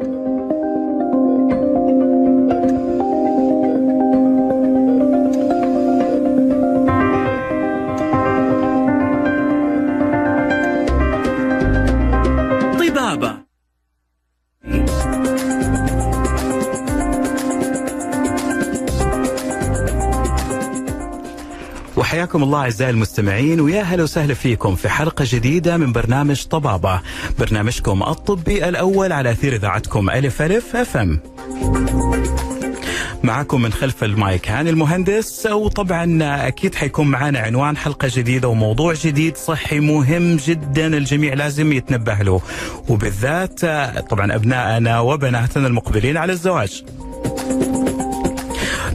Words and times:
طبابة 0.00 0.45
وحياكم 22.36 22.54
الله 22.54 22.62
أعزائي 22.62 22.90
المستمعين 22.90 23.60
ويا 23.60 23.82
هلا 23.82 24.02
وسهلا 24.02 24.34
فيكم 24.34 24.74
في 24.74 24.88
حلقة 24.88 25.24
جديدة 25.28 25.76
من 25.76 25.92
برنامج 25.92 26.44
طبابة، 26.44 27.00
برنامجكم 27.38 28.02
الطبي 28.02 28.68
الأول 28.68 29.12
على 29.12 29.30
أثير 29.30 29.54
إذاعتكم 29.54 30.10
ألف 30.10 30.42
ألف 30.42 30.76
FM. 30.76 31.20
معكم 33.22 33.62
من 33.62 33.72
خلف 33.72 34.04
المايك 34.04 34.50
هاني 34.50 34.70
المهندس 34.70 35.46
وطبعا 35.46 36.18
أكيد 36.48 36.74
حيكون 36.74 37.06
معنا 37.06 37.38
عنوان 37.38 37.76
حلقة 37.76 38.08
جديدة 38.14 38.48
وموضوع 38.48 38.94
جديد 38.94 39.36
صحي 39.36 39.80
مهم 39.80 40.36
جدا 40.36 40.86
الجميع 40.86 41.34
لازم 41.34 41.72
يتنبه 41.72 42.14
له 42.14 42.40
وبالذات 42.88 43.60
طبعا 44.10 44.34
ابنائنا 44.34 45.00
وبناتنا 45.00 45.66
المقبلين 45.66 46.16
على 46.16 46.32
الزواج. 46.32 46.84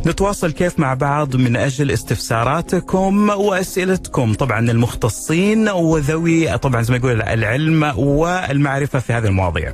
نتواصل 0.06 0.52
كيف 0.52 0.80
مع 0.80 0.94
بعض 0.94 1.36
من 1.36 1.56
أجل 1.56 1.92
استفساراتكم 1.92 3.30
وأسئلتكم. 3.30 4.34
طبعا 4.34 4.72
المختصين 4.72 5.70
وذوي 5.70 6.58
طبعا 6.58 6.82
زي 6.82 6.92
ما 6.92 6.98
يقول 6.98 7.22
العلم 7.22 7.94
والمعرفة 7.98 9.00
في 9.00 9.14
هذه 9.14 9.26
المواضيع. 9.26 9.74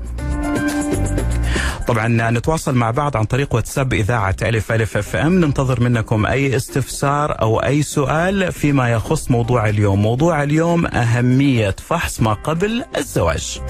طبعا 1.87 2.07
نتواصل 2.31 2.75
مع 2.75 2.91
بعض 2.91 3.17
عن 3.17 3.23
طريق 3.23 3.55
واتساب 3.55 3.93
إذاعة 3.93 4.35
ألف 4.41 4.71
ألف 4.71 4.97
أف 4.97 5.15
أم. 5.15 5.39
ننتظر 5.39 5.81
منكم 5.81 6.25
أي 6.25 6.55
استفسار 6.55 7.41
أو 7.41 7.59
أي 7.59 7.83
سؤال 7.83 8.51
فيما 8.51 8.91
يخص 8.91 9.31
موضوع 9.31 9.69
اليوم. 9.69 10.01
موضوع 10.01 10.43
اليوم 10.43 10.85
أهمية 10.85 11.75
فحص 11.87 12.21
ما 12.21 12.33
قبل 12.33 12.83
الزواج. 12.97 13.61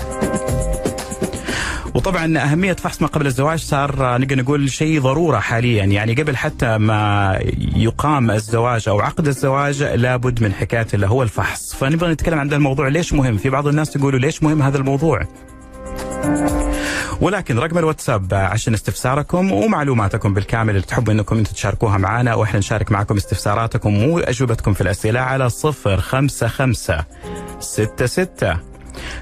وطبعا 1.97 2.37
أهمية 2.37 2.73
فحص 2.73 3.01
ما 3.01 3.07
قبل 3.07 3.27
الزواج 3.27 3.59
صار 3.59 4.17
نقدر 4.17 4.35
نقول 4.35 4.69
شيء 4.69 5.01
ضرورة 5.01 5.39
حاليا. 5.39 5.83
يعني 5.85 6.13
قبل 6.13 6.37
حتى 6.37 6.77
ما 6.77 7.39
يقام 7.75 8.31
الزواج 8.31 8.89
أو 8.89 8.99
عقد 8.99 9.27
الزواج 9.27 9.83
لابد 9.83 10.43
من 10.43 10.53
حكاية 10.53 10.87
اللي 10.93 11.07
هو 11.07 11.23
الفحص. 11.23 11.75
فنبغى 11.75 12.11
نتكلم 12.11 12.39
عن 12.39 12.53
الموضوع. 12.53 12.87
ليش 12.87 13.13
مهم؟ 13.13 13.37
في 13.37 13.49
بعض 13.49 13.67
الناس 13.67 13.95
يقولوا 13.95 14.19
ليش 14.19 14.43
مهم 14.43 14.61
هذا 14.61 14.77
الموضوع؟ 14.77 15.27
ولكن 17.21 17.59
رقم 17.59 17.77
الواتساب 17.77 18.33
عشان 18.33 18.73
استفساركم 18.73 19.51
ومعلوماتكم 19.51 20.33
بالكامل 20.33 20.69
اللي 20.69 20.87
تحبوا 20.87 21.13
إنكم 21.13 21.37
أنتم 21.37 21.53
تشاركوها 21.53 21.97
معنا 21.97 22.35
وإحنا 22.35 22.59
نشارك 22.59 22.91
معكم 22.91 23.15
استفساراتكم 23.17 24.03
وأجوبتكم 24.03 24.73
في 24.73 24.81
الأسئلة 24.81 25.19
على 25.19 25.49
صفر 25.49 26.01
خمسة 26.01 26.47
خمسة 26.47 27.05
ستة 27.59 28.05
ستة 28.05 28.57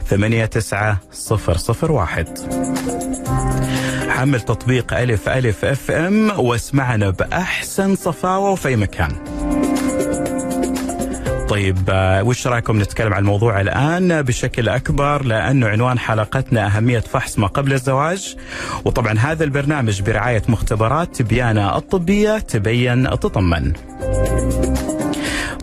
ثمانية 0.08 0.46
تسعة 0.46 1.00
صفر 1.12 1.58
صفر 1.58 1.92
واحد. 1.92 2.28
حمل 4.10 4.42
تطبيق 4.42 4.94
ألف 4.94 5.30
ألف 5.30 5.66
أف 5.66 5.92
أم 5.92 6.32
واسمعنا 6.40 7.10
بأحسن 7.10 7.96
صفاوة 7.96 8.52
وفي 8.52 8.76
مكان. 8.76 9.12
طيب 11.50 11.78
آه، 11.90 12.24
وش 12.24 12.48
رأيكم 12.48 12.82
نتكلم 12.82 13.14
عن 13.14 13.20
الموضوع 13.20 13.62
الآن 13.62 14.22
بشكل 14.22 14.70
أكبر؟ 14.70 15.26
لأنه 15.26 15.68
عنوان 15.68 16.00
حلقتنا 16.00 16.68
أهمية 16.68 17.00
فحص 17.00 17.40
ما 17.40 17.48
قبل 17.48 17.74
الزواج. 17.74 18.36
وطبعا 18.86 19.20
هذا 19.20 19.44
البرنامج 19.44 20.02
برعاية 20.02 20.44
مختبرات 20.48 21.16
تبيانه 21.16 21.78
الطبية 21.78 22.38
تبين 22.38 23.10
تطمن. 23.10 23.74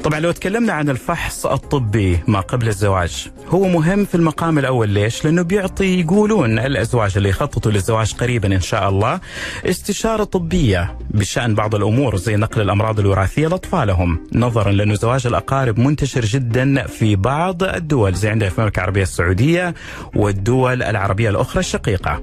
طبعا 0.05 0.21
لو 0.21 0.33
تكلمنا 0.33 0.73
عن 0.73 0.89
الفحص 0.89 1.47
الطبي 1.47 2.19
ما 2.27 2.41
قبل 2.41 2.69
الزواج 2.69 3.29
هو 3.49 3.69
مهم 3.69 4.05
في 4.05 4.15
المقام 4.15 4.59
الأول 4.59 4.89
ليش؟ 4.89 5.25
لأنه 5.25 5.43
بيعطي 5.43 6.01
يقولون 6.01 6.59
الأزواج 6.59 7.13
اللي 7.17 7.29
يخططوا 7.29 7.73
للزواج 7.73 8.13
قريبا 8.15 8.55
إن 8.55 8.61
شاء 8.61 8.89
الله 8.89 9.21
استشارة 9.67 10.25
طبية 10.25 10.99
بشأن 11.11 11.55
بعض 11.55 11.75
الأمور 11.75 12.17
زي 12.17 12.37
نقل 12.37 12.61
الأمراض 12.61 13.01
الوراثية 13.01 13.49
لأطفالهم 13.49 14.27
نظرا 14.35 14.73
لأنه 14.73 14.95
زواج 14.95 15.27
الأقارب 15.27 15.79
منتشر 15.79 16.21
جدا 16.25 16.87
في 16.87 17.17
بعض 17.17 17.63
الدول 17.63 18.15
زي 18.15 18.29
عندنا 18.31 18.51
في 18.51 18.59
المملكة 18.59 18.79
العربية 18.81 19.03
السعودية 19.03 19.75
والدول 20.15 20.83
العربية 20.83 21.31
الأخرى 21.31 21.61
الشقيقة. 21.61 22.23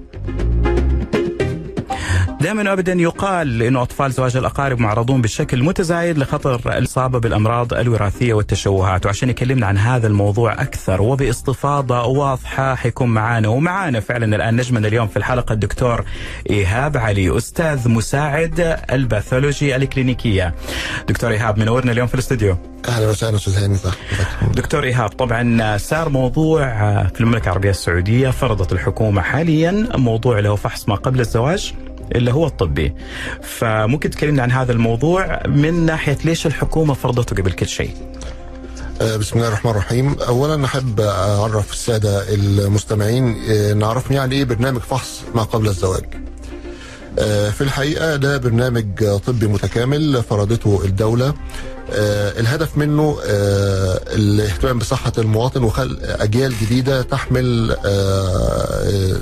دائما 2.41 2.69
وابدا 2.69 2.93
يقال 2.93 3.61
إنه 3.63 3.81
أطفال 3.81 4.11
زواج 4.11 4.37
الأقارب 4.37 4.79
معرضون 4.79 5.21
بشكل 5.21 5.63
متزايد 5.63 6.17
لخطر 6.17 6.77
الإصابة 6.77 7.19
بالأمراض 7.19 7.73
الوراثية 7.73 8.33
والتشوهات 8.33 9.05
وعشان 9.05 9.29
يكلمنا 9.29 9.65
عن 9.67 9.77
هذا 9.77 10.07
الموضوع 10.07 10.53
أكثر 10.53 11.01
وباستفاضة 11.01 12.05
واضحة 12.05 12.75
حيكون 12.75 13.09
معانا 13.09 13.47
ومعانا 13.47 13.99
فعلا 13.99 14.35
الآن 14.35 14.55
نجمنا 14.55 14.87
اليوم 14.87 15.07
في 15.07 15.17
الحلقة 15.17 15.53
الدكتور 15.53 16.05
إيهاب 16.49 16.97
علي 16.97 17.37
أستاذ 17.37 17.89
مساعد 17.89 18.79
الباثولوجي 18.91 19.75
الكلينيكية. 19.75 20.55
دكتور 21.07 21.31
إيهاب 21.31 21.59
منورنا 21.59 21.91
اليوم 21.91 22.07
في 22.07 22.13
الاستوديو. 22.13 22.57
أهلا 22.89 23.09
وسهلا 23.09 23.35
أستاذ 23.35 23.63
هاني 23.63 23.77
دكتور 24.53 24.83
إيهاب 24.83 25.09
طبعا 25.09 25.77
صار 25.77 26.09
موضوع 26.09 26.63
في 27.07 27.21
المملكة 27.21 27.43
العربية 27.45 27.69
السعودية 27.69 28.29
فرضت 28.29 28.73
الحكومة 28.73 29.21
حاليا 29.21 29.87
موضوع 29.95 30.39
هو 30.39 30.55
فحص 30.55 30.89
ما 30.89 30.95
قبل 30.95 31.19
الزواج 31.19 31.73
اللي 32.15 32.33
هو 32.33 32.47
الطبي. 32.47 32.93
فممكن 33.41 34.09
تكلمنا 34.09 34.43
عن 34.43 34.51
هذا 34.51 34.71
الموضوع 34.71 35.47
من 35.47 35.85
ناحية 35.85 36.17
ليش 36.25 36.45
الحكومة 36.47 36.93
فرضته 36.93 37.35
قبل 37.35 37.51
كل 37.51 37.67
شيء؟ 37.67 37.91
آه، 39.01 39.15
بسم 39.17 39.37
الله 39.37 39.47
الرحمن 39.47 39.71
الرحيم. 39.71 40.15
اولا 40.27 40.65
أحب 40.65 40.99
أعرف 41.01 41.73
السادة 41.73 42.33
المستمعين 42.33 43.37
آه، 43.49 43.73
نعرف 43.73 44.11
يعني 44.11 44.35
إيه 44.35 44.43
برنامج 44.43 44.81
فحص 44.81 45.21
ما 45.35 45.43
قبل 45.43 45.67
الزواج. 45.67 46.05
آه، 47.19 47.49
في 47.49 47.61
الحقيقة 47.61 48.15
ده 48.15 48.37
برنامج 48.37 49.03
طبي 49.27 49.47
متكامل 49.47 50.23
فرضته 50.23 50.81
الدولة. 50.85 51.33
الهدف 52.39 52.77
منه 52.77 53.17
الاهتمام 53.23 54.79
بصحة 54.79 55.11
المواطن 55.17 55.63
وخلق 55.63 56.21
أجيال 56.21 56.53
جديدة 56.61 57.01
تحمل 57.01 57.75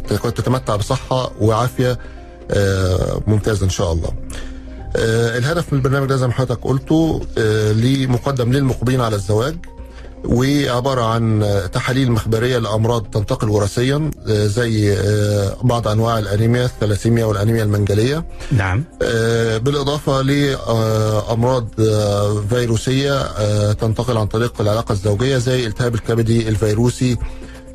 تتمتع 0.10 0.76
بصحة 0.76 1.32
وعافية 1.40 1.98
آه، 2.52 3.22
ممتازة 3.28 3.64
إن 3.66 3.70
شاء 3.70 3.94
الله. 3.94 4.10
آه، 4.96 5.38
الهدف 5.38 5.74
من 5.74 5.80
البرنامج 5.80 6.08
ده 6.10 6.16
زي 6.16 6.28
ما 6.28 6.34
حضرتك 6.34 6.64
قلته 6.64 7.22
آه، 7.38 7.72
ليه 7.72 8.08
مقدم 8.08 8.52
للمقبلين 8.52 9.02
على 9.02 9.16
الزواج 9.16 9.56
وعبارة 10.26 11.02
عن 11.02 11.46
تحاليل 11.74 12.12
مخبرية 12.12 12.58
لأمراض 12.58 13.04
تنتقل 13.04 13.50
وراثيا 13.50 14.12
زي 14.28 14.98
بعض 15.64 15.88
أنواع 15.88 16.20
الأنيميا 16.20 16.66
الثلاسيميا 16.66 17.26
والأنيميا 17.26 17.64
المنجلية. 17.64 18.26
نعم. 18.52 18.84
بالإضافة 19.60 20.22
لأمراض 20.22 21.68
فيروسية 22.50 23.24
تنتقل 23.72 24.18
عن 24.18 24.28
طريق 24.28 24.62
العلاقة 24.62 24.92
الزوجية 24.92 25.38
زي 25.38 25.68
التهاب 25.68 25.96
الكبدي 25.96 26.50
الفيروسي 26.50 27.18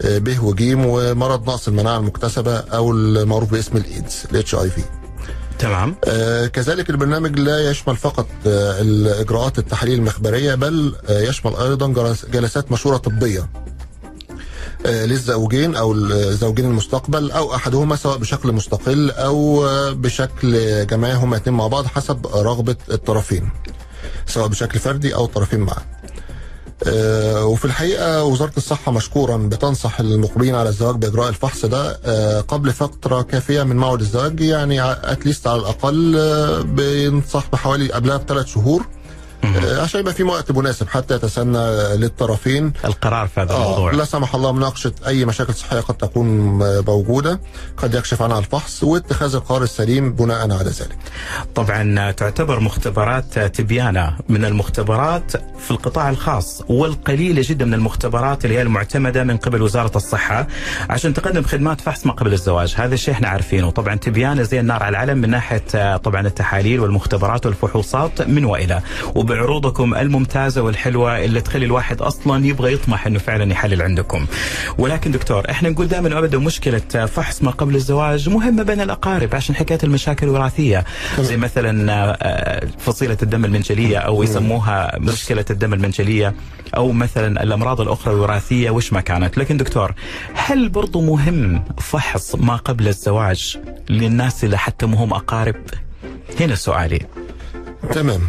آه، 0.03 0.19
ب 0.19 0.39
وجيم 0.43 0.87
ومرض 0.87 1.43
نقص 1.51 1.69
المناعة 1.69 1.97
المكتسبة 1.99 2.57
أو 2.57 2.93
المعروف 2.93 3.51
باسم 3.51 3.77
الإيدز 3.77 4.23
ال 4.33 4.55
HIV 4.55 4.83
تمام. 5.59 5.97
آه، 6.05 6.47
كذلك 6.47 6.91
البرنامج 6.91 7.39
لا 7.39 7.71
يشمل 7.71 7.97
فقط 7.97 8.27
آه، 8.47 8.81
الإجراءات 8.81 9.59
التحاليل 9.59 9.99
المخبرية 9.99 10.55
بل 10.55 10.95
آه، 11.09 11.21
يشمل 11.21 11.57
أيضا 11.57 11.87
جلس- 11.89 12.27
جلسات 12.27 12.73
مشورة 12.73 12.97
طبية. 12.97 13.49
آه، 14.87 15.05
للزوجين 15.07 15.77
أو 15.77 15.93
الزوجين 15.93 16.65
المستقبل 16.65 17.31
أو 17.31 17.55
أحدهما 17.55 17.97
سواء 17.97 18.17
بشكل 18.19 18.53
مستقل 18.53 19.11
أو 19.11 19.67
آه، 19.67 19.91
بشكل 19.93 20.87
جماعي 20.87 21.15
هما 21.15 21.37
الاثنين 21.37 21.57
مع 21.57 21.67
بعض 21.67 21.87
حسب 21.87 22.27
رغبة 22.27 22.77
الطرفين 22.91 23.49
سواء 24.27 24.47
بشكل 24.49 24.79
فردي 24.79 25.15
أو 25.15 25.25
الطرفين 25.25 25.61
معا. 25.61 25.83
وفي 27.45 27.65
الحقيقة 27.65 28.25
وزارة 28.25 28.53
الصحة 28.57 28.93
مشكورا 28.93 29.37
بتنصح 29.37 30.01
المقبلين 30.01 30.55
على 30.55 30.69
الزواج 30.69 30.97
بإجراء 30.97 31.29
الفحص 31.29 31.65
ده 31.65 31.99
آه، 32.05 32.41
قبل 32.41 32.73
فترة 32.73 33.23
كافية 33.23 33.63
من 33.63 33.77
موعد 33.77 34.01
الزواج 34.01 34.41
يعني 34.41 34.91
اتليست 34.93 35.47
على 35.47 35.61
الأقل 35.61 36.17
آه، 36.17 36.61
بينصح 36.61 37.45
بحوالي 37.53 37.93
قبلها 37.93 38.17
بثلاث 38.17 38.47
شهور. 38.47 38.81
آه، 38.81 38.87
عشان 39.83 40.01
يبقى 40.01 40.15
في 40.15 40.23
وقت 40.23 40.53
مناسب 40.53 40.89
حتى 40.89 41.15
يتسنى 41.15 41.97
للطرفين. 41.97 42.73
القرار 42.85 43.27
في 43.27 43.41
هذا 43.41 43.53
آه 43.53 43.65
الموضوع. 43.65 43.93
لا 43.93 44.05
سمح 44.05 44.35
الله 44.35 44.53
مناقشة 44.53 44.93
أي 45.07 45.25
مشاكل 45.25 45.55
صحية 45.55 45.81
قد 45.81 45.95
تكون 45.95 46.27
موجودة. 46.85 47.41
قد 47.77 47.95
يكشف 47.95 48.23
عنها 48.23 48.39
الفحص 48.39 48.83
واتخاذ 48.85 49.35
القرار 49.35 49.63
السليم 49.63 50.13
بناء 50.13 50.41
على 50.41 50.71
ذلك. 50.71 50.97
طبعا 51.55 52.11
تعتبر 52.11 52.61
مختبرات 52.61 53.39
تبيانة 53.39 54.17
من 54.29 54.45
المختبرات 54.45 55.33
في 55.37 55.71
القطاع 55.71 56.11
الخاص 56.11 56.63
والقليلة 56.69 57.43
جدا 57.47 57.65
من 57.65 57.75
المختبرات 57.75 58.45
اللي 58.45 58.57
هي 58.57 58.63
المعتمدة 58.63 59.25
من 59.25 59.37
قبل 59.37 59.63
وزارة 59.63 59.97
الصحة 59.97 60.47
عشان 60.91 61.15
تقدم 61.15 61.43
خدمات 61.43 61.81
فحص 61.81 62.07
ما 62.07 62.13
قبل 62.13 62.33
الزواج. 62.33 62.75
هذا 62.79 62.95
الشيء 62.95 63.15
إحنا 63.15 63.29
عارفينه. 63.29 63.71
طبعا 63.71 63.95
تبيانة 63.95 64.43
زي 64.43 64.61
النار 64.61 64.83
على 64.83 64.91
العلم 64.91 65.19
من 65.19 65.31
ناحية 65.31 65.97
طبعا 65.97 66.27
التحاليل 66.27 66.81
والمختبرات 66.81 67.47
والفحوصات 67.47 68.23
من 68.23 68.45
وإلى. 68.45 68.83
وبعروضكم 69.33 69.95
الممتازة 69.95 70.63
والحلوة 70.63 71.25
اللي 71.25 71.41
تخلي 71.41 71.65
الواحد 71.67 72.03
أصلا 72.03 72.47
يبغى 72.47 72.73
يطمح 72.73 73.07
أنه 73.07 73.19
فعلا 73.19 73.53
يحلل 73.53 73.83
عندكم. 73.83 74.27
ولكن 74.79 75.11
دكتور 75.11 75.51
إحنا 75.51 75.69
نقول 75.69 75.89
دائما 75.89 76.19
ابدا 76.19 76.39
مشكلة 76.39 77.07
فحص 77.07 77.43
ما 77.43 77.51
قبل 77.51 77.75
الزواج 77.75 78.29
مهمة 78.29 78.63
بين 78.63 78.81
الأقارب 78.81 79.35
عشان 79.35 79.55
حكاية 79.55 79.79
المشاكل 79.85 80.27
الوراثية. 80.27 80.85
زي 81.21 81.37
مثلا 81.37 81.93
آه، 81.93 82.67
فصيلة 82.79 83.17
الدم 83.23 83.45
المنجلية 83.45 83.99
أو 83.99 84.23
يسموها 84.23 84.99
مشكلة 84.99 85.45
الدم 85.51 85.75
المنجلية 85.75 86.35
أو 86.77 86.93
مثلا 86.93 87.43
الأمراض 87.43 87.81
الأخرى 87.81 88.15
الوراثية 88.15 88.71
وش 88.71 88.93
ما 88.93 89.01
كانت؟ 89.01 89.39
لكن 89.39 89.57
دكتور 89.57 89.95
هل 90.35 90.69
برضو 90.69 91.01
مهم 91.01 91.65
فحص 91.79 92.35
ما 92.35 92.57
قبل 92.57 92.89
الزواج 92.89 93.59
للناس 93.91 94.45
اللي 94.45 94.59
حتى 94.59 94.87
مهم 94.87 95.13
أقارب؟ 95.15 95.57
هنا 96.41 96.55
سؤالي. 96.55 97.01
تمام. 97.95 98.21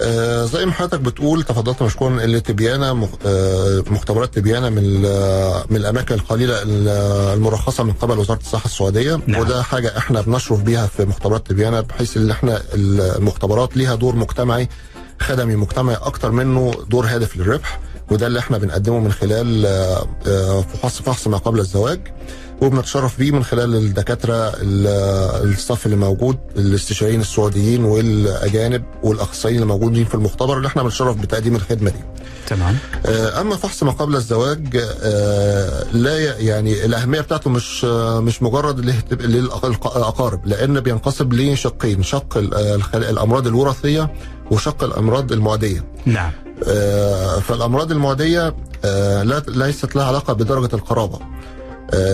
آه 0.00 0.44
زي 0.44 0.66
ما 0.66 0.72
حضرتك 0.72 1.00
بتقول 1.00 1.42
تفضلت 1.42 1.82
مشكورا 1.82 2.24
اللي 2.24 2.40
تبيانه 2.40 2.92
مخ- 2.92 3.08
آه 3.26 3.82
مختبرات 3.86 4.34
تبيانه 4.34 4.68
من 4.68 5.00
من 5.70 5.76
الأماكن 5.76 6.14
القليلة 6.14 6.62
ال- 6.62 6.88
المرخصة 7.34 7.84
من 7.84 7.92
قبل 7.92 8.18
وزارة 8.18 8.38
الصحة 8.40 8.64
السعودية. 8.64 9.20
نعم. 9.26 9.40
وده 9.40 9.62
حاجة 9.62 9.98
إحنا 9.98 10.20
بنشرف 10.20 10.62
بيها 10.62 10.86
في 10.86 11.04
مختبرات 11.04 11.46
تبيانه 11.46 11.80
بحيث 11.80 12.16
إن 12.16 12.30
إحنا 12.30 12.62
المختبرات 12.74 13.76
ليها 13.76 13.94
دور 13.94 14.16
مجتمعي 14.16 14.68
خدمي 15.20 15.56
مجتمعي 15.56 15.94
أكتر 15.96 16.30
منه 16.30 16.72
دور 16.90 17.06
هادف 17.06 17.36
للربح. 17.36 17.80
وده 18.10 18.26
اللي 18.26 18.38
إحنا 18.38 18.58
بنقدمه 18.58 18.98
من 18.98 19.12
خلال 19.12 19.66
آه، 20.26 20.60
فحص 20.60 21.02
فحص 21.02 21.26
ما 21.28 21.36
قبل 21.38 21.60
الزواج. 21.60 22.00
وبنتشرف 22.62 23.18
بيه 23.18 23.30
من 23.30 23.44
خلال 23.44 23.74
الدكاترة 23.74 24.34
ال- 24.34 25.52
الصف 25.52 25.86
اللي 25.86 25.96
موجود 25.96 26.38
الاستشاريين 26.56 27.20
السعوديين 27.20 27.84
والأجانب 27.84 28.84
والأخصائيين 29.02 29.62
اللي 29.62 29.72
موجودين 29.72 30.04
في 30.04 30.14
المختبر 30.14 30.56
اللي 30.56 30.68
إحنا 30.68 30.82
بنتشرف 30.82 31.16
بتقديم 31.16 31.56
الخدمة 31.56 31.90
دي. 31.90 31.98
تمام 32.46 32.76
آه، 33.06 33.40
أما 33.40 33.56
فحص 33.56 33.82
ما 33.82 33.90
قبل 33.90 34.16
الزواج 34.16 34.76
آه، 35.02 35.84
لا 35.92 36.18
يعني 36.38 36.84
الأهمية 36.84 37.20
بتاعته 37.20 37.50
مش 37.50 37.84
آه، 37.84 38.20
مش 38.20 38.42
مجرد 38.42 38.80
للأقارب 39.22 40.46
لأن 40.46 40.80
بينقسم 40.80 41.28
لشقين 41.32 42.02
شق 42.02 42.38
الأمراض 42.94 43.46
الوراثية 43.46 44.12
وشق 44.50 44.84
الأمراض 44.84 45.32
المعدية. 45.32 45.84
نعم 46.06 46.30
فالأمراض 47.40 47.90
المعدية 47.90 48.54
لا 49.22 49.42
ليست 49.48 49.96
لها 49.96 50.04
علاقة 50.04 50.32
بدرجة 50.32 50.74
القرابة 50.74 51.18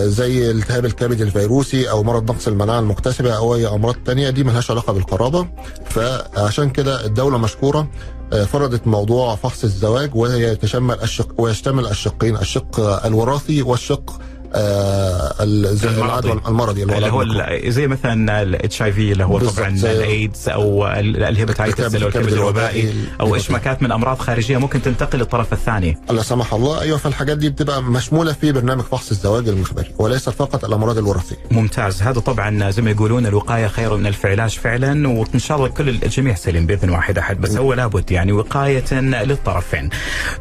زي 0.07 0.51
التهاب 0.51 0.85
الكبد 0.85 1.21
الفيروسي 1.21 1.89
أو 1.89 2.03
مرض 2.03 2.31
نقص 2.31 2.47
المناعة 2.47 2.79
المكتسبة 2.79 3.31
أو 3.37 3.55
أي 3.55 3.67
أمراض 3.67 3.95
تانية 4.05 4.29
دي 4.29 4.43
ملهاش 4.43 4.71
علاقة 4.71 4.93
بالقرابة. 4.93 5.47
فعشان 5.85 6.69
كده 6.69 7.05
الدولة 7.05 7.37
مشكورة 7.37 7.87
آه، 8.33 8.43
فرضت 8.45 8.87
موضوع 8.87 9.35
فحص 9.35 9.63
الزواج 9.63 10.15
ويتشمل 10.15 10.97
الشق 11.01 11.41
ويشتمل 11.41 11.87
الشقين 11.87 12.37
الشق 12.37 12.79
الوراثي 13.05 13.61
والشق 13.61 14.21
آه،. 14.55 15.33
العدوى 15.41 16.41
المرضي 16.47 16.83
اللي 16.83 17.11
هو 17.11 17.25
زي 17.69 17.87
مثلا 17.87 18.41
ال 18.41 18.81
HIV 18.81 19.11
اللي 19.11 19.23
هو 19.23 19.39
طبعا 19.39 19.67
الايدز 19.69 20.49
أو 20.49 20.87
ال- 20.87 21.23
ال 21.23 21.30
hepatitis 21.30 21.95
اللي 21.95 22.05
هو 22.05 22.09
الكبد 22.09 22.33
الوبائي. 22.33 22.93
أو 23.21 23.35
إيش 23.35 23.51
ما 23.51 23.57
كانت 23.57 23.83
من 23.83 23.91
أمراض 23.91 24.19
خارجية 24.19 24.57
ممكن 24.57 24.81
تنتقل 24.81 25.19
للطرف 25.19 25.53
الثاني 25.53 25.97
لا 26.09 26.21
سمح 26.21 26.53
الله 26.53 26.81
أيوه 26.81 26.97
فالحاجات 26.97 27.37
دي 27.37 27.49
بتبقى 27.49 27.83
مشمولة 27.83 28.33
في 28.33 28.51
برنامج 28.51 28.83
فحص 28.83 29.11
الزواج 29.11 29.47
المخبري 29.47 29.91
وليست 29.97 30.29
فقط 30.29 30.65
الأمراض 30.65 30.97
الوراثية 30.97 31.35
ممتاز 31.51 32.01
هذا 32.01 32.19
طبعا 32.19 32.69
زي 32.71 32.81
ما 32.81 32.91
يقولون 32.91 33.25
الوقاية 33.25 33.67
خير 33.67 33.95
من 33.97 34.07
الف 34.07 34.25
علاج 34.25 34.49
فعلا 34.59 35.07
وإن 35.07 35.39
شاء 35.39 35.57
الله 35.57 35.67
كل 35.69 35.89
الجميع 35.89 36.35
سليم 36.35 36.65
بإذن 36.65 36.89
واحد 36.89 37.17
أحد 37.17 37.41
بس 37.41 37.57
هو 37.57 37.73
لابد 37.73 38.11
يعني 38.11 38.31
وقاية 38.31 38.93
للطرفين. 39.01 39.89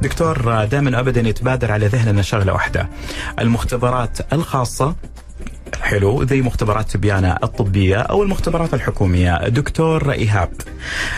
دكتور 0.02 0.64
دائما 0.64 1.00
ابدا 1.00 1.20
يتبادر 1.28 1.72
على 1.72 1.86
ذهننا 1.86 2.22
شغلة 2.22 2.52
واحدة 2.52 2.88
المختبرات 3.38 3.99
الخاصة. 4.32 4.94
حلو 5.80 6.24
زي 6.24 6.40
مختبرات 6.42 6.90
تبيانة 6.90 7.36
الطبية 7.42 7.96
أو 7.96 8.22
المختبرات 8.22 8.74
الحكومية. 8.74 9.48
دكتور 9.48 10.12
إيهاب 10.12 10.52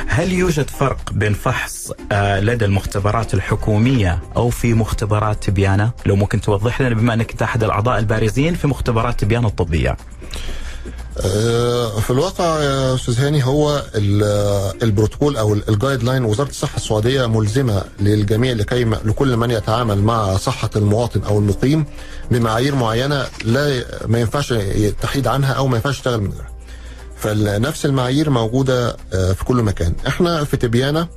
هل 0.06 0.32
يوجد 0.32 0.70
فرق 0.70 1.12
بين 1.12 1.32
فحص 1.32 1.93
آه، 2.12 2.40
لدى 2.40 2.64
المختبرات 2.64 3.34
الحكومية 3.34 4.19
أو 4.37 4.50
في 4.50 4.75
مختبرات 4.75 5.44
تبيانة 5.44 5.90
لو 6.06 6.17
ممكن 6.17 6.40
توضح 6.40 6.81
لنا 6.81 6.94
بما 6.94 7.14
أنك 7.14 7.31
أنت 7.31 7.43
أحد 7.43 7.64
الأعضاء 7.64 7.99
البارزين 7.99 8.55
في 8.55 8.67
مختبرات 8.67 9.20
تبيانة 9.20 9.49
الطبية. 9.49 9.96
في 12.00 12.11
الواقع 12.11 12.62
يا 12.62 12.94
أستاذ 12.94 13.20
هاني 13.20 13.44
هو 13.47 13.82
ال- 13.94 14.82
البروتوكول 14.82 15.37
أو 15.37 15.55
ال- 15.55 15.69
ال 15.69 16.02
guideline 16.02 16.25
وزارة 16.25 16.49
الصحة 16.49 16.76
السعودية 16.76 17.26
ملزمة 17.26 17.82
للجميع 18.00 18.53
لكي 18.53 18.85
لكل 18.85 19.37
من 19.37 19.50
يتعامل 19.50 19.99
مع 20.03 20.37
صحة 20.37 20.70
المواطن 20.76 21.23
أو 21.23 21.38
المقيم 21.38 21.85
بمعايير 22.31 22.75
معينة 22.75 23.26
لا 23.44 23.85
ما 24.06 24.20
ينفعش 24.20 24.53
التحيد 24.53 25.26
عنها 25.26 25.53
أو 25.53 25.67
ما 25.67 25.76
ينفعش 25.76 25.94
يشتغل 25.94 26.20
من 26.20 26.31
غيرها. 26.32 26.53
فنفس 27.17 27.87
المعايير 27.87 28.31
موجودة 28.31 28.97
آه، 29.12 29.32
في 29.32 29.44
كل 29.44 29.56
مكان. 29.62 29.93
إحنا 30.06 30.44
في 30.44 30.56
تبيانه 30.56 31.00
آه، 31.00 31.06
آه، 31.06 31.08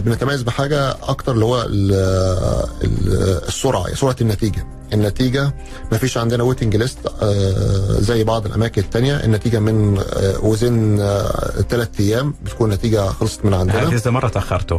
بنتميز 0.00 0.42
بحاجة 0.42 0.90
أكتر 1.02 1.32
اللي 1.32 1.44
هو 1.44 1.62
ال- 1.62 1.92
ال- 2.84 3.40
السرعة 3.48 3.94
سرعة 3.94 4.16
النتيجة. 4.20 4.66
النتيجة 4.92 5.54
ما 5.92 5.98
فيش 5.98 6.18
عندنا 6.18 6.42
waiting 6.42 6.76
ليست 6.76 6.98
زي 8.00 8.24
بعض 8.24 8.46
الأماكن 8.46 8.82
التانية. 8.82 9.16
النتيجة 9.24 9.58
من 9.58 9.98
آه، 9.98 10.44
وزن 10.44 10.96
ثلاث 11.68 11.88
أيام 12.00 12.34
بتكون 12.44 12.72
النتيجه 12.72 13.06
خلصت 13.08 13.44
من 13.44 13.54
هذه 13.54 13.60
عندنا 13.60 13.88
إذا 13.88 14.10
مرة 14.10 14.28
تأخرتوا. 14.28 14.78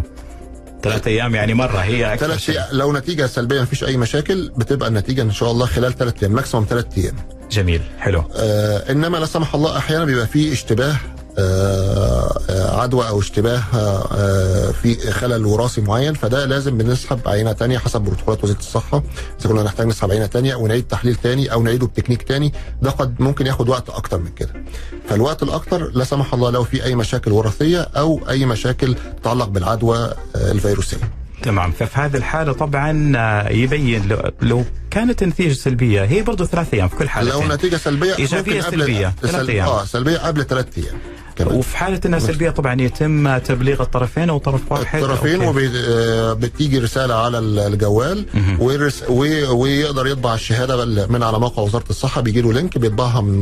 ثلاثة 0.83 1.09
أيام 1.11 1.35
يعني 1.35 1.53
مرة 1.53 1.77
هي 1.77 2.17
ثلاث 2.19 2.39
شيء. 2.39 2.59
لو 2.71 2.93
نتيجة 2.93 3.25
سلبية 3.27 3.59
ما 3.59 3.65
فيش 3.65 3.83
أي 3.83 3.97
مشاكل 3.97 4.51
بتبقى 4.57 4.89
النتيجة 4.89 5.21
إن 5.21 5.31
شاء 5.31 5.51
الله 5.51 5.65
خلال 5.65 5.97
ثلاث 5.97 6.13
أيام 6.23 6.31
maximum 6.35 6.65
ثلاث 6.69 6.85
أيام. 6.97 7.15
جميل 7.51 7.81
حلو. 7.99 8.23
آه 8.35 8.91
إنما 8.91 9.17
لا 9.17 9.25
سمح 9.25 9.55
الله 9.55 9.77
أحيانا 9.77 10.05
بيبقى 10.05 10.27
فيه 10.27 10.53
اشتباه 10.53 10.85
آه 10.91 10.93
آه، 10.93 11.20
عدوى 12.81 13.07
أو 13.07 13.19
اشتباه 13.19 13.63
آه 13.73 14.07
آه، 14.11 14.71
في 14.71 15.11
خلل 15.11 15.45
وراثي 15.45 15.81
معين 15.81 16.13
فده 16.13 16.45
لازم 16.45 16.77
بنسحب 16.77 17.19
عينة 17.25 17.51
تانية 17.51 17.77
حسب 17.77 18.01
بروتوكولات 18.01 18.43
وزاره 18.43 18.59
الصحة. 18.59 19.03
إذا 19.39 19.49
كنا 19.49 19.63
نحتاج 19.63 19.87
نسحب 19.87 20.11
عينة 20.11 20.25
تانية 20.25 20.55
ونعيد 20.55 20.83
تحليل 20.87 21.15
تاني 21.15 21.53
أو 21.53 21.63
نعيده 21.63 21.87
بتكنيك 21.87 22.23
تاني 22.23 22.53
ده 22.81 22.89
قد 22.89 23.21
ممكن 23.21 23.47
ياخد 23.47 23.69
وقت 23.69 23.89
أكتر 23.89 24.17
من 24.19 24.31
كده. 24.35 24.53
فالوقت 25.09 25.43
الأكتر 25.43 25.91
لا 25.93 26.03
سمح 26.03 26.33
الله 26.33 26.49
لو 26.49 26.63
في 26.63 26.83
أي 26.83 26.95
مشاكل 26.95 27.31
وراثية 27.31 27.81
أو 27.81 28.21
أي 28.29 28.45
مشاكل 28.45 28.95
تتعلق 29.21 29.47
بالعدوى 29.47 29.97
آه، 30.35 30.51
الفيروسية. 30.51 30.97
تمام. 31.43 31.71
ففي 31.71 31.99
هذه 31.99 32.17
الحالة 32.17 32.53
طبعا 32.53 33.13
آه، 33.15 33.49
يبين 33.49 34.07
لو, 34.07 34.31
لو 34.41 34.63
كانت 34.91 35.23
النتيجة 35.23 35.53
سلبية 35.53 36.03
هي 36.03 36.21
برضو 36.21 36.45
ثلاث 36.45 36.73
أيام 36.73 36.87
في 36.87 36.95
كل 36.95 37.09
حالة 37.09 37.31
لو 37.31 37.55
نتيجة 37.55 37.75
سلبية 37.75 38.15
إيجابية 38.15 38.61
سلبية، 38.61 39.13
ثلاث 39.21 39.49
أيام. 39.49 39.67
آه 39.67 39.85
سلبية 39.85 40.17
قبل 40.17 40.45
ثلاث 40.45 40.65
أيام. 40.77 40.97
كمان. 41.35 41.55
وفي 41.55 41.77
حالة 41.77 42.01
إنها 42.05 42.19
سلبية 42.19 42.49
طبعا 42.49 42.81
يتم 42.81 43.37
تبليغ 43.37 43.81
الطرفين 43.81 44.29
أو 44.29 44.37
طرف 44.37 44.71
واحد 44.71 45.03
الطرفين. 45.03 45.41
وبتيجي 45.45 46.79
رسالة 46.79 47.15
على 47.15 47.39
ال- 47.39 47.59
الجوال 47.59 48.25
ويرس- 48.59 49.09
وي- 49.09 49.43
ويقدر 49.47 50.07
يطبع 50.07 50.33
الشهادة 50.33 50.85
من 51.07 51.23
على 51.23 51.39
موقع 51.39 51.61
وزارة 51.63 51.83
الصحة 51.89 52.21
بيجي 52.21 52.41
له 52.41 52.53
link 52.53 52.77
بيطبعها 52.77 53.21
من 53.21 53.41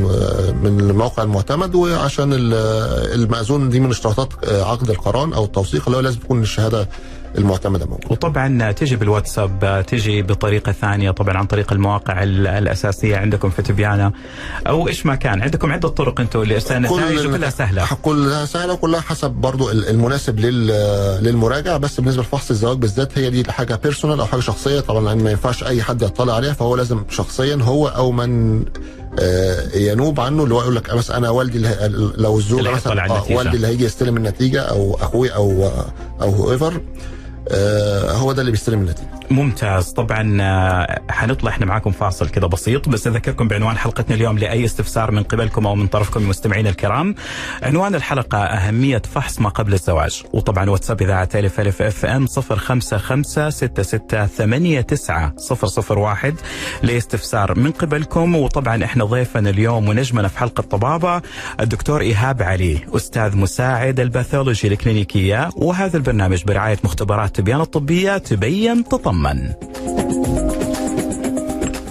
من 0.63 0.79
الموقع 0.79 1.23
المعتمد 1.23 1.75
وعشان 1.75 2.33
ال- 2.33 2.53
المأذون 3.21 3.69
دي 3.69 3.79
من 3.79 3.89
اشتراطات 3.89 4.29
عقد 4.49 4.89
القران 4.89 5.33
أو 5.33 5.45
التوثيق 5.45 5.83
اللي 5.85 5.97
هو 5.97 6.01
لازم 6.01 6.19
تكون 6.19 6.41
الشهادة 6.41 6.89
المعتمدة 7.37 7.85
موجودة. 7.85 8.07
وطبعا 8.09 8.71
تجي 8.71 8.95
بالواتساب 8.95 9.83
تجي 9.87 10.21
بطريقة 10.21 10.71
ثانية 10.71 11.11
طبعا 11.11 11.37
عن 11.37 11.45
طريق 11.45 11.73
المواقع 11.73 12.23
ال- 12.23 12.47
الأساسية 12.47 13.17
عندكم 13.17 13.49
في 13.49 13.61
تبيانة 13.61 14.11
أو 14.67 14.87
إيش 14.87 15.05
ما 15.05 15.15
كان 15.15 15.41
عندكم 15.41 15.71
عدة 15.71 15.89
طرق 15.89 16.19
أنتم 16.19 16.41
النتائج 16.41 16.87
كلها 17.27 17.49
سهلة. 17.49 17.87
كلها 18.01 18.45
سهلة 18.45 18.73
وكلها 18.73 19.01
حسب 19.01 19.31
برضو 19.31 19.71
ال- 19.71 19.89
المناسب 19.89 20.39
لل- 20.39 21.23
للمراجع 21.23 21.77
بس 21.77 21.99
بالنسبة 21.99 22.21
لفحص 22.21 22.49
الزواج 22.49 22.77
بالذات 22.77 23.17
هي 23.17 23.29
دي 23.29 23.51
حاجة 23.51 23.75
personal 23.75 24.19
أو 24.19 24.25
حاجة 24.25 24.39
شخصية. 24.39 24.79
طبعا 24.79 25.13
ما 25.15 25.31
ينفعش 25.31 25.63
أي 25.63 25.83
حد 25.83 26.01
يطلع 26.01 26.33
عليها 26.35 26.53
فهو 26.53 26.75
لازم 26.75 27.03
شخصيا 27.09 27.55
هو 27.61 27.87
أو 27.87 28.11
من 28.11 28.63
آه، 29.19 29.75
ينوب 29.77 30.19
عنه 30.19 30.43
اللي 30.43 30.55
هو 30.55 30.61
يقول 30.61 30.75
لك 30.75 30.93
مثلا 30.93 31.17
أنا 31.17 31.29
والدي 31.29 31.59
لو 32.17 32.37
الزوجة 32.37 32.71
مثلا 32.71 33.09
آه،. 33.09 33.23
والدي 33.31 33.55
اللي 33.55 33.67
هيجي 33.67 33.85
يستلم 33.85 34.17
النتيجة 34.17 34.61
أو 34.61 34.97
أخوي 35.01 35.29
أو 35.35 35.69
أو 36.21 36.29
whoever 36.31 36.81
هو 38.11 38.31
ده 38.31 38.41
اللي 38.41 38.51
بيستلم 38.51 38.79
النتيجة. 38.79 39.07
ممتاز. 39.31 39.89
طبعا 39.91 40.37
آه، 40.41 41.01
حنطلع 41.09 41.51
إحنا 41.51 41.65
معاكم 41.65 41.91
فاصل 41.91 42.29
كذا 42.29 42.47
بسيط 42.47 42.89
بس 42.89 43.07
أذكركم 43.07 43.47
بعنوان 43.47 43.77
حلقتنا 43.77 44.15
اليوم 44.15 44.37
لأي 44.37 44.65
استفسار 44.65 45.11
من 45.11 45.23
قبلكم 45.23 45.67
أو 45.67 45.75
من 45.75 45.87
طرفكم 45.87 46.21
المستمعين 46.21 46.67
الكرام. 46.67 47.15
عنوان 47.63 47.95
الحلقة 47.95 48.37
أهمية 48.37 49.01
فحص 49.13 49.39
ما 49.39 49.49
قبل 49.49 49.73
الزواج. 49.73 50.23
وطبعا 50.33 50.69
واتساب 50.69 51.01
إذاعة 51.01 51.29
ألف 51.35 51.59
ألف 51.59 51.81
FM 51.81 52.27
055 52.27 53.23
لإستفسار 56.83 57.59
من 57.59 57.71
قبلكم. 57.71 58.35
وطبعا 58.35 58.83
إحنا 58.83 59.05
ضيفنا 59.05 59.49
اليوم 59.49 59.89
ونجمنا 59.89 60.27
في 60.27 60.39
حلقة 60.39 60.61
طبابه 60.61 61.21
الدكتور 61.59 62.01
إيهاب 62.01 62.41
علي 62.41 62.79
أستاذ 62.95 63.37
مساعد 63.37 63.99
ال 63.99 64.06
pathology 64.06 64.67
الكلينيكية. 64.67 65.49
وهذا 65.55 65.97
البرنامج 65.97 66.43
برعاية 66.43 66.77
مختبرات 66.83 67.38
تبيان 67.39 67.61
الطبية 67.61 68.17
تبين 68.17 68.83
تطمن. 68.83 69.51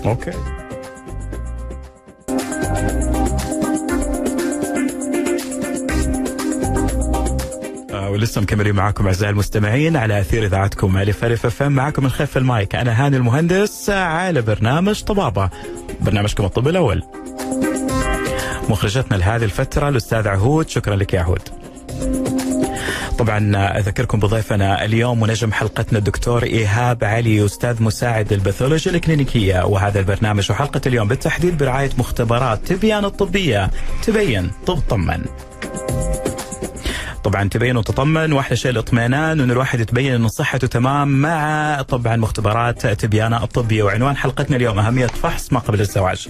أوكي. 0.07 0.31
آه، 7.91 8.11
ولسه 8.11 8.41
مكملين 8.41 8.75
معاكم 8.75 9.07
أعزائي 9.07 9.33
المستمعين 9.33 9.97
على 9.97 10.21
أثير 10.21 10.45
إذاعتكم 10.45 10.97
ألف 10.97 11.25
ألف 11.25 11.47
أف 11.47 11.63
معاكم 11.63 12.03
من 12.03 12.11
خلف 12.11 12.37
المايك. 12.37 12.75
أنا 12.75 13.07
هاني 13.07 13.17
المهندس 13.17 13.91
على 13.91 14.43
برنامج 14.43 15.03
طبابة. 15.03 15.51
برنامجكم 16.01 16.45
الطب 16.45 16.69
الأول. 16.69 17.03
مخرجتنا 18.69 19.17
لهذه 19.17 19.45
الفترة 19.45 19.89
الاستاذ 19.89 20.29
عهود. 20.29 20.69
شكرا 20.69 20.97
لك 20.97 21.15
يا 21.15 21.21
عهود. 21.21 21.58
طبعا 23.19 23.57
أذكركم 23.79 24.21
بضيفنا 24.21 24.85
اليوم 24.85 25.23
ونجم 25.23 25.53
حلقتنا 25.53 25.99
الدكتور 25.99 26.43
إيهاب 26.43 27.05
علي 27.05 27.45
أستاذ 27.45 27.83
مساعد 27.83 28.33
الباثولوجيا 28.33 28.93
الكلينيكية. 28.93 29.65
وهذا 29.67 30.01
البرنامج 30.01 30.51
وحلقة 30.51 30.81
اليوم 30.87 31.09
بالتحديد 31.09 31.59
برعاية 31.59 31.91
مختبرات 31.99 32.67
تبيان 32.67 33.05
الطبية. 33.05 33.71
تبين 34.03 34.51
تطمن. 34.67 35.25
طبعا 37.29 37.49
تبين 37.49 37.77
وتطمن 37.77 38.33
واحلى 38.33 38.57
شيء 38.57 38.71
الاطمئنان 38.71 39.41
انه 39.41 39.53
الواحد 39.53 39.81
يتبين 39.81 40.15
انه 40.15 40.29
صحته 40.29 40.67
تمام 40.67 41.09
مع 41.09 41.83
طبعا 41.83 42.17
مختبرات 42.17 42.87
تبيانة 42.87 43.45
الطبيه 43.45 43.83
وعنوان 43.83 44.17
حلقتنا 44.17 44.57
اليوم 44.57 44.79
أهمية 44.79 45.07
فحص 45.07 45.53
ما 45.53 45.59
قبل 45.59 45.81
الزواج. 45.81 46.29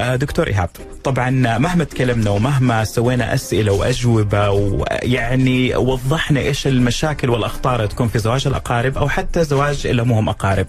آه، 0.00 0.16
دكتور 0.16 0.46
إيهاب 0.46 0.70
طبعا 1.04 1.30
مهما 1.58 1.84
تكلمنا 1.84 2.30
ومهما 2.30 2.84
سوينا 2.84 3.34
أسئلة 3.34 3.72
وأجوبة 3.72 4.50
ويعني 4.50 5.76
وضحنا 5.76 6.40
إيش 6.40 6.66
المشاكل 6.66 7.30
والأخطار 7.30 7.76
اللي 7.76 7.88
تكون 7.88 8.08
في 8.08 8.18
زواج 8.18 8.46
الأقارب 8.46 8.98
أو 8.98 9.08
حتى 9.08 9.44
زواج 9.44 9.86
اللي 9.86 10.02
مو 10.02 10.18
هم 10.18 10.28
أقارب. 10.28 10.66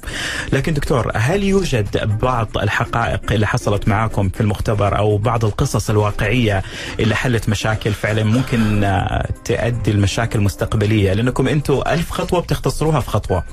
لكن 0.54 0.74
دكتور 0.74 1.12
هل 1.16 1.44
يوجد 1.44 2.18
بعض 2.22 2.58
الحقائق 2.58 3.32
اللي 3.32 3.48
حصلت 3.48 3.88
معاكم 3.88 4.30
في 4.30 4.42
المختبر 4.42 4.98
أو 4.98 5.18
بعض 5.18 5.46
القصص 5.46 5.90
الواقعية 5.90 6.64
اللي 7.00 7.16
حلت 7.16 7.50
مشاكل 7.50 7.94
فعلا 7.94 8.24
ممكن 8.24 8.84
آه، 8.84 9.28
تؤدي 9.70 9.92
المشاكل 9.92 10.40
المستقبلية 10.40 11.14
لأنكم 11.14 11.48
أنتم 11.48 11.82
ألف 11.88 12.12
خطوة 12.12 12.40
بتختصروها 12.42 13.00
في 13.00 13.10
خطوة. 13.10 13.44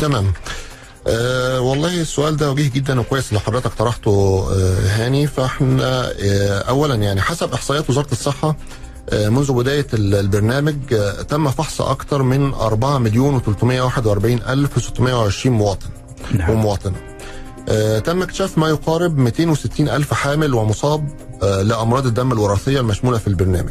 تمام 0.00 0.32
أه 1.06 1.60
والله 1.60 2.00
السؤال 2.00 2.36
ده 2.36 2.50
وجيه 2.50 2.70
جدا 2.70 3.00
وكويس 3.00 3.28
اللي 3.28 3.40
حضرتك 3.40 3.72
طرحته 3.74 4.10
أه 4.52 4.76
هاني 4.96 5.26
فإحنا 5.26 6.12
أه 6.20 6.58
اولا 6.60 6.94
يعني 6.94 7.20
حسب 7.20 7.52
إحصائيات 7.52 7.90
وزارة 7.90 8.12
الصحة 8.12 8.56
أه 9.10 9.28
منذ 9.28 9.52
بداية 9.52 9.86
ال- 9.94 10.14
البرنامج 10.14 10.76
أه 10.92 11.22
تم 11.22 11.50
فحص 11.50 11.80
أكثر 11.80 12.22
من 12.22 12.54
4 12.54 12.98
مليون 12.98 13.40
و341 13.40 14.48
ألف 14.48 14.82
620 14.82 15.56
مواطن 15.56 15.86
نعم. 16.34 16.50
ومواطنة 16.50 16.96
أه 17.68 17.98
تم 17.98 18.22
اكتشاف 18.22 18.58
ما 18.58 18.68
يقارب 18.68 19.18
260 19.18 19.88
ألف 19.88 20.14
حامل 20.14 20.54
ومصاب 20.54 21.08
أه 21.42 21.62
لأمراض 21.62 22.06
الدم 22.06 22.32
الوراثية 22.32 22.80
المشمولة 22.80 23.18
في 23.18 23.26
البرنامج. 23.26 23.70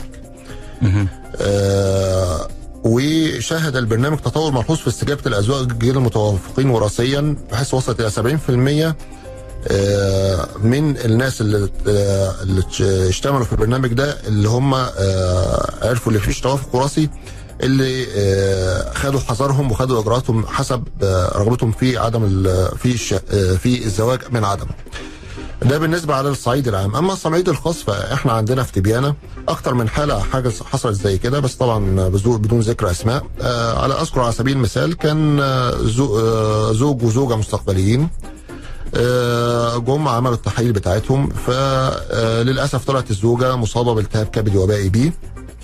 آه، 1.41 2.47
وشهد 2.83 3.75
البرنامج 3.75 4.17
تطور 4.17 4.51
ملحوظ 4.51 4.77
في 4.77 4.87
استجابة 4.87 5.21
الازواج 5.25 5.83
غير 5.83 5.97
المتوافقين 5.97 6.69
وراثيا 6.69 7.35
بحيث 7.51 7.73
وصلت 7.73 7.99
إلى 7.99 8.09
70% 8.09 8.95
آه، 9.67 10.47
من 10.63 10.97
الناس 10.97 11.41
اللي 11.41 11.69
آه، 11.87 12.35
اللي 12.41 12.63
اشتملوا 13.09 13.45
في 13.45 13.51
البرنامج 13.51 13.93
ده 13.93 14.17
اللي 14.27 14.49
هم 14.49 14.73
آه، 14.73 15.73
عرفوا 15.81 16.11
اللي 16.11 16.23
فيش 16.23 16.41
توافق 16.41 16.75
وراثي 16.75 17.09
اللي 17.63 18.05
خدوا 18.95 19.19
حذرهم 19.19 19.71
وخدوا 19.71 20.01
إجراءاتهم 20.01 20.45
حسب 20.45 20.83
رغبتهم 21.35 21.71
في 21.71 21.97
عدم 21.97 22.43
في 22.77 22.97
في 23.57 23.83
الزواج 23.85 24.19
من 24.31 24.43
عدمه. 24.43 24.69
ده 25.61 25.77
بالنسبة 25.77 26.15
على 26.15 26.29
الصعيد 26.29 26.67
العام. 26.67 26.95
أما 26.95 27.13
الصعيد 27.13 27.49
الخاص 27.49 27.83
فإحنا 27.83 28.31
عندنا 28.31 28.63
في 28.63 28.71
تبيانه 28.71 29.15
أكتر 29.47 29.73
من 29.73 29.89
حالة 29.89 30.19
حاجة 30.19 30.51
حصلت 30.71 31.01
زي 31.01 31.17
كده 31.17 31.39
بس 31.39 31.55
طبعا 31.55 32.07
بدون 32.09 32.59
ذكر 32.59 32.91
أسماء. 32.91 33.23
آه 33.41 33.83
على 33.83 33.93
أذكر 34.01 34.19
على 34.21 34.31
سبيل 34.31 34.57
المثال 34.57 34.97
كان 34.97 35.39
آه، 35.39 35.71
زو- 35.77 36.19
آه، 36.19 36.71
زوج 36.73 37.03
وزوجة 37.03 37.35
مستقبليين. 37.35 38.09
آه، 38.95 39.77
جم 39.77 40.07
عملوا 40.07 40.35
التحاليل 40.35 40.71
بتاعتهم 40.71 41.29
فللاسف 41.29 42.85
طلعت 42.85 43.11
الزوجة 43.11 43.55
مصابة 43.55 43.93
بالتهاب 43.93 44.25
كبدي 44.27 44.57
وبائي 44.57 44.89
بي 44.89 45.13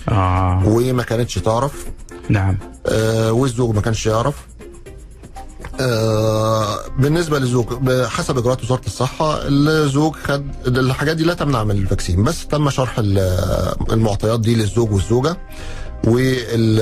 آه. 0.08 0.62
وما 0.66 1.02
كانتش 1.02 1.34
تعرف. 1.34 1.86
نعم. 2.28 2.58
آه، 2.86 3.32
والزوج 3.32 3.74
ما 3.74 3.80
كانش 3.80 4.06
يعرف. 4.06 4.34
آه، 4.34 4.55
بالنسبة 6.98 7.38
للزوج 7.38 7.66
بحسب 7.66 8.38
إجراءات 8.38 8.62
وزارة 8.64 8.80
الصحة 8.86 9.38
الزوج 9.48 10.14
خد 10.14 10.44
الحاجات 10.66 11.16
دي 11.16 11.24
لا 11.24 11.34
تمنع 11.34 11.64
من 11.64 11.70
ال 11.70 11.77
vaccine 11.77 12.24
بس 12.24 12.46
تم 12.46 12.70
شرح 12.70 12.98
ال- 12.98 13.72
المعطيات 13.92 14.40
دي 14.40 14.54
للزوج 14.54 14.92
والزوجة 14.92 15.36
وال 16.06 16.80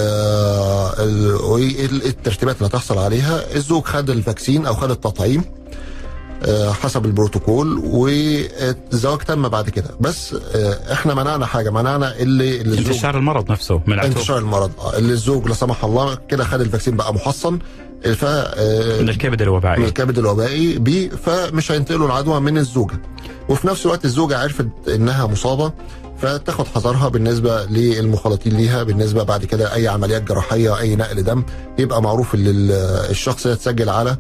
ال- 0.98 1.34
والترتيبات 1.34 2.56
اللي 2.56 2.66
هتحصل 2.68 2.98
عليها 2.98 3.54
الزوج 3.56 3.82
خد 3.84 4.10
ال 4.10 4.17
vaccine 4.17 4.66
أو 4.66 4.74
خد 4.74 4.90
التطعيم 4.90 5.44
آه، 6.46 6.72
حسب 6.72 7.04
البروتوكول 7.06 7.78
والزواج 7.84 9.18
تم 9.18 9.48
بعد 9.48 9.70
كده. 9.70 9.90
بس 10.00 10.34
آه، 10.54 10.92
إحنا 10.92 11.14
منعنا 11.14 11.46
حاجة 11.46 11.70
منعنا 11.70 12.16
اللي 12.18 12.60
اللي 12.60 12.78
انتشار 12.78 13.18
المرض 13.18 13.50
نفسه 13.52 13.80
انتشار 14.06 14.38
المرض 14.38 14.70
آه، 14.80 14.98
اللي 14.98 15.12
الزوج 15.12 15.48
لا 15.48 15.54
سمح 15.54 15.84
الله 15.84 16.14
كده 16.28 16.44
خد 16.44 16.60
ال 16.60 16.65
vaccine 16.65 16.96
بقى 16.96 17.14
محصن 17.14 17.58
ف 18.12 18.24
آه، 18.24 19.00
من 19.02 19.08
الكبد 19.08 19.42
من 19.42 19.48
الوبائي 19.48 19.84
الكبد 19.84 20.18
الوبائي 20.18 20.78
B 20.78 21.08
فمش 21.08 21.72
هينتقلوا 21.72 22.06
العدوى 22.06 22.40
من 22.40 22.58
الزوجة. 22.58 23.00
وفي 23.48 23.66
نفس 23.66 23.86
الوقت 23.86 24.04
الزوجة 24.04 24.38
عرفت 24.38 24.66
إنها 24.88 25.26
مصابة 25.26 25.72
فتاخد 26.18 26.66
حذرها 26.66 27.08
بالنسبة 27.08 27.64
للمخالطين 27.64 28.56
ليها 28.56 28.82
بالنسبة 28.82 29.22
بعد 29.22 29.44
كده 29.44 29.74
أي 29.74 29.88
عمليات 29.88 30.22
جراحية 30.22 30.78
أي 30.78 30.96
نقل 30.96 31.22
دم 31.24 31.42
يبقى 31.78 32.02
معروف 32.02 32.34
إن 32.34 32.46
ال- 32.46 32.70
الشخص 33.10 33.46
يتسجل 33.46 33.88
على 33.88 34.16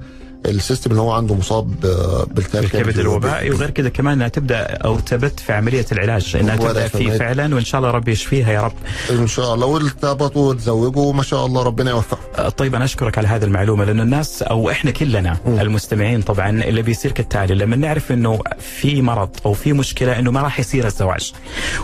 ال 0.46 0.52
system 0.52 0.90
اللي 0.90 1.02
هو 1.02 1.12
عنده 1.12 1.34
مصاب 1.34 1.84
آه، 1.84 2.26
بالتهاب 2.30 2.64
الكبد 2.64 2.98
الوبائي 2.98 3.50
وغير 3.50 3.70
كده 3.70 3.88
كمان 3.88 4.14
انها 4.14 4.28
تبدأ 4.28 4.60
أو 4.60 4.98
تبت 4.98 5.40
في 5.40 5.52
عملية 5.52 5.86
العلاج 5.92 6.36
انها 6.40 6.56
تبدأ 6.56 6.88
في 6.88 6.98
فيه 6.98 7.10
فعلا 7.10 7.54
وإن 7.54 7.64
شاء 7.64 7.80
الله 7.80 7.90
ربي 7.90 8.12
يشفيها 8.12 8.52
يا 8.52 8.60
رب. 8.60 8.72
إن 9.10 9.26
شاء 9.26 9.54
الله. 9.54 9.66
وارتبطوا 9.66 10.48
وتزوجوا 10.48 11.12
ما 11.12 11.22
شاء 11.22 11.46
الله 11.46 11.62
ربنا 11.62 11.90
يوفقهم 11.90 12.20
آه، 12.38 12.48
طيب 12.48 12.74
أنا 12.74 12.84
أشكرك 12.84 13.18
على 13.18 13.28
هذه 13.28 13.44
المعلومة 13.44 13.84
لأنه 13.84 14.02
الناس 14.02 14.42
أو 14.42 14.70
إحنا 14.70 14.90
كلنا 14.90 15.36
المستمعين 15.46 16.22
طبعا 16.22 16.50
اللي 16.50 16.82
بيصير 16.82 17.12
كالتالي 17.12 17.54
لما 17.54 17.76
نعرف 17.76 18.12
إنه 18.12 18.38
في 18.60 19.02
مرض 19.02 19.30
أو 19.46 19.52
في 19.52 19.72
مشكلة 19.72 20.18
إنه 20.18 20.30
ما 20.30 20.42
راح 20.42 20.60
يصير 20.60 20.86
الزواج. 20.86 21.32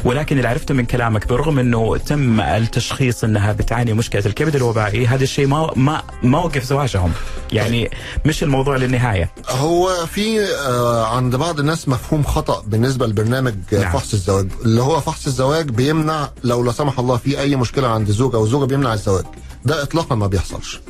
ولكن 0.04 0.36
اللي 0.36 0.48
عرفته 0.48 0.74
من 0.74 0.84
كلامك 0.84 1.28
برغم 1.28 1.58
إنه 1.58 1.96
تم 1.96 2.40
التشخيص 2.40 3.24
إنها 3.24 3.52
بتعاني 3.52 3.92
مشكلة 3.92 4.22
الكبد 4.26 4.56
الوبائي 4.56 5.06
هذا 5.06 5.22
الشيء 5.22 5.46
ما 5.46 5.70
ما 5.76 6.02
ما 6.22 6.38
وقف 6.38 6.64
زواجهم. 6.64 7.12
يعني 7.52 7.90
مش 8.24 8.42
الموضوع 8.50 8.76
للنهاية. 8.76 9.30
هو 9.50 10.06
في 10.06 10.44
آه، 10.44 11.06
عند 11.06 11.36
بعض 11.36 11.58
الناس 11.60 11.88
مفهوم 11.88 12.22
خطأ 12.22 12.62
بالنسبة 12.66 13.06
لبرنامج 13.06 13.54
نعم. 13.72 13.82
فحص 13.82 14.12
الزواج 14.12 14.48
اللي 14.64 14.82
هو 14.82 15.00
فحص 15.00 15.26
الزواج 15.26 15.68
بيمنع 15.70 16.28
لو 16.44 16.62
لا 16.64 16.72
سمح 16.72 16.98
الله 16.98 17.16
في 17.16 17.40
أي 17.40 17.56
مشكلة 17.56 17.88
عند 17.88 18.08
الزوج 18.08 18.34
أو 18.34 18.44
الزوجه 18.44 18.64
بيمنع 18.64 18.94
الزواج. 18.94 19.24
ده 19.64 19.82
اطلاقا 19.82 20.14
ما 20.14 20.26
بيحصلش. 20.26 20.80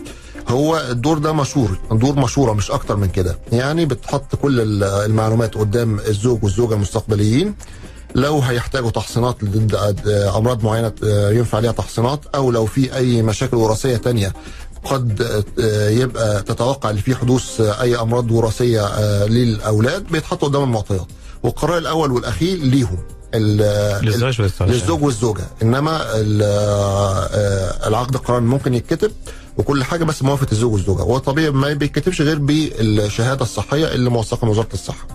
هو 0.48 0.86
الدور 0.90 1.18
ده 1.18 1.32
مشهور 1.32 1.78
دور 1.92 2.14
مشوره 2.18 2.52
مش 2.52 2.70
أكتر 2.70 2.96
من 2.96 3.08
كده. 3.08 3.38
يعني 3.52 3.86
بتحط 3.86 4.34
كل 4.36 4.60
ال- 4.60 4.84
المعلومات 4.84 5.54
قدام 5.54 5.98
الزوج 5.98 6.44
والزوجة 6.44 6.74
المستقبليين. 6.74 7.54
لو 8.14 8.38
هيحتاجوا 8.40 8.90
تحصينات 8.90 9.44
ضد 9.44 9.74
أمراض 10.36 10.64
معينة 10.64 10.92
آه، 11.04 11.30
ينفع 11.30 11.58
عليها 11.58 11.72
تحصينات 11.72 12.20
أو 12.34 12.50
لو 12.50 12.66
في 12.66 12.96
أي 12.96 13.22
مشاكل 13.22 13.56
وراثية 13.56 13.96
تانية 13.96 14.32
قد 14.84 15.22
آه، 15.60 15.88
يبقى 15.88 16.42
تتوقع 16.42 16.90
ان 16.90 16.96
في 16.96 17.14
حدوث 17.14 17.60
آه، 17.60 17.82
أي 17.82 17.96
أمراض 18.00 18.30
وراثية 18.30 18.86
آه، 18.86 19.26
للأولاد 19.26 20.06
بيتحطوا 20.10 20.48
قدام 20.48 20.62
المعطيات. 20.62 21.06
والقرار 21.42 21.78
الأول 21.78 22.12
والأخير 22.12 22.58
ليهم 22.58 22.98
للزوج. 23.34 24.40
للزوج 24.60 25.02
والزوجة. 25.02 25.42
إنما 25.62 26.00
ال- 26.14 26.42
العقد 27.86 28.14
القرار 28.14 28.40
ممكن 28.40 28.74
يتكتب 28.74 29.12
وكل 29.58 29.84
حاجة 29.84 30.04
بس 30.04 30.22
موافقة 30.22 30.52
الزوج 30.52 30.72
والزوجة. 30.72 31.00
هو 31.02 31.18
طبيعي 31.18 31.50
ما 31.50 31.72
بيتكتبش 31.72 32.22
غير 32.22 32.38
بالشهادة 32.38 33.42
الصحية 33.42 33.86
اللي 33.94 34.10
موثقة 34.10 34.44
من 34.44 34.50
وزارة 34.50 34.68
الصحة. 34.74 35.06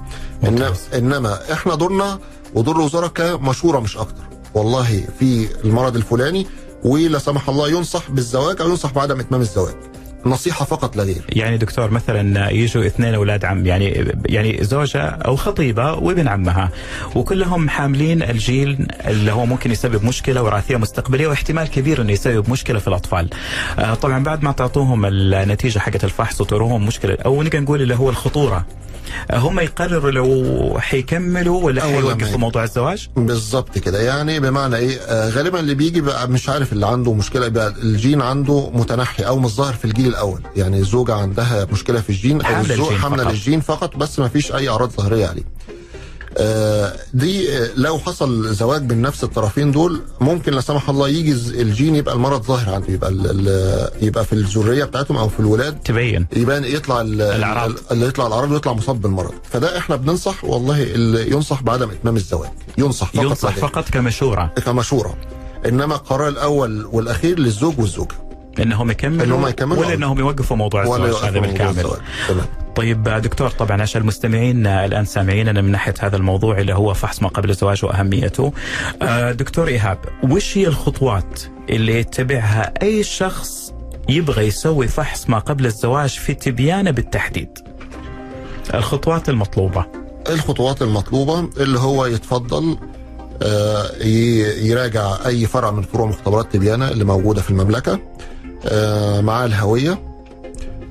إنما. 0.44 0.74
إنما 0.94 1.54
إحنا 1.54 1.76
دورنا 1.76 2.20
ودور 2.54 2.76
الوزارة 2.76 3.08
كمشورة 3.08 3.80
مش 3.80 3.98
أكتر. 3.98 4.24
والله 4.54 5.04
في 5.20 5.48
المرض 5.64 5.96
الفلاني 5.96 6.48
ولا 6.84 7.20
سمح 7.20 7.50
الله 7.50 7.70
ينصح 7.70 8.12
بالزواج 8.12 8.62
أو 8.62 8.70
ينصح 8.70 8.94
بعدم 8.94 9.20
إتمام 9.20 9.42
الزواج 9.42 9.74
نصيحة 10.26 10.66
فقط 10.66 10.96
لا 10.96 11.04
غير 11.04 11.22
يعني 11.30 11.58
دكتور 11.58 11.92
مثلا 11.92 12.50
يجوا 12.50 12.86
اثنين 12.86 13.16
أولاد 13.16 13.46
عم 13.46 13.66
يعني 13.66 14.12
يعني 14.26 14.64
زوجة 14.64 15.02
أو 15.02 15.36
خطيبة 15.36 15.94
وابن 15.94 16.28
عمها 16.28 16.70
وكلهم 17.16 17.70
حاملين 17.70 18.24
الجيل 18.24 18.88
اللي 19.08 19.32
هو 19.32 19.46
ممكن 19.46 19.72
يسبب 19.72 20.06
مشكلة 20.06 20.44
وراثية 20.44 20.78
مستقبلية 20.78 21.28
واحتمال 21.28 21.68
كبير 21.68 22.02
إنه 22.02 22.12
يسبب 22.12 22.50
مشكلة 22.50 22.80
في 22.80 22.88
الأطفال. 22.88 23.30
آه 23.80 23.94
طبعا 23.94 24.24
بعد 24.24 24.44
ما 24.44 24.52
تعطوهم 24.52 25.06
النتيجة 25.06 25.80
حقت 25.80 26.04
الفحص 26.04 26.42
وتروهم 26.42 26.86
مشكلة 26.86 27.18
أو 27.26 27.44
نقدر 27.44 27.60
نقول 27.60 27.82
اللي 27.82 27.96
هو 27.96 28.10
الخطورة 28.10 28.66
هم 29.34 29.60
يقرروا 29.60 30.12
لو 30.12 30.80
حيكملوا 30.80 31.64
ولا 31.64 31.82
حيوقفوا. 31.82 32.38
موضوع 32.38 32.64
الزواج؟ 32.64 33.08
بالظبط 33.16 33.78
كده 33.78 34.02
يعني 34.02 34.40
بمعنى 34.40 34.76
إيه 34.76 34.98
آه 34.98 35.30
غالبا 35.30 35.60
اللي 35.60 35.74
بيجي 35.74 36.02
بقى 36.02 36.28
مش 36.30 36.50
عارف 36.50 36.74
اللي 36.74 36.88
عنده 36.88 37.14
مشكلة 37.14 37.46
يبقى 37.46 37.68
الجين 37.68 38.22
عنده 38.22 38.70
متنحي 38.74 39.24
أو 39.24 39.40
مش 39.40 39.52
ظاهر 39.52 39.74
في 39.74 39.86
الجيل 39.86 40.08
الأول 40.08 40.42
يعني 40.56 40.80
الزوجة 40.80 41.14
عندها 41.14 41.68
مشكلة 41.72 42.02
في 42.02 42.10
الجين 42.10 42.42
أو 42.42 42.62
الزوج 42.62 42.94
فقط. 42.94 43.20
للجين 43.20 43.60
فقط 43.62 43.98
بس 43.98 44.20
ما 44.20 44.28
فيش 44.28 44.52
أي 44.52 44.70
أعراض 44.70 44.90
ظاهرية 44.92 45.28
عليه 45.28 45.44
دي 47.14 47.58
آه، 47.58 47.70
لو 47.76 47.98
حصل 48.00 48.54
زواج 48.54 48.82
بين 48.82 49.02
نفس 49.02 49.24
الطرفين 49.24 49.72
دول 49.72 50.02
ممكن 50.22 50.54
لا 50.54 50.62
سمح 50.62 50.90
الله 50.90 51.10
يجي 51.10 51.32
الجين 51.62 51.96
يبقى 51.96 52.16
المرض 52.16 52.44
ظاهر 52.44 52.74
عنده 52.76 52.94
يبقى 52.94 53.10
ال- 53.10 53.28
ال- 53.48 53.90
يبقى 54.08 54.26
في 54.26 54.34
الذرية 54.34 54.84
بتاعتهم 54.84 55.18
أو 55.18 55.30
في 55.30 55.40
الولاد 55.40 55.80
تبين. 55.80 56.28
يبان 56.36 56.64
يطلع 56.66 57.02
ال- 57.02 57.22
الأعراض. 57.22 57.70
ال- 57.70 57.78
اللي 57.92 58.06
يطلع 58.08 58.28
الأعراض 58.28 58.52
ويطلع 58.52 58.74
مصاب 58.74 59.02
بالمرض. 59.02 59.34
فده 59.52 59.78
إحنا 59.78 59.96
بننصح 59.96 60.44
والله 60.46 60.84
اللي 60.84 61.32
ينصح 61.32 61.64
بعدم 61.64 61.90
إتمام 61.90 62.16
الزواج. 62.16 62.50
ينصح 62.78 63.12
فقط 63.12 63.24
ينصح. 63.24 63.56
فقط 63.58 63.90
كمشورة. 63.90 64.52
كمشورة. 64.66 65.16
إنما 65.66 65.96
القرار 65.96 66.28
الأول 66.28 66.86
والأخير 66.92 67.40
للزوج 67.40 67.80
والزوجة. 67.80 68.16
إنهم 68.60 68.92
يكملوا 68.92 69.24
إنهم 69.24 69.48
يكملوا 69.48 69.86
ولا 69.86 69.94
إنهم 69.94 70.20
يوقفوا 70.20 70.58
موضوع 70.58 70.84
الزواج 70.84 71.30
هذا 71.30 71.40
بالكامل. 71.40 71.86
طيب 72.76 73.04
دكتور 73.04 73.50
طبعا 73.50 73.82
عشان 73.82 74.02
المستمعين 74.02 74.68
الآن 74.68 75.06
سامعيننا 75.06 75.62
من 75.62 75.72
ناحية 75.72 75.94
هذا 76.00 76.18
الموضوع 76.18 76.58
اللي 76.58 76.74
هو 76.74 76.94
فحص 76.94 77.22
ما 77.22 77.28
قبل 77.28 77.50
الزواج 77.50 77.86
وأهميته. 77.86 78.54
آه، 79.02 79.32
دكتور 79.32 79.68
إيهاب 79.68 79.98
وش 80.24 80.58
هي 80.58 80.68
الخطوات 80.68 81.42
اللي 81.70 82.00
يتبعها 82.00 82.74
أي 82.82 83.04
شخص 83.04 83.74
يبغى 84.10 84.48
يسوي 84.48 84.88
فحص 84.88 85.30
ما 85.30 85.40
قبل 85.40 85.66
الزواج 85.66 86.10
في 86.10 86.34
تبيانه 86.34 86.92
بالتحديد؟ 86.92 87.50
الخطوات 88.74 89.30
المطلوبة. 89.30 89.86
الخطوات 90.30 90.82
المطلوبة 90.82 91.50
اللي 91.58 91.80
هو 91.80 92.06
يتفضل 92.06 92.78
آه، 93.42 94.04
يراجع 94.62 95.18
أي 95.26 95.46
فرع 95.46 95.72
من 95.72 95.82
فروع 95.84 96.08
مختبرات 96.08 96.54
تبيانه 96.54 96.92
اللي 96.92 97.04
موجودة 97.06 97.42
في 97.42 97.50
المملكة 97.50 98.00
معاه 99.22 99.46
الهوية. 99.46 100.00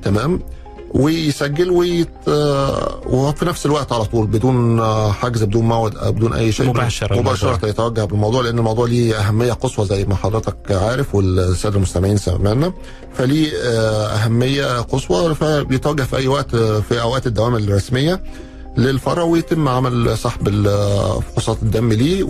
تمام؟ 0.03 0.41
ويسجل 0.95 1.71
ويت 1.71 2.09
آه، 2.29 3.01
وفي 3.07 3.45
نفس 3.45 3.67
الوقت 3.67 3.93
على 3.93 4.05
طول 4.05 4.27
بدون 4.27 4.81
آه، 4.81 5.13
حجز 5.13 5.43
بدون 5.45 5.65
موعد 5.65 5.97
آه، 5.97 6.11
بدون 6.11 6.33
أي 6.33 6.53
شيء. 6.53 6.67
مباشرة 7.21 7.51
الموضوع. 7.51 7.69
يتوجه 7.71 8.05
بالموضوع 8.05 8.43
لأن 8.43 8.59
الموضوع 8.59 8.87
ليه 8.87 9.15
أهمية 9.21 9.53
قصوى 9.53 9.87
زي 9.87 10.05
ما 10.05 10.15
حضرتك 10.15 10.57
عارف 10.71 11.15
والسادة 11.15 11.77
المستمعين 11.77 12.17
سمعنا. 12.17 12.73
فليه 13.15 13.51
أهمية 14.15 14.81
قصوى 14.81 15.35
فبيتوجه 15.35 16.03
في 16.03 16.17
أي 16.17 16.29
وقت 16.29 16.57
في 16.57 17.01
أوقات 17.01 17.27
الدوام 17.27 17.55
الرسمية. 17.57 18.23
للفرع 18.77 19.23
ويتم 19.23 19.69
عمل 19.69 20.19
سحب 20.19 20.49
فحوصات 21.35 21.63
الدم 21.63 21.93
ليه 21.93 22.23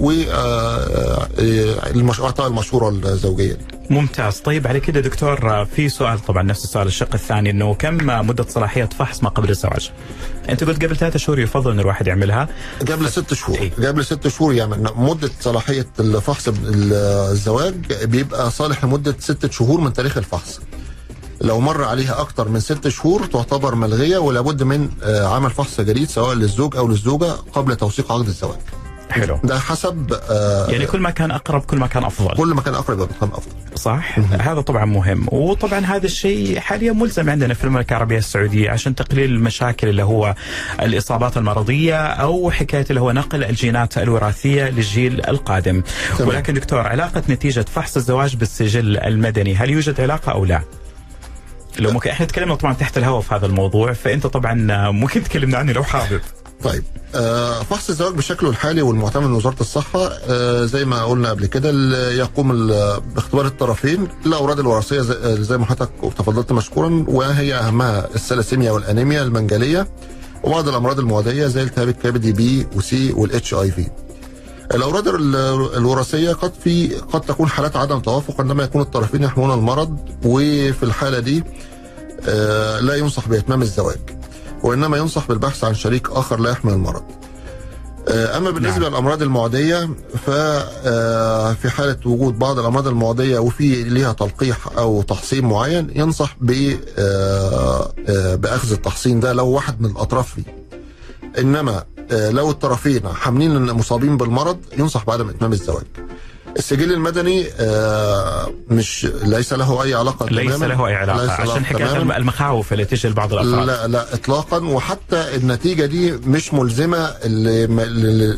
واعطاء 2.18 2.46
المشورة 2.46 2.88
الزوجية. 2.88 3.58
ممتاز 3.90 4.36
طيب 4.36 4.66
على 4.66 4.80
كده 4.80 5.00
دكتور 5.00 5.50
آه، 5.50 5.64
في 5.64 5.88
سؤال 5.88 6.18
طبعا 6.18 6.42
نفس 6.42 6.64
السؤال 6.64 6.86
الشق 6.86 7.14
الثاني 7.14 7.50
إنه 7.50 7.74
كم 7.74 8.26
مدة 8.26 8.46
صلاحية 8.48 8.84
فحص 8.84 9.22
ما 9.22 9.28
قبل 9.28 9.50
الزواج؟ 9.50 9.90
أنت 10.48 10.64
قلت 10.64 10.84
قبل 10.84 10.96
ثلاثة 10.96 11.18
شهور 11.18 11.38
يفضل 11.40 11.70
إن 11.70 11.80
الواحد 11.80 12.06
يعملها 12.06 12.48
قبل 12.88 13.08
ست 13.08 13.34
شهور 13.34 13.58
إيه. 13.58 13.86
قبل 13.88 14.04
ست 14.04 14.28
شهور 14.28 14.54
يعني 14.54 14.76
مدة 14.96 15.30
صلاحية 15.40 15.86
الفحص 16.00 16.48
الزواج 17.30 17.75
بيبقى 18.04 18.50
صالح 18.50 18.84
لمدة 18.84 19.16
ستة 19.19 19.50
شهور 19.50 19.80
من 19.80 19.92
تاريخ 19.92 20.16
الفحص 20.19 20.60
لو 21.40 21.60
مر 21.60 21.84
عليها 21.84 22.20
أكتر 22.20 22.49
من 22.49 22.60
ست 22.60 22.88
شهور 22.88 23.26
تعتبر 23.26 23.75
ملغية 23.75 24.18
ولابد 24.18 24.62
من 24.62 24.88
آه، 25.02 25.26
عمل 25.26 25.50
فحص 25.50 25.80
جديد 25.80 26.08
سواء 26.08 26.34
للزوج 26.34 26.76
أو 26.76 26.88
للزوجة 26.88 27.32
قبل 27.52 27.76
توثيق 27.76 28.12
عقد 28.12 28.26
الزواج. 28.26 28.58
حلو. 29.10 29.38
ده 29.44 29.58
حسب 29.58 30.18
آه، 30.30 30.70
يعني 30.70 30.86
كل 30.86 31.00
ما 31.00 31.10
كان 31.10 31.30
أقرب 31.30 31.60
كل 31.60 31.76
ما 31.76 31.86
كان 31.86 32.04
أفضل. 32.04 32.36
كل 32.36 32.49
ما 32.54 32.62
كان 32.62 32.75
يبقى 32.75 33.08
كان 33.20 33.28
أفضل. 33.32 33.78
صح؟ 33.78 34.18
هذا 34.18 34.60
طبعا 34.60 34.84
مهم. 34.84 35.26
وطبعا 35.32 35.78
هذا 35.78 36.06
الشيء 36.06 36.58
حاليا 36.60 36.92
ملزم 36.92 37.30
عندنا 37.30 37.54
في 37.54 37.64
المملكة 37.64 37.90
العربية 37.92 38.18
السعودية 38.18 38.70
عشان 38.70 38.94
تقليل 38.94 39.30
المشاكل 39.30 39.88
اللي 39.88 40.02
هو 40.04 40.34
الإصابات 40.82 41.36
المرضية 41.36 41.97
أو 42.06 42.50
حكاية 42.50 42.86
اللي 42.90 43.00
هو 43.00 43.12
نقل 43.12 43.44
الجينات 43.44 43.99
الوراثية 43.99 44.64
للجيل 44.64 45.26
القادم. 45.28 45.82
تمام. 46.18 46.28
ولكن 46.28 46.54
دكتور 46.54 46.80
علاقة 46.80 47.23
نتيجة 47.28 47.64
فحص 47.75 47.97
الزواج 47.97 48.36
بالسجل 48.36 48.97
المدني 48.97 49.54
هل 49.56 49.70
يوجد 49.70 50.00
علاقة 50.00 50.32
أو 50.32 50.44
لا؟ 50.44 50.60
لو 51.78 51.91
ممكن 51.91 52.10
إحنا 52.10 52.26
تكلمنا 52.26 52.54
طبعا 52.54 52.73
تحت 52.75 52.99
الهواء 52.99 53.21
في 53.21 53.34
هذا 53.34 53.47
الموضوع 53.47 53.93
فأنت 53.93 54.26
طبعا 54.26 54.91
ممكن 54.91 55.23
تكلمنا 55.23 55.58
عنه 55.58 55.73
لو 55.73 55.82
حابب. 55.84 56.21
طيب 56.65 56.82
آه، 57.15 57.63
فحص 57.63 57.89
الزواج 57.91 58.15
بشكله 58.15 58.50
الحالي 58.50 58.82
والمعتمد 58.82 59.25
من 59.26 59.32
وزارة 59.32 59.56
الصحة 59.60 60.08
آه، 60.28 60.65
زي 60.65 60.84
ما 60.84 61.04
قلنا 61.04 61.30
قبل 61.30 61.47
كده 61.47 61.71
يقوم 62.13 62.67
باختبار 63.15 63.47
الطرفين 63.47 64.08
الأمراض 64.26 64.58
الوراثية 64.58 65.00
زي- 65.00 65.54
آه، 65.54 65.56
ما 65.56 65.67
حضرتك 65.67 65.91
تفضلت 66.19 66.52
مشكورا 66.52 67.04
وهي 67.08 67.54
أهمها 67.54 68.08
الثلاسيميا 68.15 68.71
والأنيميا 68.73 69.23
المنجلية 69.23 69.89
وبعض 70.45 70.69
الأمراض 70.69 70.99
المعدية 70.99 71.47
زي 71.47 71.63
التهاب 71.63 71.89
الكبد 71.89 72.26
B 72.26 72.67
و 72.76 73.12
C 73.12 73.54
وال 73.54 73.71
HIV 73.71 73.86
الأوراد 74.74 75.08
ال- 75.08 75.76
الوراثية 75.76 76.32
قد 76.32 76.52
في 76.64 76.94
قد 76.96 77.20
تكون 77.20 77.48
حالات 77.48 77.76
عدم 77.76 77.98
توافق 78.00 78.40
عندما 78.40 78.64
يكون 78.64 78.80
الطرفين 78.82 79.22
يحملون 79.22 79.50
المرض 79.58 79.98
وفي 80.24 80.82
الحالة 80.82 81.18
دي 81.18 81.44
آه، 82.28 82.80
لا 82.80 82.94
ينصح 82.94 83.28
بإتمام 83.28 83.62
الزواج 83.62 83.98
وإنما 84.62 84.96
ينصح 84.96 85.28
بالبحث 85.28 85.64
عن 85.64 85.74
شريك 85.74 86.10
آخر 86.10 86.40
لا 86.40 86.50
يحمل 86.50 86.72
المرض. 86.72 87.02
آه، 88.08 88.36
أما 88.38 88.50
بالنسبة 88.50 88.78
نعم. 88.80 88.90
للأمراض 88.90 89.22
المعدية 89.22 89.88
ففي 90.26 91.70
حالة 91.70 91.96
وجود 92.06 92.38
بعض 92.38 92.58
الأمراض 92.58 92.86
المعدية 92.88 93.38
وفي 93.38 93.82
ليها 93.82 94.12
تلقيح 94.12 94.58
أو 94.78 95.02
تحصين 95.02 95.44
معين 95.44 95.90
ينصح 95.94 96.36
ب 96.40 96.76
آه، 96.98 97.92
آه، 98.08 98.34
بأخذ 98.34 98.72
التحصين 98.72 99.20
ده 99.20 99.32
لو 99.32 99.46
واحد 99.48 99.80
من 99.80 99.90
الأطراف 99.90 100.34
فيه. 100.34 100.42
إنما 101.38 101.72
آه، 101.76 101.86
لو 102.10 102.50
الطرفين 102.50 103.08
حاملين 103.08 103.71
مصابين 103.73 104.17
بالمرض 104.17 104.58
ينصح 104.78 105.04
بعدم 105.04 105.28
إتمام 105.28 105.52
الزواج. 105.52 105.84
السجل 106.58 106.93
المدني 106.93 107.47
آه، 107.58 108.50
مش 108.71 109.06
ليس 109.23 109.52
له 109.52 109.82
أي 109.82 109.95
علاقة 109.95 110.26
ليس 110.26 110.56
تماماً. 110.56 110.75
له 110.75 110.86
أي 110.86 110.95
علاقة 110.95 111.21
ليس 111.23 111.30
عشان 111.30 111.64
حكاية. 111.64 112.17
المخاوف 112.17 112.73
اللي 112.73 112.84
تجي 112.84 113.08
لبعض 113.08 113.32
الأفراد 113.32 113.67
لا 113.67 113.86
لا 113.86 114.14
اطلاقا 114.14 114.58
وحتى 114.58 115.36
النتيجة 115.36 115.86
دي 115.86 116.12
مش 116.12 116.54
ملزمة 116.54 117.14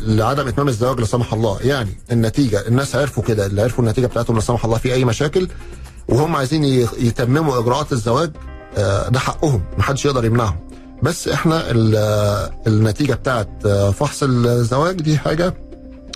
لعدم 0.07 0.47
إتمام 0.47 0.67
الزواج 0.67 0.99
لا 0.99 1.05
سمح 1.05 1.33
الله 1.33 1.59
يعني 1.61 1.89
النتيجة 2.11 2.67
الناس 2.67 2.95
عرفوا 2.95 3.23
كده 3.23 3.45
اللي 3.45 3.61
عرفوا 3.61 3.83
النتيجة 3.83 4.05
بتاعتهم 4.07 4.35
لا 4.35 4.41
سمح 4.41 4.65
الله 4.65 4.77
في 4.77 4.93
أي 4.93 5.05
مشاكل 5.05 5.47
وهم 6.09 6.35
عايزين 6.35 6.63
يتمموا 6.99 7.59
إجراءات 7.59 7.91
الزواج 7.93 8.31
آه، 8.77 9.09
ده 9.09 9.19
حقهم 9.19 9.63
محدش 9.77 10.05
يقدر 10.05 10.25
يمنعهم 10.25 10.66
بس 11.03 11.27
إحنا 11.27 11.71
ال- 11.71 12.51
النتيجة 12.67 13.13
بتاعت 13.13 13.67
فحص 13.67 14.23
الزواج 14.23 14.95
دي 15.01 15.17
حاجة 15.17 15.53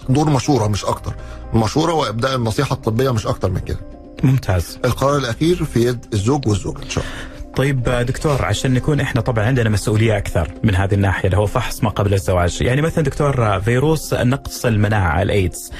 دور 0.09 0.29
مشوره 0.29 0.67
مش 0.67 0.85
أكتر. 0.85 1.15
مشوره 1.53 1.93
وإبداء 1.93 2.35
النصيحة 2.35 2.73
الطبية 2.73 3.11
مش 3.13 3.27
أكتر 3.27 3.49
من 3.49 3.59
كده. 3.59 3.79
ممتاز. 4.23 4.77
القرار 4.85 5.17
الأخير 5.17 5.63
في 5.65 5.85
يد 5.87 6.05
الزوج 6.13 6.47
والزوجة 6.47 6.83
إن 6.83 6.89
شاء 6.89 7.03
الله. 7.03 7.30
طيب 7.55 7.83
دكتور 7.83 8.45
عشان 8.45 8.73
نكون 8.73 8.99
إحنا 8.99 9.21
طبعا 9.21 9.45
عندنا 9.45 9.69
مسؤولية 9.69 10.17
أكثر 10.17 10.47
من 10.63 10.75
هذه 10.75 10.93
الناحية 10.93 11.25
اللي 11.25 11.37
هو 11.37 11.45
فحص 11.45 11.83
ما 11.83 11.89
قبل 11.89 12.13
الزواج، 12.13 12.61
يعني 12.61 12.81
مثلا 12.81 13.03
دكتور 13.03 13.59
فيروس 13.59 14.13
نقص 14.13 14.65
المناعة 14.65 15.21
الإيدز 15.21 15.71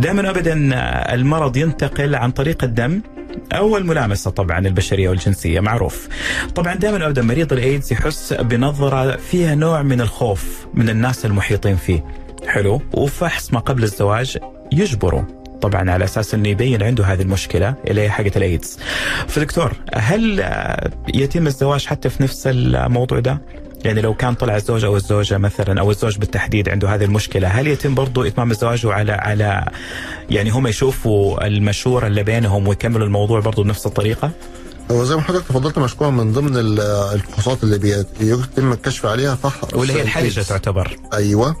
دائما 0.00 0.30
ابدا 0.30 0.54
المرض 1.14 1.56
ينتقل 1.56 2.14
عن 2.14 2.30
طريق 2.30 2.64
الدم 2.64 3.02
أو 3.52 3.76
الملامسة 3.76 4.30
طبعا 4.30 4.58
البشرية 4.58 5.08
والجنسية 5.08 5.60
معروف. 5.60 6.08
طبعا 6.54 6.74
دائما 6.74 7.06
ابدا 7.06 7.22
مريض 7.22 7.52
الإيدز 7.52 7.92
يحس 7.92 8.32
بنظرة 8.32 9.16
فيها 9.16 9.54
نوع 9.54 9.82
من 9.82 10.00
الخوف 10.00 10.66
من 10.74 10.88
الناس 10.88 11.26
المحيطين 11.26 11.76
فيه. 11.76 12.04
حلو 12.46 12.82
وفحص 12.92 13.52
ما 13.52 13.60
قبل 13.60 13.82
الزواج 13.82 14.38
يجبره 14.72 15.26
طبعا 15.64 15.90
على 15.90 16.04
أساس 16.04 16.34
إنه 16.34 16.48
يبين 16.48 16.82
عنده 16.82 17.04
هذه 17.04 17.22
المشكلة 17.22 17.74
اللي 17.86 18.00
هي 18.00 18.10
حقة 18.10 18.30
الإيدز. 18.36 18.78
فدكتور 19.28 19.72
هل 19.94 20.44
يتم 21.14 21.46
الزواج 21.46 21.86
حتى 21.86 22.08
في 22.10 22.22
نفس 22.22 22.42
الموضوع 22.46 23.18
ده؟ 23.20 23.40
يعني 23.84 24.00
لو 24.00 24.14
كان 24.14 24.34
طلع 24.34 24.56
الزوج 24.56 24.84
أو 24.84 24.96
الزوجة 24.96 25.38
مثلا 25.38 25.80
أو 25.80 25.90
الزوج 25.90 26.18
بالتحديد 26.18 26.68
عنده 26.68 26.88
هذه 26.88 27.04
المشكلة 27.04 27.48
هل 27.48 27.66
يتم 27.66 27.94
برضو 27.94 28.24
إتمام 28.24 28.50
الزواج 28.50 28.86
على 28.86 29.12
على 29.12 29.64
يعني 30.30 30.50
هم 30.50 30.66
يشوفوا 30.66 31.46
المشورة 31.46 32.06
اللي 32.06 32.22
بينهم 32.22 32.68
ويكملوا 32.68 33.06
الموضوع 33.06 33.40
برضو 33.40 33.62
بنفس 33.62 33.86
الطريقة؟ 33.86 34.30
هو 34.90 35.04
زي 35.04 35.16
ما 35.16 35.22
حضرتك 35.22 35.46
تفضلت 35.48 35.78
مشكورا 35.78 36.10
من 36.10 36.32
ضمن 36.32 36.56
ال- 36.56 36.80
الفحوصات 37.14 37.64
اللي 37.64 37.78
بي- 37.78 38.04
بيتم 38.20 38.72
الكشف 38.72 39.06
عليها 39.06 39.34
فحص 39.34 39.74
واللي 39.74 39.92
هي 39.92 40.02
الحرجة. 40.02 40.40
تعتبر 40.40 40.96
أيوه 41.14 41.56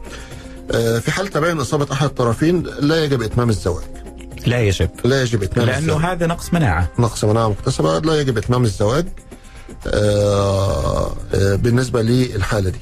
آه، 0.74 0.98
في 0.98 1.10
حال 1.12 1.28
تبين 1.28 1.60
إصابة 1.60 1.86
أحد 1.92 2.04
الطرفين 2.06 2.62
لا 2.80 3.04
يجب 3.04 3.22
إتمام 3.22 3.48
الزواج 3.50 3.84
لا 4.46 4.60
يجب. 4.60 4.90
لا 5.04 5.22
يجب 5.22 5.42
إتمام 5.42 5.66
لأنه 5.66 5.78
الزواج. 5.78 6.04
هذا 6.04 6.26
نقص 6.26 6.54
مناعة. 6.54 6.88
نقص 6.98 7.24
مناعة 7.24 7.48
مكتسبة. 7.48 7.98
لا 7.98 8.20
يجب 8.20 8.38
إتمام 8.38 8.64
الزواج. 8.64 9.06
آه، 9.86 11.12
آه، 11.34 11.54
بالنسبة 11.56 12.02
للحاله 12.02 12.70
دي. 12.70 12.78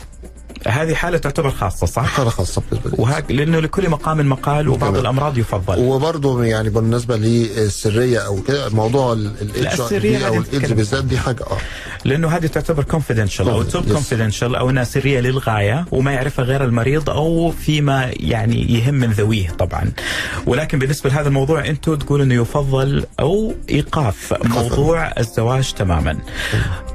هذه 0.69 0.95
حالة 0.95 1.19
تعتبر 1.19 1.51
خاصة 1.51 1.87
صح؟ 1.87 2.05
حالة 2.05 2.31
خاصة 2.31 2.63
بالنسبة 2.71 2.91
لي. 2.91 2.97
وهك 3.03 3.31
لأنه 3.31 3.61
لكل 3.61 3.89
مقام 3.91 4.29
مقال 4.29 4.69
وبعض 4.69 4.91
تمام. 4.91 5.01
الأمراض 5.01 5.39
يفضل. 5.39 5.79
وبرضه 5.79 6.45
يعني 6.45 6.71
بالنسبة 6.71 7.17
للسريه 7.17 8.19
أو 8.19 8.43
كده 8.43 8.69
موضوع 8.69 9.13
الاتش 9.13 9.81
السرية 9.81 10.27
أو 10.27 10.33
هذه 10.33 10.39
الايدز 10.39 10.57
نتكلم. 10.57 10.77
بالذات 10.77 11.05
دي 11.05 11.19
حاجة 11.19 11.43
آه. 11.43 11.59
لأنه 12.05 12.29
هذه 12.29 12.47
تعتبر 12.47 12.85
كونفidential 12.85 13.41
أو 13.41 13.63
توب. 13.63 13.99
كونفidential 13.99 14.43
أو 14.43 14.71
انها 14.71 14.85
سريه 14.85 15.21
للغاية 15.21 15.85
وما 15.93 16.13
يعرفها 16.13 16.45
غير 16.45 16.65
المريض 16.65 17.11
أو 17.11 17.51
فيما 17.51 18.11
يعني 18.17 18.73
يهم 18.73 18.95
من 18.95 19.11
ذويه 19.11 19.51
طبعا. 19.51 19.93
ولكن 20.47 20.79
بالنسبة 20.79 21.11
لهذا 21.11 21.29
الموضوع 21.29 21.67
أنتم 21.67 21.95
تقولوا 21.95 22.25
إنه 22.25 22.35
يفضل 22.35 23.07
أو 23.21 23.55
إيقاف 23.71 24.35
موضوع 24.45 25.13
الزواج 25.19 25.73
تماما. 25.73 26.19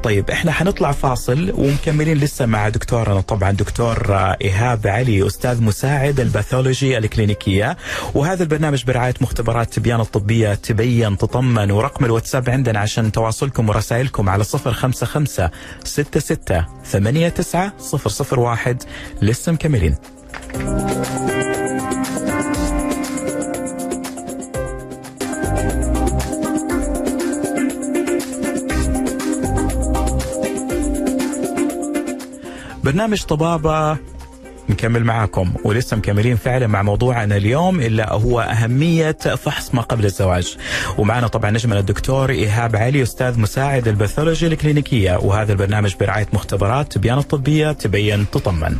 طيب 0.03 0.29
إحنا 0.29 0.51
حنطلع 0.51 0.91
فاصل 0.91 1.51
ومكملين 1.55 2.17
لسه 2.17 2.45
مع 2.45 2.69
دكتورنا. 2.69 3.21
طبعا 3.21 3.51
دكتور 3.51 4.15
إيهاب 4.41 4.87
علي 4.87 5.27
أستاذ 5.27 5.63
مساعد 5.63 6.19
الباثولوجي 6.19 6.97
الكلينيكية. 6.97 7.77
وهذا 8.13 8.43
البرنامج 8.43 8.83
برعاية 8.85 9.13
مختبرات 9.21 9.73
تبيان 9.73 9.99
الطبية 9.99 10.53
تبين 10.53 11.17
تطمن 11.17 11.71
ورقم 11.71 12.05
الواتساب 12.05 12.49
عندنا 12.49 12.79
عشان 12.79 13.11
تواصلكم 13.11 13.69
ورسائلكم 13.69 14.29
على 14.29 14.43
055 15.03 15.49
66 15.83 16.65
89 16.83 17.71
001 18.31 18.83
لسه 19.21 19.51
مكملين. 19.51 19.95
برنامج 32.83 33.23
طبابة 33.23 33.97
نكمل 34.69 35.03
معاكم 35.03 35.53
ولسه 35.63 35.97
مكملين 35.97 36.35
فعلا 36.35 36.67
مع 36.67 36.81
موضوعنا 36.81 37.37
اليوم 37.37 37.79
إلا 37.79 38.13
هو 38.13 38.41
أهمية 38.41 39.11
فحص 39.11 39.75
ما 39.75 39.81
قبل 39.81 40.05
الزواج. 40.05 40.57
ومعنا 40.97 41.27
طبعا 41.27 41.51
نجمنا 41.51 41.79
الدكتور 41.79 42.29
إيهاب 42.29 42.75
علي 42.75 43.03
أستاذ 43.03 43.39
مساعد 43.39 43.87
ال 43.87 43.93
pathology 43.93 44.47
الكلينيكية. 44.47 45.17
وهذا 45.17 45.51
البرنامج 45.51 45.95
برعاية 45.99 46.27
مختبرات 46.33 46.93
تبيان 46.93 47.17
الطبية 47.17 47.71
تبين 47.71 48.25
تطمن. 48.31 48.77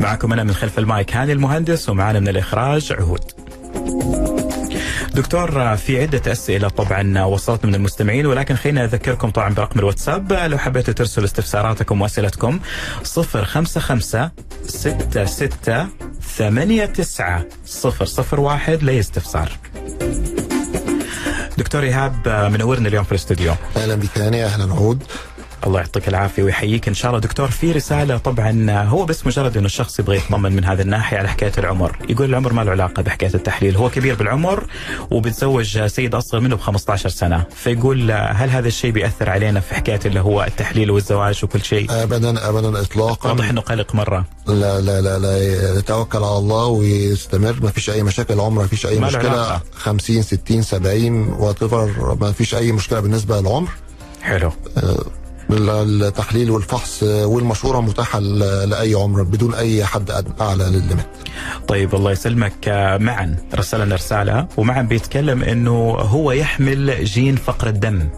معكم 0.00 0.32
أنا 0.32 0.44
من 0.44 0.52
خلف 0.52 0.78
المايك 0.78 1.16
هاني 1.16 1.32
المهندس 1.32 1.88
ومعنا 1.88 2.20
من 2.20 2.28
الإخراج 2.28 2.92
عهود. 2.92 3.24
دكتور 5.18 5.76
في 5.76 6.00
عدة 6.00 6.32
أسئلة 6.32 6.68
طبعا 6.68 7.24
وصلت 7.24 7.64
من 7.64 7.74
المستمعين 7.74 8.26
ولكن 8.26 8.56
خلينا 8.56 8.84
أذكركم 8.84 9.30
طبعا 9.30 9.54
برقم 9.54 9.78
الواتساب. 9.78 10.32
لو 10.32 10.58
حبيتوا 10.58 10.94
ترسلوا 10.94 11.26
استفساراتكم 11.26 12.00
وأسئلتكم 12.02 12.60
055 13.04 14.30
66 14.66 15.48
89 16.36 17.44
001 18.32 18.82
لأي 18.82 19.00
استفسار. 19.00 19.52
دكتور 21.58 21.82
إيهاب 21.82 22.28
منورنا 22.52 22.88
اليوم 22.88 23.04
في 23.04 23.12
الاستوديو. 23.12 23.54
أهلا 23.76 23.94
بك 23.94 24.18
هاني 24.18 24.44
أهلا 24.44 24.74
عود. 24.74 25.02
الله 25.66 25.80
يعطيك 25.80 26.08
العافية 26.08 26.42
ويحييك 26.42 26.88
إن 26.88 26.94
شاء 26.94 27.10
الله 27.10 27.20
دكتور 27.20 27.50
في 27.50 27.72
رسالة 27.72 28.18
طبعا 28.18 28.82
هو 28.82 29.04
بس 29.04 29.26
مجرد 29.26 29.56
إنه 29.56 29.66
الشخص 29.66 29.98
يبغى 29.98 30.16
يطمن 30.16 30.52
من 30.52 30.64
هذه 30.64 30.80
الناحية 30.80 31.18
على 31.18 31.28
حكاية 31.28 31.52
العمر، 31.58 31.96
يقول 32.08 32.28
العمر 32.28 32.52
ما 32.52 32.62
له 32.62 32.70
علاقة 32.70 33.02
بحكاية 33.02 33.34
التحليل، 33.34 33.76
هو 33.76 33.90
كبير 33.90 34.14
بالعمر 34.14 34.64
وبيتزوج 35.10 35.86
سيد 35.86 36.14
أصغر 36.14 36.40
منه 36.40 36.56
ب 36.56 36.60
15 36.60 37.08
سنة، 37.08 37.44
فيقول 37.56 38.10
هل 38.10 38.50
هذا 38.50 38.68
الشيء 38.68 38.90
بيأثر 38.90 39.30
علينا 39.30 39.60
في 39.60 39.74
حكاية 39.74 40.00
اللي 40.06 40.20
هو 40.20 40.44
التحليل 40.44 40.90
والزواج 40.90 41.44
وكل 41.44 41.64
شيء؟ 41.64 41.86
ابدا 41.90 42.48
ابدا 42.48 42.80
اطلاقا 42.80 43.28
واضح 43.28 43.48
إنه 43.48 43.60
قلق 43.60 43.94
مرة. 43.94 44.24
لا 44.46 44.80
لا 44.80 45.00
لا 45.00 45.18
لا 45.18 45.78
يتوكل 45.78 46.18
على 46.18 46.38
الله 46.38 46.66
ويستمر 46.66 47.56
ما 47.62 47.70
فيش 47.70 47.90
أي 47.90 48.02
مشاكل 48.02 48.40
عمر 48.40 48.62
ما 48.62 48.68
فيش 48.68 48.86
أي 48.86 48.98
مشكلة 48.98 49.30
علاقة. 49.30 49.62
50 49.72 50.22
60 50.22 50.62
70 50.62 51.28
وات 51.28 51.64
ما 52.20 52.32
فيش 52.32 52.54
أي 52.54 52.72
مشكلة 52.72 53.00
بالنسبة 53.00 53.40
للعمر 53.40 53.70
حلو. 54.22 54.52
التحليل 55.50 56.50
والفحص 56.50 57.02
والمشورة 57.02 57.80
متاحة 57.80 58.18
لأي 58.18 58.94
عمر 58.94 59.22
بدون 59.22 59.54
أي 59.54 59.84
حد 59.84 60.10
أعلى 60.40 60.64
للليمت 60.64 61.06
طيب 61.68 61.94
الله 61.94 62.12
يسلمك. 62.12 62.68
آه، 62.68 62.98
معا 62.98 63.36
رسل 63.54 63.84
لنا 63.84 63.94
رسالة 63.94 64.48
ومعا 64.56 64.82
بيتكلم 64.82 65.42
إنه 65.42 65.90
هو 65.90 66.32
يحمل 66.32 67.04
جين 67.04 67.36
فقر 67.36 67.68
الدم 67.68 68.08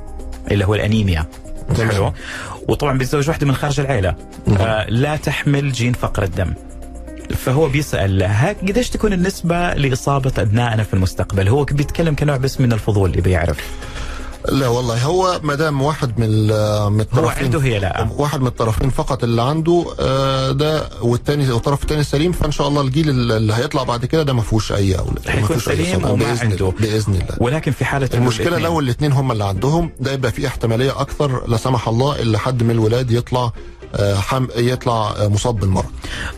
اللي 0.51 0.65
هو 0.65 0.75
الأنيميا. 0.75 1.27
حلو. 1.77 2.13
وطبعا 2.69 2.99
بيتزوج 2.99 3.29
واحدة 3.29 3.47
من 3.47 3.55
خارج 3.55 3.81
العيلة. 3.81 4.15
آه 4.49 4.91
لا 4.91 5.17
تحمل 5.17 5.73
جين 5.73 5.93
فقر 5.93 6.23
الدم. 6.23 6.55
فهو 7.37 7.69
بيسأل 7.69 8.23
قديش 8.69 8.91
تكون 8.91 9.13
النسبة 9.13 9.75
لإصابة 9.75 10.33
أبنائنا 10.39 10.83
في 10.83 10.95
المستقبل؟ 10.95 11.49
هو 11.49 11.65
بيتكلم 11.65 12.15
كنوع 12.15 12.37
بس 12.37 12.61
من 12.61 12.73
الفضول 12.73 13.19
يبي 13.19 13.31
يعرف. 13.31 13.59
لا 14.49 14.69
والله 14.69 15.05
هو 15.05 15.41
ما 15.43 15.55
دام 15.55 15.83
واحد 15.83 16.19
من 16.21 16.29
من 16.47 16.51
هو 16.53 17.01
الطرفين 17.01 17.45
عنده 17.45 17.59
هي 17.61 17.79
لا. 17.79 18.09
واحد 18.17 18.41
من 18.41 18.47
الطرفين 18.47 18.91
فقط 18.91 19.25
اللي 19.25 19.43
عنده 19.43 19.87
آه، 20.01 20.51
ده 20.53 20.89
والتاني 21.03 21.51
والطرف 21.53 21.83
الثاني 21.83 22.03
سليم 22.05 22.33
فإن 22.33 22.51
شاء 22.53 22.69
الله 22.69 22.81
الجيل 22.83 23.09
اللي 23.11 23.55
هيطلع 23.55 23.83
بعد 23.83 24.05
كده 24.05 24.23
ده 24.23 24.33
ما 24.33 24.43
فيهوش 24.43 24.73
أي 24.73 24.99
أولاد 24.99 25.29
أي 25.29 25.59
سليم. 25.61 26.05
وما 26.05 26.15
بإذن 26.25 26.51
عنده. 26.51 26.73
بإذن 26.81 27.15
الله. 27.15 27.37
ولكن 27.41 27.73
في 27.73 27.85
حالة 27.85 28.11
المشكلة 28.15 28.59
لو 28.59 28.81
الاثنين 28.81 29.13
هم 29.13 29.33
اللي 29.33 29.45
عندهم 29.45 29.91
ده 30.01 30.13
يبقى 30.13 30.33
في 30.33 30.47
احتمالية 30.47 31.01
أكثر 31.01 31.49
لا 31.49 31.57
سمح 31.57 31.89
الله 31.89 32.19
اللي 32.21 32.39
حد 32.39 32.63
من 32.63 32.71
الولاد 32.71 33.11
يطلع 33.11 33.53
آه، 33.95 34.15
حم 34.15 34.47
يطلع 34.57 35.11
آه، 35.11 35.29
مصاب 35.29 35.61
بالمرض. 35.61 35.91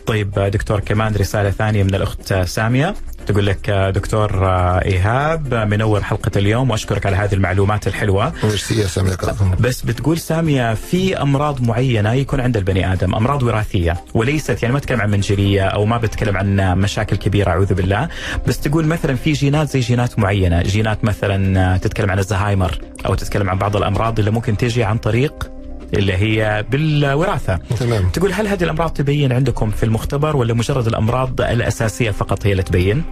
طيب 0.05 0.31
دكتور 0.39 0.79
كمان 0.79 1.15
رسالة 1.15 1.51
ثانية 1.51 1.83
من 1.83 1.95
الأخت 1.95 2.31
آه، 2.31 2.45
سامية. 2.45 2.95
تقول 3.23 3.45
لك 3.45 3.69
آه، 3.69 3.89
دكتور 3.89 4.45
آه، 4.47 4.85
إيهاب 4.85 5.53
آه، 5.53 5.65
منور 5.65 6.03
حلقة 6.03 6.31
اليوم 6.35 6.69
وأشكرك 6.71 7.05
على 7.05 7.15
هذه 7.15 7.33
المعلومات 7.33 7.87
الحلوة 7.87 8.33
ميرسي 8.43 8.81
يا 8.81 8.87
سامي 8.87 9.09
يا 9.09 9.15
كابتن. 9.15 9.51
بس 9.59 9.81
بتقول 9.81 10.17
سامية 10.17 10.73
في 10.73 11.21
أمراض 11.21 11.61
معينة 11.61 12.13
يكون 12.13 12.39
عند 12.39 12.57
البني 12.57 12.93
آدم 12.93 13.15
أمراض 13.15 13.43
وراثية 13.43 13.97
وليست 14.13 14.63
يعني 14.63 14.73
ما 14.73 14.79
تتكلم 14.79 15.01
عن 15.01 15.11
منجرية 15.11 15.63
أو 15.67 15.85
ما 15.85 15.97
بتكلم 15.97 16.37
عن 16.37 16.77
مشاكل 16.79 17.15
كبيرة 17.15 17.49
أعوذ 17.49 17.73
بالله 17.73 18.09
بس 18.47 18.59
تقول 18.59 18.85
مثلا 18.85 19.15
في 19.15 19.31
جينات 19.31 19.69
زي 19.69 19.79
جينات 19.79 20.19
معينة 20.19 20.61
جينات 20.61 21.05
مثلا 21.05 21.77
تتكلم 21.77 22.11
عن 22.11 22.19
الزهايمر 22.19 22.79
أو 23.05 23.13
تتكلم 23.15 23.49
عن 23.49 23.57
بعض 23.57 23.75
الأمراض 23.75 24.19
اللي 24.19 24.31
ممكن 24.31 24.57
تيجي 24.57 24.83
عن 24.83 24.97
طريق 24.97 25.49
اللي 25.93 26.13
هي 26.13 26.65
بالوراثة. 26.71 27.59
تمام. 27.79 28.09
تقول 28.09 28.33
هل 28.33 28.47
هذه 28.47 28.63
الأمراض 28.63 28.89
تبين 28.89 29.31
عندكم 29.31 29.71
في 29.71 29.83
المختبر 29.83 30.37
ولا 30.37 30.53
مجرد 30.53 30.87
الأمراض 30.87 31.41
الأساسية 31.41 32.11
فقط 32.11 32.45
هي 32.45 32.51
اللي 32.51 32.63
تبين؟ 32.63 33.03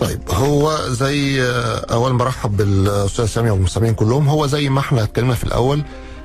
طيب 0.00 0.20
هو 0.30 0.78
زي 0.88 1.42
آه، 1.42 1.86
اولا 1.92 2.18
برحب 2.18 2.56
بالأستاذ 2.56 3.26
سامي 3.26 3.50
والمستمعين 3.50 3.94
كلهم 3.94 4.28
هو 4.28 4.46
زي 4.46 4.68
ما 4.68 4.80
إحنا 4.80 5.02
اتكلمنا 5.02 5.34
في 5.34 5.44
الأول 5.44 5.82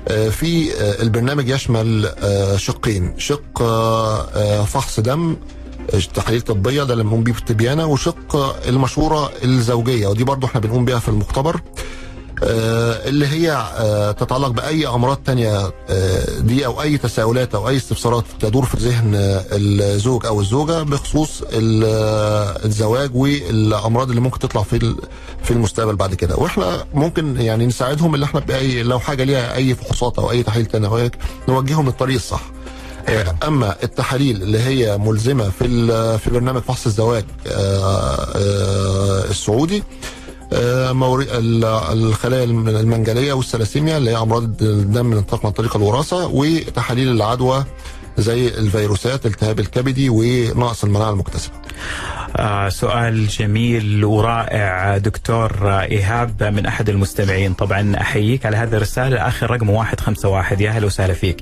آه، 0.08 0.30
في 0.30 0.74
آه، 0.74 1.02
البرنامج 1.02 1.50
يشمل 1.50 2.10
شقين. 2.56 3.14
شق 3.18 3.64
فحص 4.66 5.00
دم 5.00 5.36
تحاليل 6.14 6.42
طبية 6.42 6.84
ده 6.84 6.94
اللي 6.94 7.04
بنقوم 7.04 7.24
بيه 7.24 7.34
في 7.34 7.40
التبيانه 7.40 7.86
وشق 7.86 8.56
المشورة 8.68 9.32
الزوجية 9.44 10.08
ودي 10.08 10.24
برضو 10.24 10.48
إحنا 10.48 10.60
بنقوم 10.62 10.86
بيها 10.86 11.00
في 11.00 11.10
المختبر. 11.10 11.62
اللي 12.44 13.28
هي 13.28 13.52
آه، 13.52 14.12
تتعلق 14.12 14.48
بأي 14.48 14.88
أمراض 14.88 15.18
تانية 15.26 15.74
آه، 15.90 16.40
دي 16.40 16.66
أو 16.66 16.82
أي 16.82 16.98
تساؤلات 16.98 17.56
أو 17.56 17.70
أي 17.70 17.78
استفسارات 17.78 18.24
تدور 18.40 18.66
في 18.66 18.78
ذهن 18.78 19.16
آه، 19.16 19.44
الزوج 19.52 20.26
أو 20.26 20.42
الزوجة 20.42 20.84
بخصوص 20.84 21.42
ال- 21.54 21.84
آه، 21.86 22.66
الزواج 22.66 23.16
والأمراض 23.16 24.10
اللي 24.10 24.22
ممكن 24.22 24.40
تطلع 24.40 24.64
في 24.64 24.96
في 25.44 25.52
المستقبل 25.52 25.96
بعد 25.96 26.14
كده. 26.16 26.36
وإحنا 26.36 26.86
ممكن 26.94 27.42
يعني 27.42 27.66
نساعدهم 27.66 28.16
اللي 28.16 28.26
إحنا 28.26 28.40
بأي 28.40 28.84
لو 28.84 29.00
حاجة 29.00 29.24
ليها 29.24 29.56
أي 29.56 29.76
فحوصات 29.76 30.20
أو 30.20 30.32
أي 30.32 30.44
تحاليل 30.44 30.66
تانية 30.66 30.88
أو 30.88 30.96
هيك، 30.96 31.18
نوجههم 31.50 31.86
للطريق 31.86 32.16
الصح. 32.16 32.42
آه، 33.10 33.36
أما 33.48 33.76
التحاليل 33.84 34.42
اللي 34.44 34.60
هي 34.60 34.98
ملزمة 34.98 35.50
في 35.60 35.68
في 36.18 36.30
برنامج 36.30 36.62
فحص 36.62 36.86
الزواج 36.86 37.26
آه، 37.48 38.16
آه، 38.36 39.24
السعودي 39.30 39.78
آه، 39.78 39.82
الخلايا 41.94 42.44
الم- 42.44 42.68
المنجلية 42.70 43.34
والثلاسيميا 43.34 43.98
اللي 43.98 44.12
هي 44.12 44.18
أمراض 44.18 44.44
الدم 44.64 45.12
اللي 45.14 45.24
عن 45.44 45.52
طريق 45.52 45.76
الوراثة 45.76 46.28
وتحاليل 46.28 47.10
العدوى 47.12 47.66
زي 48.18 48.48
الفيروسات 48.48 49.26
التهاب 49.26 49.60
الكبدي 49.60 50.10
ونقص 50.10 50.84
المناعة 50.84 51.10
المكتسبة. 51.10 51.54
آه 52.38 52.70
سؤال 52.70 53.28
جميل 53.28 54.06
ورائع 54.06 54.98
دكتور 54.98 55.52
آه، 55.72 55.82
إيهاب 55.82 56.44
من 56.44 56.66
أحد 56.66 56.90
المستمعين. 56.90 57.54
طبعا 57.54 57.96
أحييك 58.02 58.46
على 58.46 58.58
هذه 58.58 58.74
الرسالة 58.74 59.28
آخر 59.28 59.52
رقم 59.52 59.68
151 59.68 60.60
يا 60.62 60.70
أهلا 60.70 60.86
وسهلا 60.86 61.14
فيك. 61.14 61.38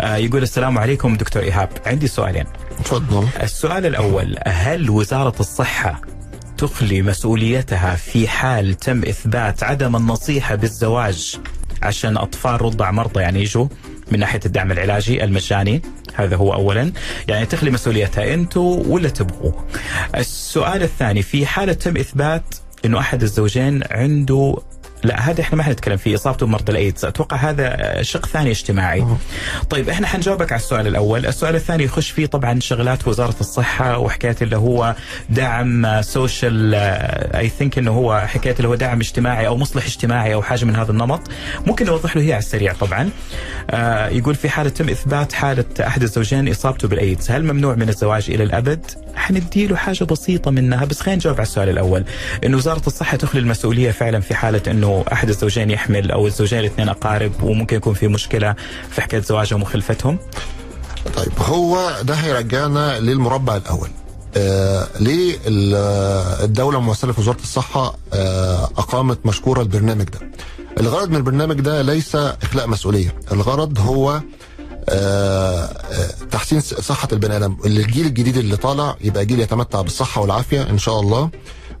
آه 0.00 0.16
يقول 0.16 0.42
السلام 0.42 0.78
عليكم 0.78 1.16
دكتور 1.16 1.42
إيهاب. 1.42 1.68
عندي 1.86 2.06
سؤالين. 2.06 2.44
تفضل. 2.84 3.26
السؤال 3.42 3.86
الأول 3.86 4.36
هل 4.46 4.90
وزارة 4.90 5.34
الصحة 5.40 6.00
تخلي 6.62 7.02
مسؤوليتها 7.02 7.96
في 7.96 8.28
حال 8.28 8.74
تم 8.74 8.98
إثبات 9.02 9.62
عدم 9.62 9.96
النصيحة 9.96 10.54
بالزواج 10.54 11.38
عشان 11.82 12.16
أطفال 12.16 12.62
رضع 12.62 12.90
مرضى. 12.90 13.20
يعني 13.20 13.40
يجوا 13.40 13.66
من 14.12 14.18
ناحية 14.18 14.40
الدعم 14.46 14.72
العلاجي 14.72 15.24
المجاني. 15.24 15.82
هذا 16.14 16.36
هو 16.36 16.54
أولا. 16.54 16.92
يعني 17.28 17.46
تخلي 17.46 17.70
مسؤوليتها 17.70 18.34
أنتوا 18.34 18.84
ولا 18.86 19.08
تبغوا 19.08 19.52
السؤال 20.16 20.82
الثاني 20.82 21.22
في 21.22 21.46
حالة 21.46 21.72
تم 21.72 21.96
إثبات 21.96 22.54
أنه 22.84 22.98
أحد 22.98 23.22
الزوجين 23.22 23.82
عنده 23.90 24.56
لا 25.04 25.20
هذا 25.20 25.40
إحنا 25.40 25.56
ما 25.56 25.62
حنتكلم 25.62 25.96
فيه 25.96 26.14
اصابته 26.14 26.46
بمرض 26.46 26.70
الأيدز. 26.70 27.04
أتوقع 27.04 27.36
هذا 27.36 28.02
شق 28.02 28.26
ثاني 28.26 28.50
اجتماعي. 28.50 29.06
طيب 29.70 29.88
إحنا 29.88 30.06
حنجاوبك 30.06 30.52
على 30.52 30.60
السؤال 30.60 30.86
الأول. 30.86 31.26
السؤال 31.26 31.54
الثاني 31.54 31.84
يخش 31.84 32.10
فيه 32.10 32.26
طبعا 32.26 32.60
شغلات 32.60 33.08
وزارة 33.08 33.34
الصحة 33.40 33.98
وحكاية 33.98 34.36
اللي 34.42 34.56
هو 34.56 34.94
دعم 35.30 36.02
social 36.02 36.74
I 37.34 37.48
think 37.48 37.78
إنه 37.78 37.90
هو 37.90 38.26
حكاية 38.26 38.54
اللي 38.56 38.68
هو 38.68 38.74
دعم 38.74 39.00
اجتماعي 39.00 39.46
أو 39.46 39.56
مصلح 39.56 39.84
اجتماعي 39.84 40.34
أو 40.34 40.42
حاجة 40.42 40.64
من 40.64 40.76
هذا 40.76 40.90
النمط. 40.90 41.20
ممكن 41.66 41.86
نوضح 41.86 42.16
له 42.16 42.22
هي 42.22 42.32
على 42.32 42.42
السريع 42.42 42.72
طبعا. 42.72 43.10
آه 43.70 44.08
يقول 44.08 44.34
في 44.34 44.48
حالة 44.48 44.70
تم 44.70 44.88
إثبات 44.88 45.32
حالة 45.32 45.64
أحد 45.80 46.02
الزوجين 46.02 46.48
إصابته 46.48 46.88
بالأيدز. 46.88 47.30
هل 47.30 47.44
ممنوع 47.44 47.74
من 47.74 47.88
الزواج 47.88 48.30
إلى 48.30 48.44
الأبد؟ 48.44 48.86
حندي 49.16 49.66
له 49.66 49.76
حاجة 49.76 50.04
بسيطة 50.04 50.50
منها 50.50 50.84
بس 50.84 51.00
خلينا 51.00 51.16
نجاوب 51.16 51.36
على 51.36 51.46
السؤال 51.46 51.68
الأول. 51.68 52.04
انه 52.44 52.56
وزارة 52.56 52.82
الصحة 52.86 53.16
تخلي 53.16 53.40
المسؤولية 53.40 53.90
فعلا 53.90 54.20
في 54.20 54.34
حالة 54.34 54.62
إنه 54.68 54.91
أحد 55.00 55.28
الزوجين 55.28 55.70
يحمل 55.70 56.10
أو 56.10 56.26
الزوجين 56.26 56.58
الاثنين 56.58 56.88
أقارب 56.88 57.32
وممكن 57.42 57.76
يكون 57.76 57.94
في 57.94 58.08
مشكلة 58.08 58.54
في 58.90 59.02
حكاية 59.02 59.20
زواجهم 59.20 59.62
وخلفتهم؟ 59.62 60.18
طيب 61.16 61.32
هو 61.38 61.96
ده 62.02 62.14
هيرجعنا 62.14 63.00
للمربع 63.00 63.56
الأول. 63.56 63.88
آه 64.36 64.86
ليه 65.00 65.36
ال- 65.46 66.44
الدولة 66.44 66.80
ممثله 66.80 67.12
في 67.12 67.20
وزارة 67.20 67.40
الصحة 67.42 67.94
آه 68.12 68.64
أقامت 68.64 69.26
مشكورة 69.26 69.62
البرنامج 69.62 70.04
ده. 70.04 70.18
الغرض 70.80 71.10
من 71.10 71.16
البرنامج 71.16 71.60
ده 71.60 71.82
ليس 71.82 72.16
إخلاء 72.16 72.68
مسؤولية. 72.68 73.14
الغرض 73.32 73.78
هو 73.80 74.20
آه، 74.88 75.64
آه، 75.64 76.10
تحسين 76.30 76.60
صحة 76.60 77.08
البني 77.12 77.36
آدم. 77.36 77.56
الجيل 77.66 78.06
الجديد 78.06 78.36
اللي 78.36 78.56
طالع 78.56 78.96
يبقى 79.00 79.26
جيل 79.26 79.40
يتمتع 79.40 79.80
بالصحة 79.80 80.20
والعافية 80.20 80.62
إن 80.70 80.78
شاء 80.78 81.00
الله. 81.00 81.30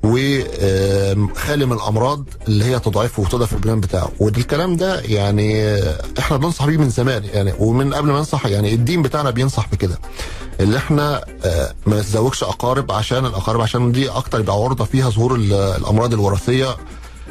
وخالي 0.04 1.66
من 1.66 1.72
الأمراض 1.72 2.24
اللي 2.48 2.64
هي 2.64 2.78
تضعفه 2.78 3.22
وتضعف 3.22 3.52
البرنامج 3.52 3.82
بتاعه. 3.82 4.08
وده 4.20 4.38
الكلام 4.40 4.76
ده 4.76 5.00
يعني 5.00 5.78
إحنا 6.18 6.36
بننصح 6.36 6.66
بيه 6.66 6.76
من 6.76 6.90
زمان 6.90 7.24
يعني 7.24 7.52
ومن 7.58 7.94
قبل 7.94 8.06
ما 8.10 8.18
ننصح 8.18 8.46
يعني 8.46 8.74
الدين 8.74 9.02
بتاعنا 9.02 9.30
بينصح 9.30 9.68
بكده. 9.72 9.98
اللي 10.60 10.76
إحنا 10.76 11.24
آه، 11.44 11.74
ما 11.86 12.00
نتزوجش 12.00 12.42
أقارب 12.44 12.92
عشان 12.92 13.26
الأقارب 13.26 13.60
عشان 13.60 13.92
دي 13.92 14.08
أكتر 14.08 14.40
يبقى 14.40 14.56
عرضة 14.56 14.84
فيها 14.84 15.10
ظهور 15.10 15.34
ال- 15.34 15.52
الأمراض 15.52 16.12
الوراثية 16.12 16.70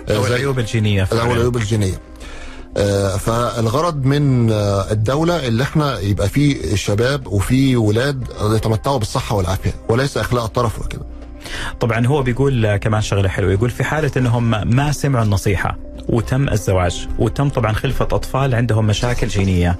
آه، 0.10 0.17
أو 0.17 0.25
العيوب 0.25 0.60
الجينية 0.60 1.07
أو. 1.12 1.17
العيوب 1.31 1.57
الجينية. 1.57 2.01
آه، 2.77 3.17
فالغرض 3.17 4.05
من 4.05 4.51
الدولة 4.91 5.47
اللي 5.47 5.63
إحنا 5.63 5.99
يبقى 5.99 6.29
في 6.29 6.77
شباب 6.77 7.27
وفي 7.27 7.75
ولاد 7.77 8.27
يتمتعوا 8.55 8.97
بالصحة 8.97 9.36
والعافية 9.36 9.73
وليس 9.89 10.17
إخلاء 10.17 10.45
الطرف 10.45 10.79
وكده. 10.79 11.11
طبعا 11.80 12.08
هو 12.08 12.21
بيقول 12.21 12.76
كمان 12.78 13.02
شغلة 13.02 13.30
حلوة. 13.30 13.52
يقول 13.52 13.69
في 13.69 13.84
حالة 13.84 14.12
إنهم 14.17 14.50
ما 14.76 14.91
سمعوا 14.91 15.26
النصيحة 15.26 15.78
وتم 16.10 16.50
الزواج 16.50 17.08
وتم 17.19 17.50
طبعا 17.50 17.74
خلفة 17.74 18.06
أطفال 18.06 18.56
عندهم 18.56 18.88
مشاكل 18.88 19.28
جينية. 19.28 19.78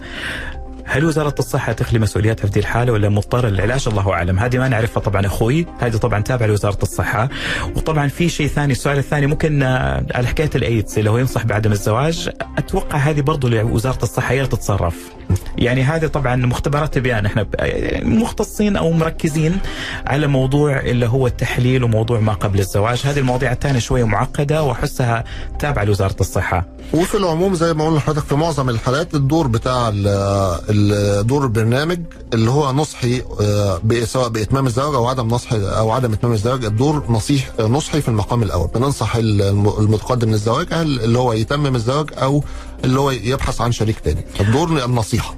هل 0.94 1.06
وزارة 1.06 1.36
الصحة 1.40 1.72
تخلي 1.74 2.00
مسؤولياتها 2.00 2.46
في 2.46 2.52
دي 2.54 2.60
الحالة 2.60 2.94
ولا 2.94 3.10
مضطرة 3.10 3.50
للعلاج؟ 3.50 3.86
الله 3.88 4.14
أعلم. 4.14 4.40
هذه 4.40 4.58
ما 4.58 4.68
نعرفها 4.68 5.02
طبعا 5.04 5.26
أخوي. 5.26 5.66
هذه 5.80 5.96
طبعا 5.96 6.22
تابعة 6.22 6.48
لوزارة 6.48 6.78
الصحة. 6.84 7.30
وطبعا 7.76 8.08
في 8.08 8.30
شيء 8.30 8.48
ثاني 8.48 8.72
السؤال 8.72 8.98
الثاني 8.98 9.28
ممكن 9.28 9.64
آه، 9.64 10.06
على 10.16 10.28
حكاية 10.28 10.50
الإيدز 10.56 10.98
اللي 10.98 11.10
هو 11.10 11.18
ينصح 11.18 11.46
بعدم 11.46 11.72
الزواج. 11.72 12.30
أتوقع 12.58 12.98
هذه 12.98 13.22
برضو 13.22 13.48
لوزارة 13.48 14.04
الصحة 14.04 14.32
هي 14.32 14.48
تتصرف. 14.48 14.96
يعني 15.58 15.84
هذه 15.84 16.08
طبعا 16.08 16.36
مختبرات 16.36 16.94
تبيان 16.94 17.26
إحنا 17.26 17.44
ب- 17.44 17.56
مختصين 18.04 18.76
أو 18.78 18.92
مركزين 18.92 19.58
على 20.08 20.28
موضوع 20.28 20.80
اللي 20.80 21.06
هو 21.08 21.28
التحليل 21.28 21.84
وموضوع 21.84 22.20
ما 22.20 22.34
قبل 22.34 22.60
الزواج. 22.60 23.02
هذه 23.06 23.20
المواضيع 23.20 23.52
الثانية 23.52 23.80
شوية 23.80 24.04
معقدة 24.04 24.64
وأحسها 24.64 25.24
تابعة 25.60 25.84
لوزارة 25.84 26.16
الصحة. 26.20 26.66
وفي 26.94 27.16
العموم 27.18 27.54
زي 27.54 27.74
ما 27.74 27.86
قلنا 27.86 27.98
لحضرتك 27.98 28.26
في 28.28 28.36
معظم 28.36 28.70
الحالات 28.70 29.14
الدور 29.16 29.48
بتاع 29.48 29.90
ال- 29.90 30.08
ال- 30.70 30.81
دور 31.24 31.44
البرنامج 31.44 32.00
اللي 32.34 32.52
هو 32.52 32.72
نصحي 32.74 33.22
آه، 33.42 33.82
سواء 34.04 34.30
بإتمام 34.30 34.68
الزواج 34.68 34.96
أو 34.96 35.08
عدم 35.08 35.28
نصح 35.28 35.54
أو 35.54 35.92
عدم 35.92 36.14
إتمام 36.14 36.34
الزواج 36.34 36.66
الدور 36.66 37.04
نصيح 37.10 37.50
نصحي 37.60 38.02
في 38.02 38.08
المقام 38.08 38.44
الأول. 38.44 38.68
بننصح 38.68 39.16
الم- 39.16 39.74
المتقدم 39.80 40.30
للزواج 40.32 40.68
هل 40.72 41.00
اللي 41.02 41.20
هو 41.20 41.34
يتمم 41.34 41.76
الزواج 41.76 42.10
أو 42.22 42.44
اللي 42.84 43.00
هو 43.00 43.12
يبحث 43.12 43.62
عن 43.62 43.72
شريك 43.72 44.00
تاني. 44.00 44.26
الدور 44.40 44.86
النصيحة. 44.86 45.36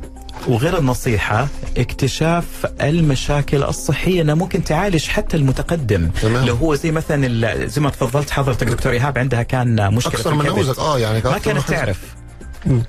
وغير 0.47 0.77
النصيحة 0.79 1.47
اكتشاف 1.77 2.65
المشاكل 2.81 3.63
الصحية. 3.63 4.21
انها 4.21 4.35
ممكن 4.35 4.63
تعالج 4.63 5.07
حتى 5.07 5.37
المتقدم. 5.37 6.09
تمام. 6.21 6.45
لو 6.45 6.55
هو 6.55 6.75
زي 6.75 6.91
مثلا 6.91 7.65
زي 7.67 7.81
ما 7.81 7.89
تفضلت 7.89 8.29
حضرتك 8.29 8.67
دكتور 8.67 8.91
إيهاب 8.91 9.17
عندها 9.17 9.43
كان 9.43 9.93
مشكلة 9.93 10.13
أكثر 10.13 10.29
في 10.29 10.35
من. 10.35 10.45
نموذج. 10.45 10.79
آه 10.79 10.99
يعني 10.99 11.21
ما 11.23 11.35
أكثر 11.35 11.51
كانت. 11.53 11.69
تعرف؟ 11.69 11.99
آه، 12.67 12.81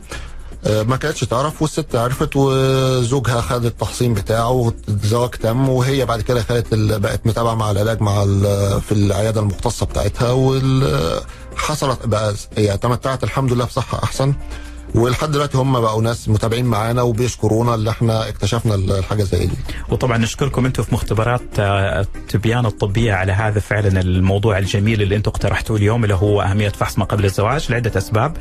ما 0.66 0.96
كانتش 0.96 1.20
تعرف 1.20 1.62
والست 1.62 1.96
عرفت 1.96 2.36
وزوجها 2.36 3.40
خد 3.40 3.64
التحصين 3.64 4.14
بتاعه 4.14 4.50
والزواج 4.50 5.30
تم 5.30 5.68
وهي 5.68 6.06
بعد 6.06 6.20
كده 6.20 6.42
خدت 6.42 6.74
بقت 6.74 7.26
متابعة 7.26 7.54
مع 7.54 7.70
العلاج 7.70 8.00
مع 8.00 8.24
في 8.80 8.92
العيادة 8.92 9.40
المختصة 9.40 9.86
بتاعتها 9.86 10.30
وحصلت 10.32 12.06
بقى 12.06 12.34
هي 12.56 12.76
تمتعت 12.78 13.24
الحمد 13.24 13.52
لله 13.52 13.64
بصحة 13.64 14.02
أحسن 14.04 14.34
ولحد 14.94 15.30
دلوقتي 15.30 15.58
هم 15.58 15.80
بقوا 15.80 16.02
ناس 16.02 16.28
متابعين 16.28 16.64
معانا 16.64 17.02
وبيشكرونا 17.02 17.74
اللي 17.74 17.90
إحنا 17.90 18.28
اكتشفنا 18.28 18.74
الحاجة 18.74 19.22
زي 19.22 19.46
دي 19.46 19.54
وطبعا 19.88 20.18
نشكركم 20.18 20.66
أنتم 20.66 20.82
في 20.82 20.94
مختبرات 20.94 21.42
آه، 21.58 22.00
التبيان 22.00 22.66
الطبية 22.66 23.12
على 23.12 23.32
هذا 23.32 23.60
فعلا 23.60 24.00
الموضوع 24.00 24.58
الجميل 24.58 25.02
اللي 25.02 25.16
أنتم 25.16 25.30
اقترحتوه 25.30 25.76
اليوم 25.76 26.04
اللي 26.04 26.14
هو 26.14 26.42
أهمية 26.42 26.68
فحص 26.68 26.98
ما 26.98 27.04
قبل 27.04 27.24
الزواج 27.24 27.72
لعدة 27.72 27.98
أسباب. 27.98 28.36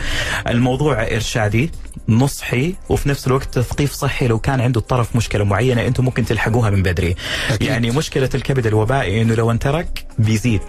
الموضوع 0.48 1.04
إرشادي 1.04 1.72
نصحي 2.10 2.76
وفي 2.90 3.10
نفس 3.10 3.28
الوقت 3.28 3.54
تثقيف 3.54 3.94
صحي 3.94 4.28
لو 4.28 4.40
كان 4.40 4.62
عنده 4.62 4.80
الطرف 4.80 5.16
مشكلة 5.16 5.44
معينة 5.44 5.88
أنتم 5.88 6.06
ممكن 6.06 6.26
تلحقوها 6.26 6.70
من 6.70 6.84
بدري. 6.84 7.16
أكيد. 7.50 7.68
يعني 7.68 7.92
مشكلة 7.92 8.30
الكبد 8.36 8.68
الوبائي 8.68 9.22
إنه 9.22 9.34
لو 9.36 9.52
انترك 9.52 10.06
بيزيد. 10.20 10.62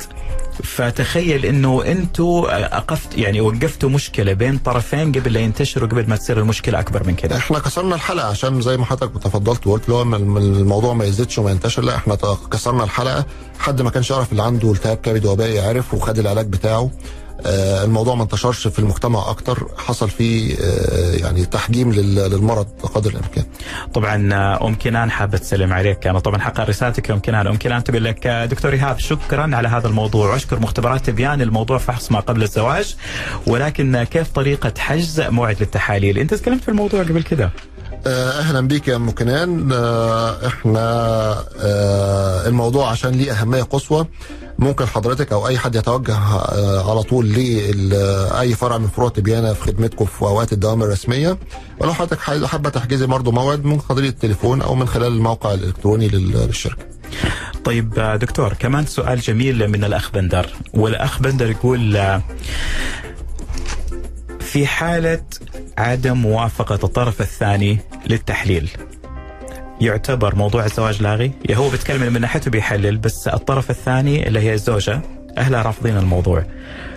فتخيل 0.64 1.46
إنه 1.46 1.84
أنتم 1.84 2.42
أقفت 2.48 3.18
يعني 3.18 3.40
وقفتوا 3.40 3.88
مشكلة 3.88 4.32
بين 4.32 4.58
طرفين 4.58 5.12
قبل 5.12 5.32
لا 5.32 5.40
ينتشروا 5.40 5.88
قبل 5.88 6.08
ما 6.08 6.16
تصير 6.16 6.38
المشكلة 6.38 6.80
أكبر 6.80 7.06
من 7.06 7.14
كده. 7.14 7.36
إحنا 7.36 7.58
كسرنا 7.58 7.94
الحلقة 7.94 8.28
عشان 8.28 8.60
زي 8.60 8.76
ما 8.76 8.84
حضرتك 8.84 9.22
تفضلت 9.22 9.66
وقلت 9.66 9.88
لو 9.88 10.02
الموضوع 10.02 10.94
ما 10.94 11.04
يزيدش 11.04 11.38
وما 11.38 11.50
ينتشر 11.50 11.82
لا 11.82 11.96
إحنا 11.96 12.18
كسرنا 12.52 12.84
الحلقة 12.84 13.26
حد 13.58 13.82
ما 13.82 13.90
كانش 13.90 14.10
يعرف 14.10 14.32
اللي 14.32 14.42
عنده 14.42 14.72
التهاب 14.72 14.96
كبد 14.96 15.26
وبائي 15.26 15.60
عرف 15.60 15.94
وخد 15.94 16.18
العلاج 16.18 16.46
بتاعه 16.46 16.90
الموضوع 17.46 18.14
ما 18.14 18.22
انتشرش 18.22 18.68
في 18.68 18.78
المجتمع 18.78 19.30
أكتر. 19.30 19.68
حصل 19.76 20.10
فيه 20.10 20.54
آه، 20.60 21.12
يعني 21.16 21.44
تحجيم 21.44 21.92
لل- 21.92 22.30
للمرض 22.30 22.66
بقدر 22.82 23.10
الإمكان. 23.10 23.44
طبعا 23.94 24.34
آه، 24.34 24.66
أم 24.66 24.78
كنان 24.78 25.10
حابة 25.10 25.38
تسلم 25.38 25.72
عليك. 25.72 26.06
أنا 26.06 26.18
طبعا 26.18 26.38
حقا 26.38 26.64
رسالتك 26.64 27.10
أم 27.10 27.18
كنان. 27.20 27.46
أم 27.46 27.58
كنان 27.58 27.84
تقول 27.84 28.04
لك 28.04 28.26
آه، 28.26 28.44
دكتور 28.46 28.72
إيهاب 28.72 28.98
شكرا 28.98 29.56
على 29.56 29.68
هذا 29.68 29.88
الموضوع. 29.88 30.32
واشكر 30.32 30.60
مختبرات 30.60 31.06
تبيان 31.06 31.42
الموضوع 31.42 31.78
فحص 31.78 32.12
ما 32.12 32.20
قبل 32.20 32.42
الزواج. 32.42 32.96
ولكن 33.46 33.94
آه، 33.96 34.04
كيف 34.04 34.28
طريقة 34.32 34.72
حجز 34.78 35.20
موعد 35.20 35.56
للتحاليل؟ 35.60 36.18
أنت 36.18 36.34
تكلمت 36.34 36.62
في 36.62 36.68
الموضوع 36.68 37.00
قبل 37.02 37.22
كده 37.22 37.44
آه، 37.44 37.50
أهلا 38.06 38.60
بيك 38.60 38.88
يا 38.88 38.96
أم 38.96 39.10
كنان. 39.10 39.72
آه، 39.72 40.46
إحنا 40.46 40.80
آه، 41.60 42.46
الموضوع 42.48 42.90
عشان 42.90 43.10
ليه 43.10 43.32
أهمية 43.32 43.62
قصوى 43.62 44.06
ممكن 44.58 44.86
حضرتك 44.86 45.32
أو 45.32 45.48
أي 45.48 45.58
حد 45.58 45.74
يتوجه 45.74 46.16
آه، 46.16 46.90
على 46.90 47.02
طول 47.02 47.32
لاي 47.32 48.54
فرع 48.54 48.78
من 48.78 48.86
فروع 48.88 49.08
تبيانه 49.08 49.52
في 49.52 49.62
خدمتكم 49.62 50.04
في 50.04 50.22
أوقات 50.22 50.52
الدوام 50.52 50.82
الرسمية. 50.82 51.38
ولو 51.80 51.94
حضرتك 51.94 52.18
حابة 52.46 52.70
تحجزي 52.70 53.06
برضه 53.06 53.32
موعد 53.32 53.64
من 53.64 53.80
خلال 53.80 54.04
التليفون 54.04 54.62
أو 54.62 54.74
من 54.74 54.88
خلال 54.88 55.12
الموقع 55.12 55.54
الإلكتروني 55.54 56.08
لل- 56.08 56.32
للشركة. 56.46 56.84
طيب 57.64 57.98
آه، 57.98 58.16
دكتور 58.16 58.52
كمان 58.52 58.86
سؤال 58.86 59.20
جميل 59.20 59.68
من 59.68 59.84
الاخ 59.84 60.10
بندر 60.10 60.46
والاخ 60.74 61.20
بندر 61.20 61.50
يقول 61.50 61.96
آه، 61.96 62.22
في 64.54 64.66
حالة 64.66 65.24
عدم 65.78 66.16
موافقة 66.16 66.78
الطرف 66.84 67.20
الثاني 67.20 67.78
للتحليل 68.06 68.70
يعتبر 69.80 70.34
موضوع 70.34 70.64
الزواج 70.64 71.02
لاغي؟ 71.02 71.32
هو 71.50 71.68
بيتكلم 71.68 72.12
من 72.12 72.20
ناحيته 72.20 72.50
بيحلل 72.50 72.96
بس 72.96 73.28
الطرف 73.28 73.70
الثاني 73.70 74.28
اللي 74.28 74.40
هي 74.40 74.54
الزوجة 74.54 75.00
أهلها 75.38 75.62
رافضين 75.62 75.96
الموضوع 75.96 76.44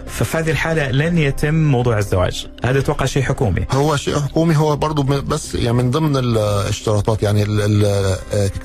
ففي 0.07 0.37
هذه 0.37 0.51
الحالة 0.51 0.91
لن 0.91 1.17
يتم 1.17 1.53
موضوع 1.55 1.97
الزواج. 1.97 2.47
هذا 2.65 2.79
أتوقع 2.79 3.05
شيء 3.05 3.23
حكومي. 3.23 3.65
هو 3.71 3.95
شيء 3.95 4.19
حكومي 4.19 4.55
هو 4.57 4.75
برضو 4.75 5.03
م- 5.03 5.21
بس 5.27 5.55
يعني 5.55 5.73
من 5.77 5.91
ضمن 5.91 6.17
الاشتراطات 6.17 7.23
يعني 7.23 7.43
ال- 7.43 7.61
ال- 7.61 7.85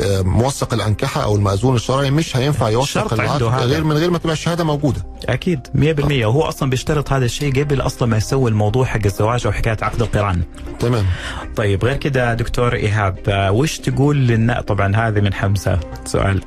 آه، 0.00 0.22
موثق 0.22 0.74
الأنكحة 0.74 1.22
أو 1.24 1.36
المأذون 1.36 1.76
الشرعي 1.76 2.10
مش 2.10 2.36
هينفع 2.36 2.68
يوثق 2.68 3.12
العقد. 3.12 3.42
غير 3.42 3.84
من 3.84 3.96
غير 3.96 4.10
ما 4.10 4.18
تبقى 4.18 4.32
الشهادة 4.32 4.64
موجودة. 4.64 5.02
أكيد 5.28 5.60
100% 5.74 6.26
وهو 6.26 6.42
أصلا 6.42 6.70
بيشترط 6.70 7.12
هذا 7.12 7.24
الشيء 7.24 7.62
قبل 7.62 7.80
أصلا 7.80 8.08
ما 8.08 8.16
يسوي 8.16 8.50
الموضوع 8.50 8.84
حق 8.84 9.00
الزواج 9.04 9.46
أو 9.46 9.52
حكاية 9.52 9.76
عقد 9.82 10.02
القران. 10.02 10.42
تمام. 10.80 11.06
طيب 11.56 11.84
غير 11.84 11.96
كده 11.96 12.34
دكتور 12.34 12.74
إيهاب 12.74 13.16
آه، 13.28 13.50
وش 13.52 13.78
تقول 13.78 14.16
للنا 14.16 14.60
طبعا 14.60 14.96
هذه 14.96 15.20
من 15.20 15.34
حمزة 15.34 15.80
سؤال. 16.04 16.42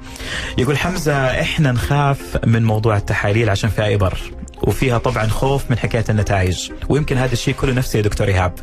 يقول 0.57 0.77
حمزة 0.77 1.13
إحنا 1.41 1.71
نخاف 1.71 2.19
من 2.45 2.63
موضوع 2.63 2.97
التحاليل 2.97 3.49
عشان 3.49 3.69
فيها 3.69 3.95
إبر 3.95 4.17
وفيها 4.63 4.97
طبعا 4.97 5.27
خوف 5.27 5.71
من 5.71 5.77
حكاية 5.77 6.05
النتائج. 6.09 6.71
ويمكن 6.89 7.17
هذا 7.17 7.33
الشيء 7.33 7.53
كله 7.53 7.73
نفسي 7.73 7.97
يا 7.97 8.03
دكتور 8.03 8.27
إيهاب. 8.27 8.53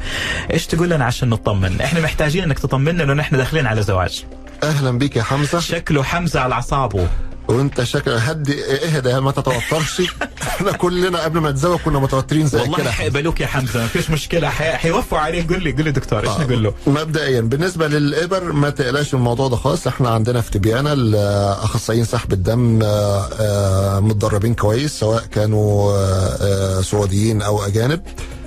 إيش 0.51 0.67
تقول 0.67 0.91
لنا 0.91 1.05
عشان 1.05 1.29
نطمن؟ 1.29 1.81
إحنا 1.81 2.01
محتاجين 2.01 2.43
إنك 2.43 2.59
تطمنا 2.59 3.05
إنه 3.05 3.23
إحنا 3.23 3.39
داخلين 3.39 3.67
على 3.67 3.83
زواج. 3.83 4.25
أهلا 4.63 4.99
بيك 4.99 5.17
يا 5.17 5.23
حمزة. 5.23 5.61
شكله 5.61 6.03
حمزة 6.03 6.41
على 6.41 6.55
أعصابه. 6.55 7.09
وانت 7.49 7.83
شكل 7.85 8.11
هدي 8.11 8.65
اهدى 8.65 9.21
ما 9.21 9.31
تتوترش. 9.31 10.03
إحنا 10.49 10.73
كلنا 10.73 11.23
قبل 11.25 11.39
ما 11.39 11.51
نتزوج 11.51 11.79
كنا 11.81 11.99
متوترين 11.99 12.47
زي 12.47 12.61
والله 12.61 12.77
كده. 12.77 12.91
حيقبلوك 12.91 13.41
يا 13.41 13.47
حمزة 13.47 13.81
ما 13.81 13.87
فيش 13.87 14.11
مشكلة. 14.11 14.49
حي- 14.49 14.73
حيوفوا 14.77 15.19
عليه 15.19 15.47
قول 15.49 15.63
لي 15.63 15.73
قول 15.73 15.85
لي 15.85 15.91
دكتور 15.91 16.21
إيش 16.21 16.29
آه. 16.29 16.41
نقول 16.45 16.63
له؟ 16.65 16.75
مبدئيا 16.87 17.41
بالنسبة 17.41 17.89
للإبر 17.89 18.53
ما 18.53 18.71
تقلقش 18.71 19.15
الموضوع 19.15 19.49
ده 19.49 19.57
خالص. 19.57 19.87
إحنا 19.87 20.09
عندنا 20.11 20.41
في 20.41 20.51
تبيانه 20.51 20.93
الأخصائيين 20.93 22.05
سحب 22.05 22.33
الدم 22.33 22.81
آه، 22.83 23.29
آه، 23.41 24.01
متدربين 24.01 24.55
كويس 24.55 24.99
سواء 25.01 25.25
كانوا 25.27 26.83
سعوديين 26.83 27.43
أو 27.43 27.67
أجانب. 27.67 28.01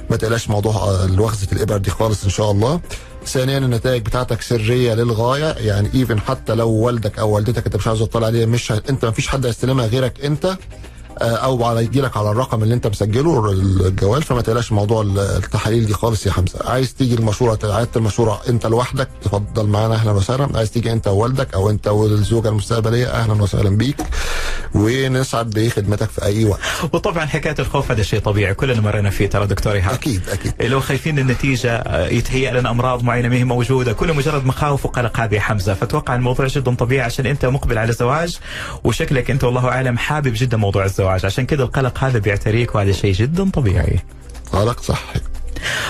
ما 0.10 0.18
تقلقش 0.18 0.50
موضوع 0.50 0.74
آه، 0.76 1.10
وخزه 1.22 1.48
الإبر 1.54 1.78
دي 1.78 1.90
خالص 1.92 2.24
إن 2.24 2.30
شاء 2.30 2.52
الله. 2.52 2.80
ثانيا 3.28 3.58
النتائج 3.58 4.02
بتاعتك 4.06 4.42
سرية 4.42 4.94
للغاية 4.94 5.46
يعني 5.58 5.90
ايفن 5.96 6.20
حتى 6.20 6.56
لو 6.56 6.70
والدك 6.70 7.20
أو 7.20 7.30
والدتك 7.36 7.66
أنت 7.66 7.76
مش 7.76 7.88
عاوز 7.88 8.00
تطلع 8.04 8.28
عليها 8.28 8.46
مش. 8.46 8.72
أنت 8.72 9.06
ما 9.06 9.12
فيش 9.12 9.28
حد 9.28 9.46
هيستلمها 9.46 9.86
غيرك 9.88 10.26
أنت 10.26 10.58
أو 11.21 11.63
على 11.63 11.84
يجي 11.84 12.01
لك 12.01 12.17
على 12.17 12.32
الرقم 12.32 12.63
اللي 12.63 12.73
أنت 12.73 12.88
مسجله 12.88 13.51
الجوال 13.51 14.23
فما 14.23 14.41
تقلقش 14.41 14.71
موضوع 14.71 15.01
التحاليل 15.38 15.86
دي 15.86 15.93
خالص 15.93 16.25
يا 16.25 16.32
حمزة. 16.32 16.60
عايز 16.65 16.93
تيجي 16.93 17.15
المشورة 17.15 17.60
عياده 17.63 17.89
المشورة 17.95 18.41
أنت 18.49 18.65
لوحدك 18.65 19.10
تفضل 19.23 19.67
معانا 19.67 19.95
أهلا 19.95 20.12
وسهلا. 20.12 20.49
عايز 20.56 20.71
تيجي 20.71 20.91
أنت 20.91 21.08
ووالدك 21.08 21.54
أو 21.54 21.69
أنت 21.69 21.88
والزوجة 21.88 22.49
المستقبلية 22.49 23.08
أهلا 23.08 23.34
وسهلا 23.34 23.69
بيك. 23.69 23.97
ونسعد 24.75 25.49
بخدمتك 25.49 26.10
في 26.10 26.25
أي 26.25 26.45
وقت. 26.45 26.60
وطبعا 26.93 27.25
حكاية 27.25 27.56
الخوف 27.60 27.91
هذا 27.91 28.04
شيء 28.04 28.19
طبيعي 28.19 28.54
كلنا 28.54 28.82
مرينا 28.82 29.10
فيه 29.10 29.30
ترى 29.30 29.47
دكتور 29.47 29.73
ايهاب 29.73 29.93
أكيد 29.93 30.21
أكيد. 30.30 30.54
لو 30.62 30.80
خايفين 30.80 31.19
النتيجة 31.19 31.71
آه، 31.75 32.08
يتهيأ 32.08 32.60
لنا 32.60 32.71
أمراض 32.71 33.04
معينة 33.04 33.30
ما 33.30 33.36
هي 33.36 33.43
موجودة. 33.43 33.93
كله 33.93 34.13
مجرد 34.13 34.45
مخاوف 34.45 34.86
وقلق 34.86 35.19
هذه 35.19 35.36
يا 35.36 35.39
حمزة. 35.39 35.73
فأتوقع 35.73 36.15
الموضوع 36.15 36.47
جدا 36.47 36.75
طبيعي 36.75 37.01
عشان 37.06 37.25
أنت 37.25 37.45
مقبل 37.45 37.78
على 37.78 37.93
زواج 37.93 38.38
وشكلك 38.84 39.32
أنت 39.32 39.43
والله 39.43 39.67
أعلم 39.69 39.97
حابب 39.97 40.34
جدا 40.36 40.58
موضوع 40.58 40.86
الزواج. 40.86 41.05
عشان 41.08 41.46
كذا 41.46 41.63
القلق 41.63 42.04
هذا 42.04 42.20
بيعتريك 42.20 42.76
وهذا 42.76 42.91
شيء 42.91 43.13
جدا 43.13 43.50
طبيعي. 43.50 44.00
قالك 44.52 44.80
صح. 44.80 45.04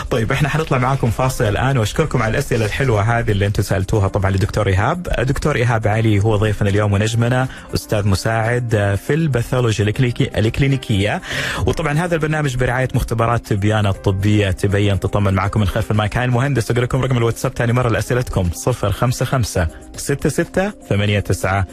طيب 0.10 0.32
إحنا 0.32 0.50
حنطلع 0.50 0.78
معاكم 0.78 1.12
فاصل 1.12 1.44
الآن 1.44 1.78
وأشكركم 1.78 2.22
على 2.22 2.32
الأسئلة 2.32 2.66
الحلوة 2.66 3.02
هذه 3.02 3.32
اللي 3.32 3.46
أنتم 3.46 3.64
سألتوها 3.64 4.08
طبعا 4.08 4.32
للدكتور 4.32 4.68
إيهاب، 4.68 5.04
دكتور 5.04 5.56
إيهاب 5.56 5.88
علي 5.88 6.20
هو 6.20 6.36
ضيفنا 6.36 6.70
اليوم 6.70 6.94
ونجمنا 6.94 7.48
أستاذ 7.74 8.08
مساعد 8.08 8.98
في 9.08 9.14
الباثولوجي 9.14 9.84
الاكلينيكيه 10.20 11.22
وطبعا 11.66 11.94
هذا 11.94 12.16
البرنامج 12.16 12.56
برعاية 12.56 12.88
مختبرات 12.94 13.48
تبيان 13.48 13.86
الطبيه 13.86 14.52
تبين 14.52 15.00
تطمن 15.00 15.34
معكم 15.34 15.60
من 15.60 15.68
خلف 15.68 15.92
المايك. 15.92 16.18
هاني 16.18 16.26
المهندس 16.26 16.72
أقول 16.72 16.84
لكم 16.84 17.02
رقم 17.02 17.18
الواتساب 17.18 17.52
ثاني 17.56 17.74
مرة 17.74 17.90
لأسئلتكم. 17.90 18.50
055 18.50 19.68
66 19.96 20.72
89 20.90 21.66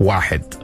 001 0.00 0.59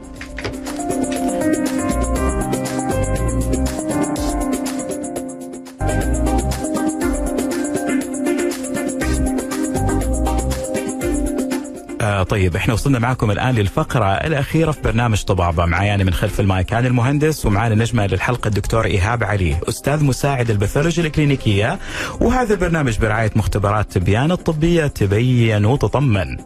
طيب 12.37 12.55
إحنا 12.55 12.73
وصلنا 12.73 12.99
معكم 12.99 13.31
الآن 13.31 13.55
للفقرة 13.55 14.05
الأخيرة 14.05 14.71
في 14.71 14.81
برنامج 14.81 15.23
طبابة. 15.23 15.65
معايا 15.65 15.95
أنا 15.95 16.03
من 16.03 16.13
خلف 16.13 16.39
المايك 16.39 16.73
أنا 16.73 16.87
المهندس 16.87 17.45
ومعانا 17.45 17.75
نجمة 17.75 18.05
للحلقة 18.05 18.47
الدكتور 18.47 18.85
إيهاب 18.85 19.23
علي 19.23 19.57
أستاذ 19.69 20.03
مساعد 20.03 20.49
الباثولوجي 20.49 21.01
الكلينيكية. 21.01 21.79
وهذا 22.21 22.53
البرنامج 22.53 22.97
برعاية 22.97 23.31
مختبرات 23.35 23.91
تبيان 23.91 24.31
الطبية 24.31 24.87
تبين 24.87 25.65
وتطمن. 25.65 26.37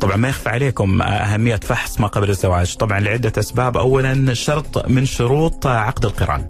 طبعا 0.00 0.16
ما 0.16 0.28
يخفى 0.28 0.48
عليكم 0.48 1.02
أهمية 1.02 1.60
فحص 1.62 2.00
ما 2.00 2.06
قبل 2.06 2.30
الزواج. 2.30 2.76
طبعا 2.76 3.00
لعدة 3.00 3.32
أسباب. 3.38 3.76
أولا 3.76 4.34
شرط 4.34 4.88
من 4.88 5.04
شروط 5.04 5.66
عقد 5.66 6.04
القران. 6.04 6.46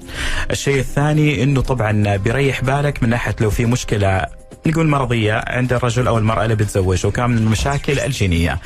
الشيء 0.50 0.78
الثاني 0.78 1.42
أنه 1.42 1.60
طبعا 1.60 2.16
بيريح 2.16 2.64
بالك 2.64 3.02
من 3.02 3.08
ناحية 3.08 3.36
لو 3.40 3.50
في 3.50 3.66
مشكلة 3.66 4.39
نقول 4.66 4.88
مرضية 4.88 5.44
عند 5.46 5.72
الرجل 5.72 6.06
أو 6.06 6.18
المرأة 6.18 6.44
اللي 6.44 6.54
بتزوج 6.54 7.06
وكان 7.06 7.30
من 7.30 7.38
المشاكل 7.38 7.98
الجينية. 7.98 8.58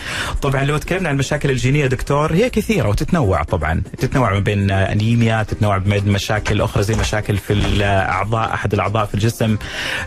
طبعا 0.43 0.65
لو 0.65 0.79
تكلمنا 0.79 1.09
عن 1.09 1.15
المشاكل 1.15 1.51
الجينية 1.51 1.87
دكتور 1.87 2.33
هي 2.33 2.51
كثيرة 2.51 2.89
وتتنوع 2.89 3.43
طبعا. 3.43 3.83
تتنوع 3.99 4.33
ما 4.33 4.39
بين 4.39 4.71
أنيميا 4.71 5.43
تتنوع 5.43 5.79
ما 5.79 5.99
بين 5.99 6.13
مشاكل 6.13 6.61
أخرى 6.61 6.83
زي 6.83 6.95
مشاكل 6.95 7.37
في 7.37 7.53
الأعضاء 7.53 8.55
أحد 8.55 8.73
الأعضاء 8.75 9.07
في 9.07 9.15
الجسم. 9.15 9.57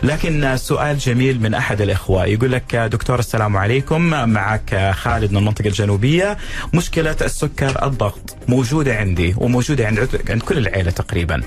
لكن 0.02 0.56
سؤال 0.56 0.98
جميل 0.98 1.42
من 1.42 1.54
أحد 1.54 1.80
الإخوة. 1.80 2.26
يقول 2.26 2.52
لك 2.52 2.76
دكتور 2.76 3.18
السلام 3.18 3.56
عليكم. 3.56 4.02
معك 4.30 4.92
خالد 4.94 5.30
من 5.32 5.38
المنطقة 5.38 5.68
الجنوبية. 5.68 6.36
مشكلة 6.74 7.16
السكر 7.22 7.86
الضغط 7.86 8.36
موجودة 8.48 8.96
عندي 8.96 9.34
وموجودة 9.36 9.86
عند 9.86 10.08
عند 10.30 10.42
كل 10.42 10.58
العيلة 10.58 10.90
تقريبا. 10.90 11.42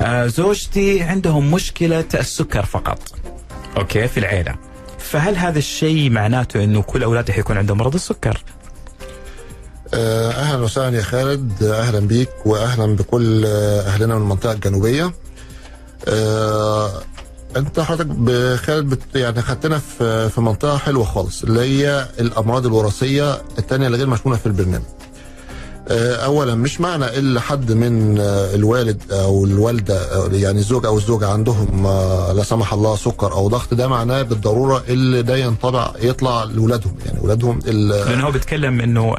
آه، 0.00 0.26
زوجتي 0.26 1.02
عندهم 1.02 1.50
مشكلة 1.50 2.04
السكر 2.14 2.64
فقط. 2.64 3.35
أوكي 3.76 4.08
في 4.08 4.20
العيلة. 4.20 4.54
فهل 4.98 5.36
هذا 5.36 5.58
الشيء 5.58 6.10
معناته 6.10 6.64
إنه 6.64 6.82
كل 6.82 7.02
اولادي 7.02 7.32
حيكون 7.32 7.56
عندهم 7.56 7.78
مرض 7.78 7.94
السكر؟ 7.94 8.42
آه، 9.94 10.30
أهلا 10.30 10.62
وسهلا 10.64 10.96
يا 10.98 11.02
خالد. 11.02 11.62
أهلا 11.62 12.00
بيك 12.00 12.30
واهلا 12.46 12.96
بكل 12.96 13.44
آه، 13.46 13.80
أهلنا 13.80 14.14
من 14.14 14.20
المنطقة 14.22 14.52
الجنوبية. 14.52 15.12
آه، 16.08 16.90
أنت 17.56 17.80
حضرتك 17.80 18.06
بخالد 18.06 18.90
بت 18.90 19.00
يعني 19.16 19.42
خدتنا 19.42 19.78
في 19.78 20.28
في 20.28 20.40
منطقة 20.40 20.78
حلوة 20.78 21.04
خالص 21.04 21.42
اللي 21.42 21.60
هي 21.60 22.08
الأمراض 22.20 22.66
الوراثية 22.66 23.42
الثانية 23.58 23.86
اللي 23.86 23.98
غير 23.98 24.06
مشمولة 24.06 24.38
في 24.38 24.46
البرنامج. 24.46 24.84
اولا 25.90 26.54
مش 26.54 26.80
معنى 26.80 27.04
إلا 27.04 27.40
حد 27.40 27.72
من 27.72 28.18
آه، 28.20 28.54
الوالد 28.54 29.02
أو 29.12 29.44
الوالدة 29.44 30.14
أو 30.14 30.26
يعني 30.32 30.58
الزوج 30.58 30.86
أو 30.86 30.96
الزوجة 30.98 31.28
عندهم 31.28 31.86
آه، 31.86 32.32
لا 32.32 32.42
سمح 32.42 32.72
الله 32.72 32.96
سكر 32.96 33.32
أو 33.32 33.48
ضغط 33.48 33.74
ده 33.74 33.88
معناه 33.88 34.22
بالضرورة 34.22 34.82
اللي 34.88 35.22
ده 35.22 35.36
ينطبع 35.36 35.90
يطلع 36.02 36.44
لاولادهم 36.44 36.94
يعني 37.06 37.18
اولادهم 37.20 37.58
لأنه 37.66 38.26
هو 38.26 38.30
بيتكلم 38.30 38.80
إنه 38.80 39.14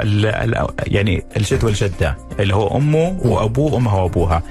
يعني 0.78 1.24
الجد 1.38 1.64
والجده 1.64 2.18
اللي 2.40 2.56
هو 2.56 2.78
أمه 2.78 3.18
وأبوه 3.26 3.74
وامها 3.74 4.02
وأبوها. 4.02 4.44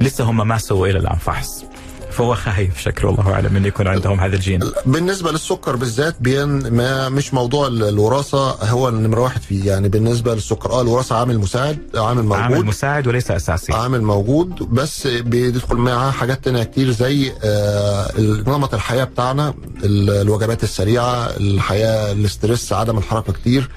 لسه 0.00 0.24
هم 0.24 0.48
ما 0.48 0.58
سووا 0.58 0.86
إلى 0.88 0.98
الان 0.98 1.16
فحص 1.16 1.64
فهو 2.12 2.34
خايف 2.34 2.80
شكله 2.80 3.10
الله 3.10 3.32
أعلم 3.32 3.56
انه 3.56 3.68
يكون 3.68 3.86
عندهم 3.86 4.20
هذا 4.20 4.36
الجين. 4.36 4.60
بالنسبة 4.86 5.30
للسكر 5.32 5.76
بالذات 5.76 6.16
بين 6.20 6.48
ما 6.72 7.08
مش 7.08 7.34
موضوع 7.34 7.66
ال- 7.66 7.82
الوراثة 7.82 8.50
هو 8.70 8.88
النمره 8.88 9.20
واحد 9.20 9.40
فيه. 9.42 9.64
يعني 9.66 9.88
بالنسبة 9.88 10.34
للسكر 10.34 10.70
آه 10.70 10.80
الوراثة 10.82 11.16
عامل 11.16 11.38
مساعد 11.38 11.78
عامل 11.94 12.22
موجود. 12.22 12.38
عامل 12.42 12.64
مساعد 12.64 13.06
وليس 13.06 13.30
أساسي. 13.30 13.72
عامل 13.72 14.02
موجود 14.02 14.48
بس 14.70 15.06
بيدخل 15.06 15.76
معاه 15.76 16.10
حاجات 16.10 16.44
تانية 16.44 16.62
كتير 16.64 16.90
زي 16.90 17.32
آه، 17.44 18.10
نمط 18.46 18.74
الحياة 18.74 19.04
بتاعنا 19.04 19.54
ال- 19.84 20.10
الوجبات 20.10 20.62
السريعة 20.62 21.26
الحياة 21.26 22.12
الاسترس 22.12 22.72
عدم 22.72 22.98
الحركة 22.98 23.32
كتير. 23.32 23.70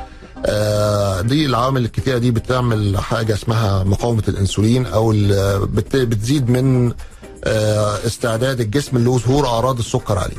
آه، 0.46 1.22
دي 1.22 1.46
العوامل 1.46 1.86
الكتيرة 1.86 2.18
دي 2.18 2.32
بتعمل 2.32 2.98
حاجة 2.98 3.34
اسمها 3.34 3.84
مقاومة 3.84 4.24
الأنسولين 4.28 4.86
أو 4.86 5.12
ال- 5.12 5.66
بت- 5.66 5.96
بتزيد 5.96 6.50
من 6.50 6.92
استعداد 7.48 8.60
الجسم 8.62 8.98
لظهور 8.98 9.48
أعراض 9.48 9.80
السكر 9.80 10.18
عليه. 10.18 10.38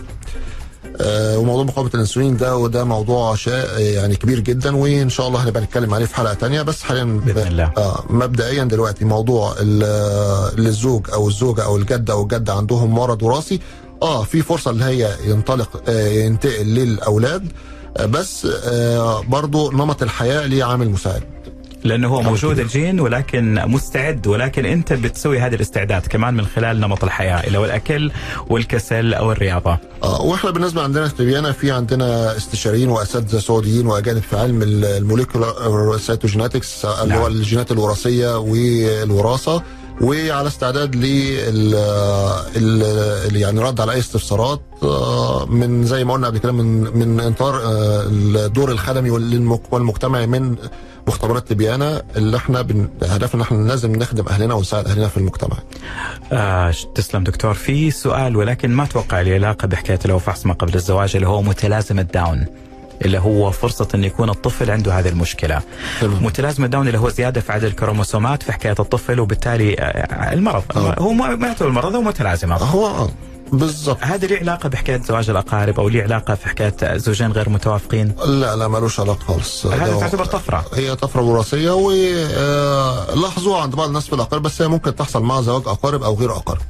آه، 1.01 1.39
وموضوع 1.39 1.65
مقاومه 1.65 1.91
الإنسولين 1.95 2.37
ده 2.37 2.57
وده 2.57 2.85
موضوع 2.85 3.35
شا 3.35 3.79
يعني 3.79 4.17
كبير 4.17 4.41
جدا 4.41 4.77
وإن 4.77 5.09
شاء 5.09 5.29
الله 5.29 5.45
هنبقى 5.45 5.63
نتكلم 5.63 5.95
عليه 5.95 6.07
في 6.07 6.17
حلقة 6.17 6.35
تانية. 6.35 6.63
بس 6.63 6.83
حاليا 6.83 7.05
بإذن 7.05 7.47
الله. 7.47 7.73
آه 7.79 8.05
مبدئيا 8.11 8.65
دلوقتي 8.65 9.05
موضوع 9.05 9.55
ال- 9.61 10.61
للزوج 10.65 11.11
أو 11.13 11.29
الزوجة 11.29 11.65
أو 11.65 11.77
الجدة 11.77 12.13
أو 12.13 12.23
الجدة 12.23 12.53
عندهم 12.55 12.95
مرض 12.95 13.23
وراثي. 13.23 13.61
آه 14.03 14.23
في 14.25 14.43
فرصة 14.43 14.71
ان 14.71 14.83
هي 14.83 15.11
ينطلق 15.25 15.83
آه 15.89 16.09
ينتقل 16.09 16.67
للأولاد. 16.67 17.53
آه 17.97 18.07
بس 18.07 18.47
آه 18.65 19.21
برضو 19.23 19.71
نمط 19.71 20.03
الحياة 20.03 20.47
ليه 20.47 20.65
عامل 20.65 20.91
مساعد. 20.91 21.23
لأنه 21.85 22.09
هو 22.09 22.23
موجود. 22.23 22.59
الجين 22.59 23.01
ولكن 23.01 23.55
مستعد 23.67 24.27
ولكن 24.27 24.67
أنت 24.67 24.93
بتسوي 24.93 25.39
هذا 25.41 25.55
الاستعداد 25.55 26.07
كمان 26.07 26.35
من 26.35 26.47
خلال 26.47 26.81
نمط 26.81 27.05
الحياة 27.05 27.47
اللي 27.47 27.59
هو 27.59 27.65
الأكل 27.65 28.11
والكسل 28.49 29.15
أو 29.15 29.33
الرياضة 29.33 29.79
آه 30.03 30.23
وإحنا 30.23 30.51
بالنسبة 30.51 30.83
عندنا 30.83 31.09
في 31.09 31.53
في 31.53 31.71
عندنا 31.71 32.37
استشاريين 32.37 32.89
وأساتذة 32.89 33.39
سعوديين 33.39 33.87
وأجانب 33.87 34.23
في 34.23 34.37
علم 34.39 34.63
ال- 34.63 34.85
الموليكولار 34.85 35.99
سيتوجينetics 35.99 36.85
اللي 36.87 37.15
نعم. 37.15 37.19
هو 37.19 37.27
الجينات 37.27 37.71
الوراثية 37.73 38.39
والوراثة 38.39 39.63
وعلى 40.01 40.47
استعداد 40.49 40.97
لل 40.97 41.75
ال- 42.57 43.37
يعني 43.37 43.61
رد 43.61 43.81
على 43.81 43.93
أي 43.93 43.99
استفسارات 43.99 44.61
آه، 44.83 45.47
من 45.47 45.85
زي 45.87 46.05
ما 46.05 46.13
قلنا 46.13 46.27
قبل 46.27 46.39
كده 46.39 46.53
من 46.53 46.99
من 46.99 47.21
انطار 47.21 47.57
آه، 47.65 48.03
الدور 48.11 48.71
الخدمي 48.73 49.11
والمجتمعي 49.71 50.27
من 50.27 50.57
مختبرات 51.09 51.49
تبيانا 51.49 52.03
اللي 52.17 52.37
إحنا 52.37 52.63
بن- 52.63 52.89
هدفنا 53.03 53.43
إحنا 53.43 53.69
لازم 53.69 53.93
نخدم 53.97 54.25
أهلنا 54.29 54.55
ونساعد 54.55 54.87
أهلنا 54.87 55.09
في 55.09 55.17
المجتمع. 55.17 55.57
آه 56.33 56.75
تسلم 56.95 57.25
دكتور 57.25 57.55
في 57.55 57.91
سؤال 57.91 58.37
ولكن 58.37 58.71
ما 58.71 58.83
أتوقع 58.85 59.21
له 59.21 59.35
علاقة 59.35 59.67
بحكاية 59.69 59.97
فحص 60.19 60.47
ما 60.47 60.55
قبل 60.55 60.75
الزواج 60.75 61.17
اللي 61.17 61.29
هو 61.29 61.43
متلازمه 61.43 62.03
داون 62.03 62.47
اللي 63.05 63.19
هو 63.19 63.51
فرصة 63.51 63.89
أن 63.95 64.05
يكون 64.05 64.31
الطفل 64.31 64.71
عنده 64.71 64.93
هذه 64.99 65.09
المشكلة 65.09 65.61
تمام. 66.01 66.25
متلازمة 66.25 66.67
داون 66.67 66.87
اللي 66.87 66.99
هو 66.99 67.09
زيادة 67.09 67.41
في 67.41 67.53
عدد 67.53 67.65
الكروموسومات 67.65 68.43
في 68.43 68.53
حكاية 68.53 68.75
الطفل 68.81 69.21
وبالتالي 69.21 69.75
آه، 69.79 70.33
المرض 70.33 70.63
آه. 70.77 70.95
هو 70.99 71.13
ما 71.13 71.37
ما 71.37 71.47
يعتبر 71.47 71.69
المرض 71.69 71.95
هو 71.95 72.03
متلازمة 72.03 72.57
هو 72.57 73.09
آه، 73.53 73.57
بالظبط 73.57 73.99
هذا 74.01 74.27
له 74.27 74.37
علاقة 74.37 74.69
بحكاية 74.69 75.03
زواج 75.03 75.31
الأقارب 75.31 75.81
أو 75.81 75.89
له 75.89 76.03
علاقة 76.03 76.35
في 76.35 76.49
حكاية 76.49 76.97
زوجين 76.97 77.33
غير 77.33 77.49
متوافقين؟ 77.49 78.13
لا 78.27 78.57
لا 78.57 78.69
ملوش 78.69 79.01
علاقة 79.01 79.25
خالص. 79.25 79.67
هذا 79.67 80.01
تعتبر 80.01 80.25
طفرة. 80.25 80.65
هي 80.75 80.97
طفرة 80.97 81.23
وراثية 81.23 81.71
ولاحظوها 81.71 83.63
عند 83.63 83.75
بعض 83.75 83.87
الناس 83.89 84.07
في 84.07 84.13
الأقارب 84.13 84.43
بس 84.43 84.63
هي 84.63 84.69
ممكن 84.69 84.97
تحصل 84.97 85.23
مع 85.23 85.41
زواج 85.41 85.63
أقارب 85.67 86.03
أو 86.03 86.15
غير 86.15 86.33
أقارب. 86.37 86.61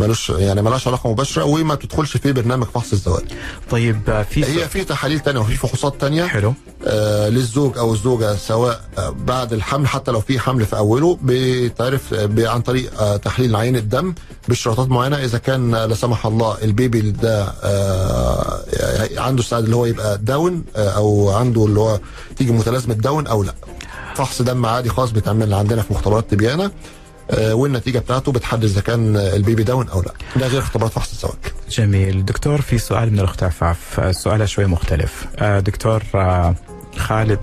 ملوش 0.00 0.30
يعني 0.30 0.62
ملهاش 0.62 0.86
علاقة 0.88 1.10
مباشرة 1.10 1.44
وما 1.44 1.74
بتدخلش 1.74 2.16
في 2.16 2.32
برنامج 2.32 2.66
فحص 2.66 2.92
الزواج. 2.92 3.24
طيب 3.70 4.00
آه، 4.10 4.22
في 4.22 4.44
هي 4.44 4.68
في 4.68 4.84
تحاليل 4.84 5.20
تانية 5.20 5.40
وفي 5.40 5.56
فحوصات 5.56 6.00
تانية. 6.00 6.24
حلو. 6.26 6.54
آه 6.86 7.28
للزوج 7.28 7.78
أو 7.78 7.92
الزوجة 7.92 8.36
سواء 8.36 8.80
آه 8.98 9.10
بعد 9.10 9.52
الحمل 9.52 9.88
حتى 9.88 10.10
لو 10.10 10.20
في 10.20 10.38
حمل 10.38 10.66
في 10.66 10.76
أوله 10.76 11.18
بتعرف 11.22 12.14
آه 12.14 12.48
عن 12.48 12.60
طريق 12.60 13.00
آه 13.02 13.16
تحليل 13.16 13.56
عينة 13.56 13.76
الدم 13.76 14.14
باشتراطات 14.48 14.88
معينة. 14.88 15.24
إذا 15.24 15.38
كان 15.38 15.74
لا 15.74 15.94
سمح 15.94 16.26
الله 16.26 16.56
ال 16.62 16.70
baby 16.70 17.00
ده 17.10 17.52
آه 17.62 18.60
عنده 19.16 19.42
استعداد 19.42 19.64
اللي 19.64 19.76
هو 19.76 19.86
يبقى 19.86 20.18
داون 20.18 20.64
آه 20.76 20.88
أو 20.90 21.30
عنده 21.30 21.64
اللي 21.64 21.80
هو 21.80 22.00
تيجي 22.36 22.52
متلازمة 22.52 22.94
داون 22.94 23.26
أو 23.26 23.42
لا. 23.42 23.54
فحص 24.14 24.42
دم 24.42 24.66
عادي 24.66 24.88
خاص 24.88 25.10
بيتعمل 25.10 25.54
عندنا 25.54 25.82
في 25.82 25.92
مختبرات 25.92 26.30
تبيان. 26.30 26.70
والنتيجة 27.38 27.98
بتاعته 27.98 28.32
بتحدد 28.32 28.64
إذا 28.64 28.80
كان 28.80 29.16
آه، 29.16 29.36
البيبي 29.36 29.62
داون 29.62 29.88
أو 29.88 30.02
لا. 30.02 30.12
ده 30.36 30.46
غير 30.46 30.60
اختبارات 30.60 30.92
فحص 30.92 31.12
الزواج. 31.12 31.34
جميل. 31.70 32.24
دكتور 32.24 32.60
في 32.60 32.78
سؤال 32.78 33.12
من 33.12 33.18
الأخت 33.18 33.42
عفاف. 33.42 34.00
آه، 34.00 34.12
سؤالها 34.12 34.46
شوي 34.46 34.66
مختلف. 34.66 35.26
آه، 35.38 35.60
دكتور 35.60 36.02
آه، 36.14 36.54
خالد 36.96 37.38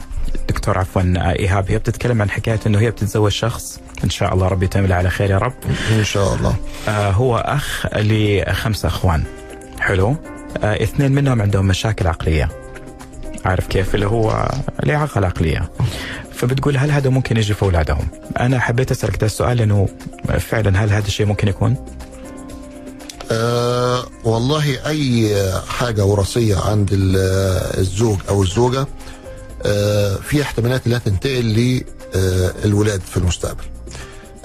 دكتور 0.49 0.77
عفوا 0.77 1.01
آه، 1.17 1.31
إيهاب 1.39 1.71
هي 1.71 1.77
بتتكلم 1.77 2.21
عن 2.21 2.29
حكاية 2.29 2.59
إنه 2.67 2.79
هي 2.79 2.91
بتتزوج 2.91 3.31
شخص. 3.31 3.79
إن 4.03 4.09
شاء 4.09 4.33
الله 4.33 4.47
ربي 4.47 4.65
يتم 4.65 4.93
على 4.93 5.09
خير 5.09 5.29
يا 5.31 5.38
رب. 5.38 5.53
إن 5.91 6.03
شاء 6.03 6.33
الله. 6.35 6.55
آه، 6.88 7.11
هو 7.11 7.38
أخ 7.38 7.85
لخمسة 7.95 8.88
أخوان. 8.88 9.23
حلو. 9.79 10.15
آه، 10.63 10.83
اثنين 10.83 11.11
منهم 11.11 11.41
عندهم 11.41 11.67
مشاكل 11.67 12.07
عقلية. 12.07 12.49
عارف 13.45 13.67
كيف؟ 13.67 13.95
اللي 13.95 14.05
هو 14.07 14.49
الإعاقة 14.83 15.19
العقلية 15.19 15.69
فبتقول 16.38 16.77
هل 16.77 16.91
هذا 16.91 17.09
ممكن 17.09 17.38
يجي 17.38 17.53
في 17.53 17.63
أولادهم؟ 17.63 18.07
أنا 18.39 18.59
حبيت 18.59 18.91
أسألك 18.91 19.17
ده 19.21 19.25
السؤال 19.25 19.57
لأنه 19.57 19.88
فعلا 20.39 20.83
هل 20.83 20.89
هذا 20.89 21.07
الشيء 21.07 21.25
ممكن 21.25 21.47
يكون؟ 21.47 21.75
أه 23.31 24.05
والله 24.23 24.88
أي 24.88 25.35
حاجة 25.67 26.05
وراثية 26.05 26.57
عند 26.57 26.89
ال- 26.93 27.77
الزوج 27.79 28.17
أو 28.29 28.43
الزوجة 28.43 28.88
أه 29.65 30.15
في 30.15 30.41
احتمالات 30.41 30.88
إنها 30.88 30.97
تنتقل 30.97 31.81
للولاد 32.65 33.01
في 33.01 33.17
المستقبل. 33.17 33.63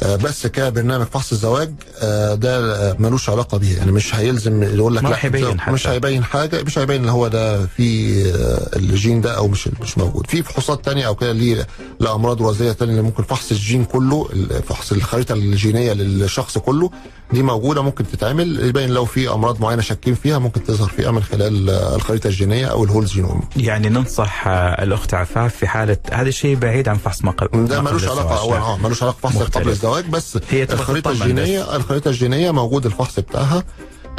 بس 0.03 0.47
كبرنامج 0.47 1.07
فحص 1.07 1.33
الزواج 1.33 1.71
أه 1.99 2.35
ده 2.35 2.97
ملوش 2.99 3.31
علاقة 3.31 3.59
بيه 3.59 3.77
يعني 3.77 3.93
مش 3.93 4.15
هيلزم 4.15 4.63
يقول 4.63 4.97
لك 4.97 5.03
لا 5.05 5.09
راح 5.11 5.25
يبين 5.25 5.57
ده- 5.57 5.73
مش. 5.73 5.87
هيبين 5.89 6.25
حاجة 6.25 6.63
مش 6.63 6.79
هيبين 6.79 7.03
إن 7.03 7.09
هو 7.09 7.29
ده 7.29 7.67
في 7.67 8.13
آه، 8.35 8.77
الجين 8.79 9.21
ده 9.21 9.37
أو 9.37 9.49
مش 9.49 9.69
مش 9.83 9.99
موجود 9.99 10.27
في 10.27 10.43
فحوصات 10.43 10.85
تانية 10.85 11.07
أو 11.07 11.15
كده 11.15 11.33
ليه 11.33 11.67
لأمراض 12.01 12.41
وراثيه 12.41 12.73
تانية 12.73 12.93
اللي 12.93 13.03
ممكن 13.03 13.23
فحص 13.23 13.51
الجين 13.51 13.85
كله 13.85 14.29
فحص 14.69 14.93
الخريطة 14.93 15.33
الجينية 15.33 15.93
للشخص 15.93 16.59
كله 16.59 16.91
دي 17.33 17.43
موجودة 17.43 17.83
ممكن 17.83 18.05
تتعمل. 18.07 18.67
يبين 18.69 18.91
لو 18.91 19.05
في 19.05 19.29
أمراض 19.31 19.61
معينة 19.61 19.83
شاكين 19.83 20.15
فيها 20.15 20.39
ممكن 20.39 20.65
تظهر 20.65 20.89
فيها 20.89 21.11
من 21.11 21.23
خلال 21.23 21.71
آه، 21.71 21.97
الخريطة 21.97 22.27
الجينية 22.27 22.67
أو 22.67 22.85
الهول 22.85 23.05
جينوم. 23.05 23.43
يعني 23.57 23.89
ننصح 23.89 24.49
آه، 24.49 24.83
الأخت 24.83 25.15
عفاف 25.15 25.57
في 25.57 25.67
حالة 25.67 25.97
هذا 26.13 26.29
الشيء 26.29 26.57
بعيد 26.57 26.89
عن 26.89 26.97
فحص 26.97 27.25
ما 27.25 27.31
قبل 27.31 27.67
ده 27.67 27.81
ملوش 27.81 28.05
علاقة. 28.09 28.35
هو 28.35 28.55
آه 28.55 28.77
ملوش 28.77 29.03
علاقة 29.03 29.17
فحص. 29.29 29.43
قبل 29.43 29.69
الزواج 29.69 30.05
بس 30.07 30.39
هي 30.51 30.63
الخريطة 30.63 31.11
الجينيه 31.11 31.77
الخريطة 31.77 32.09
الجينية 32.09 32.51
موجود 32.51 32.87
الفحص 32.87 33.21
بتاعها 33.21 33.63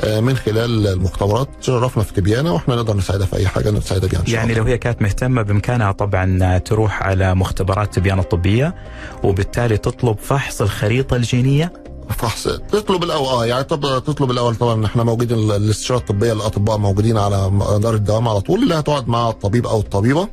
آه، 0.04 0.20
من 0.20 0.36
خلال 0.38 0.88
المختبرات. 0.88 1.50
شرفنا 1.62 2.04
في 2.04 2.14
تبيانة 2.14 2.54
وإحنا 2.54 2.76
نقدر 2.76 2.98
نساعدها 2.98 3.26
في 3.28 3.36
أي 3.36 3.48
حاجة 3.48 3.72
نساعدها 3.72 4.10
بيها 4.10 4.20
ان 4.20 4.26
شاء 4.26 4.36
يعني 4.36 4.52
الله 4.54 4.64
لو 4.64 4.68
هي 4.70 4.78
كانت 4.78 5.02
مهتمة 5.02 5.42
بإمكانها 5.42 5.92
طبعا 5.92 6.58
تروح 6.58 7.04
على 7.04 7.36
مختبرات 7.36 7.94
تبيان 7.96 8.20
الطبية 8.20 8.76
وبالتالي 9.24 9.78
تطلب 9.78 10.18
فحص 10.20 10.62
الخريطة 10.62 11.16
الجينية. 11.16 11.83
فحص 12.10 12.44
تطلب 12.72 13.04
الأول 13.04 13.28
آه 13.28 13.46
يعني 13.46 13.64
طب 13.64 14.04
تطلب 14.06 14.32
الأول 14.32 14.56
طبعا 14.56 14.86
إحنا 14.86 15.04
موجودين 15.04 15.38
ال- 15.40 15.52
الاستشاره 15.52 15.98
الطبية 15.98 16.34
الأطباء 16.34 16.78
موجودين 16.78 17.18
على 17.18 17.50
مدار 17.50 17.94
الدوام 17.96 18.28
على 18.28 18.42
طول 18.42 18.64
اللي 18.64 18.76
هتقعد 18.76 19.08
مع 19.08 19.30
الطبيب 19.30 19.68
أو 19.68 19.80
الطبيبة 19.80 20.28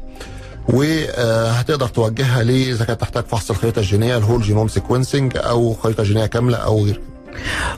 وهتقدر 0.69 1.89
توجهها 1.89 2.43
ليه 2.43 2.73
إذا 2.73 2.85
كانت 2.85 3.01
تحتاج 3.01 3.25
فحص 3.25 3.51
الخريطة 3.51 3.79
الجينية 3.79 4.17
ال 4.17 4.21
whole 4.21 4.43
genome 4.43 4.69
sequencing 4.69 5.33
أو 5.37 5.75
خريطة 5.75 6.03
جينية 6.03 6.27
كاملة 6.27 6.57
أو 6.57 6.85
غير 6.85 7.01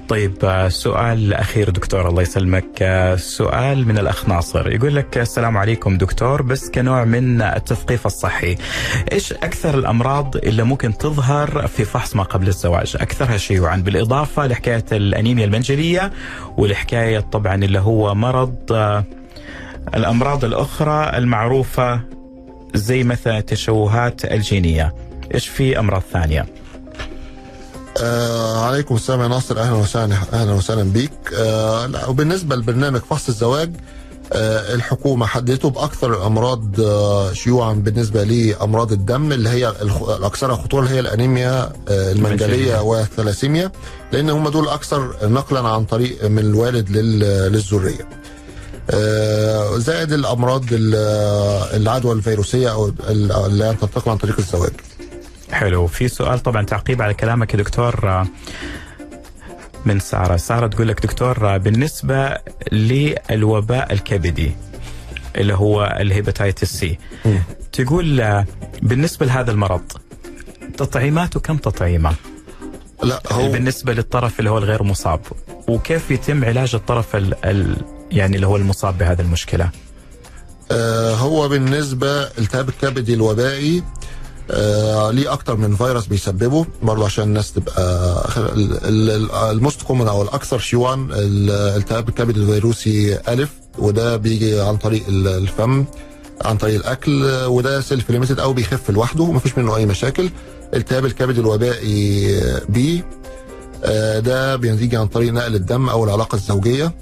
طيب 0.08 0.34
آه، 0.44 0.68
سؤال 0.68 1.34
أخير 1.34 1.70
دكتور 1.70 2.08
الله 2.08 2.22
يسلمك. 2.22 2.64
آه، 2.82 3.16
سؤال 3.16 3.88
من 3.88 3.98
الأخ 3.98 4.28
ناصر. 4.28 4.72
يقول 4.72 4.96
لك 4.96 5.18
السلام 5.18 5.56
عليكم 5.56 5.98
دكتور 5.98 6.42
بس 6.42 6.70
كنوع 6.70 7.04
من 7.04 7.42
التثقيف 7.42 8.06
الصحي. 8.06 8.56
إيش 9.12 9.32
أكثر 9.32 9.78
الأمراض 9.78 10.36
اللي 10.36 10.62
ممكن 10.62 10.98
تظهر 10.98 11.66
في 11.66 11.84
فحص 11.84 12.16
ما 12.16 12.22
قبل 12.22 12.48
الزواج؟ 12.48 12.96
أكثرها 13.00 13.36
شيوعا 13.36 13.76
بالإضافة 13.76 14.46
لحكاية 14.46 14.84
الأنيميا 14.92 15.44
المنجلية 15.44 16.12
ولحكاية 16.56 17.20
طبعا 17.20 17.54
اللي 17.54 17.78
هو 17.78 18.14
مرض 18.14 18.72
آه، 18.72 19.04
الأمراض 19.94 20.44
الأخرى 20.44 21.10
المعروفة 21.18 22.00
زي 22.74 23.04
مثلا 23.04 23.38
التشوهات 23.38 24.24
الجينية. 24.24 24.94
إيش 25.34 25.48
في 25.48 25.78
أمراض 25.78 26.02
ثانية؟ 26.12 26.46
آه 28.00 28.58
عليكم 28.66 28.94
السلام 28.94 29.20
يا 29.22 29.28
ناصر 29.28 29.58
أهلا 29.60 29.72
وسهلا 29.76 30.16
أهلا 30.32 30.52
وسهلا 30.52 30.82
بيك 30.82 31.10
آه 31.34 31.86
لا 31.86 32.06
وبالنسبة 32.06 32.56
لبرنامج 32.56 33.00
فحص 33.00 33.28
الزواج 33.28 33.70
آه 34.32 34.74
الحكومة 34.74 35.26
حددته 35.26 35.70
بأكثر 35.70 36.14
الأمراض 36.16 36.80
آه 36.80 37.32
شيوعا 37.32 37.72
بالنسبة 37.72 38.24
لامراض 38.24 38.92
الدم 38.92 39.32
اللي 39.32 39.48
هي 39.48 39.68
الاكثر 40.18 40.56
خطورة 40.56 40.82
اللي 40.82 40.94
هي 40.94 41.00
الأنيميا 41.00 41.62
آه. 41.62 41.72
المنجلية 42.12 42.80
والثلاسيميا 42.82 43.72
لأن 44.12 44.30
هم 44.30 44.48
دول 44.48 44.68
أكثر 44.68 45.14
نقلا 45.22 45.68
عن 45.68 45.84
طريق 45.84 46.24
من 46.24 46.38
الوالد 46.38 46.90
لل- 46.90 47.52
للذرية. 47.52 48.08
آه، 48.90 49.78
زائد 49.78 50.12
الأمراض 50.12 50.64
ال- 50.72 50.94
العدوى 51.82 52.12
الفيروسية 52.12 52.72
أو 52.72 52.88
ال- 52.88 53.32
اللي 53.32 53.76
تنتقل 53.80 54.10
عن 54.10 54.16
طريق 54.16 54.36
الزواج. 54.38 54.72
حلو. 55.52 55.86
في 55.86 56.08
سؤال 56.08 56.38
طبعا 56.38 56.62
تعقيب 56.62 57.02
على 57.02 57.14
كلامك 57.14 57.54
يا 57.54 57.58
دكتور 57.58 58.08
آه، 58.08 58.26
من 59.86 60.00
سارة. 60.00 60.36
سارة 60.36 60.66
تقول 60.66 60.88
لك 60.88 61.02
دكتور 61.02 61.54
آه، 61.54 61.56
بالنسبة 61.56 62.38
للوباء 62.72 63.92
الكبدي 63.92 64.52
اللي 65.36 65.54
هو 65.54 65.96
ال 66.00 66.07
hepatitis 66.07 66.72
C 66.72 66.98
تقول 67.72 68.20
آه، 68.20 68.46
بالنسبة 68.82 69.26
لهذا 69.26 69.50
المرض 69.50 69.82
تطعيماته 70.76 71.40
كم 71.40 71.56
تطعيمة؟ 71.56 72.12
لا 73.02 73.22
هو 73.32 73.48
بالنسبة 73.52 73.92
للطرف 73.92 74.38
اللي 74.38 74.50
هو 74.50 74.58
الغير 74.58 74.82
مصاب. 74.82 75.20
وكيف 75.68 76.10
يتم 76.10 76.44
علاج 76.44 76.74
الطرف 76.74 77.16
ال 77.16 77.44
ال 77.44 77.76
يعني 78.10 78.36
اللي 78.36 78.46
هو 78.46 78.56
المصاب 78.56 78.98
بهذه 78.98 79.20
المشكلة؟ 79.20 79.70
آه، 80.70 81.14
هو 81.14 81.48
بالنسبة 81.48 82.22
التهاب 82.22 82.68
الكبدي 82.68 83.14
الوبائي 83.14 83.82
آه 84.50 85.10
ليه 85.10 85.32
أكتر 85.32 85.56
من 85.56 85.76
فيروس 85.76 86.06
بيسببه؟ 86.06 86.66
برضه 86.82 87.04
عشان 87.04 87.24
الناس 87.24 87.52
تبقى 87.52 87.82
ال- 88.38 88.84
ال- 89.10 89.30
ال 89.32 89.42
most 89.42 89.82
common 89.82 90.08
أو 90.08 90.22
الأكثر 90.22 90.58
شيوعا 90.58 90.94
ال- 91.12 91.50
التهاب 91.50 92.08
الكبد 92.08 92.36
الفيروسي 92.36 93.18
ألف 93.28 93.50
وده 93.78 94.16
بيجي 94.16 94.60
عن 94.60 94.76
طريق 94.76 95.02
ال- 95.08 95.28
الفم 95.28 95.84
عن 96.44 96.56
طريق 96.56 96.74
الأكل 96.74 97.24
وده 97.46 97.80
self-limited 97.80 98.40
أو 98.40 98.52
بيخف 98.52 98.90
لوحده 98.90 99.22
ومفيش 99.24 99.58
منه 99.58 99.76
أي 99.76 99.86
مشاكل. 99.86 100.30
التهاب 100.74 101.04
الكبد 101.04 101.38
الوبائي 101.38 102.40
B 102.68 103.04
آه، 103.84 104.18
ده 104.18 104.56
بينتج 104.56 104.94
عن 104.94 105.06
طريق 105.06 105.32
نقل 105.32 105.54
الدم 105.54 105.88
أو 105.88 106.04
العلاقة 106.04 106.36
الزوجية. 106.36 106.92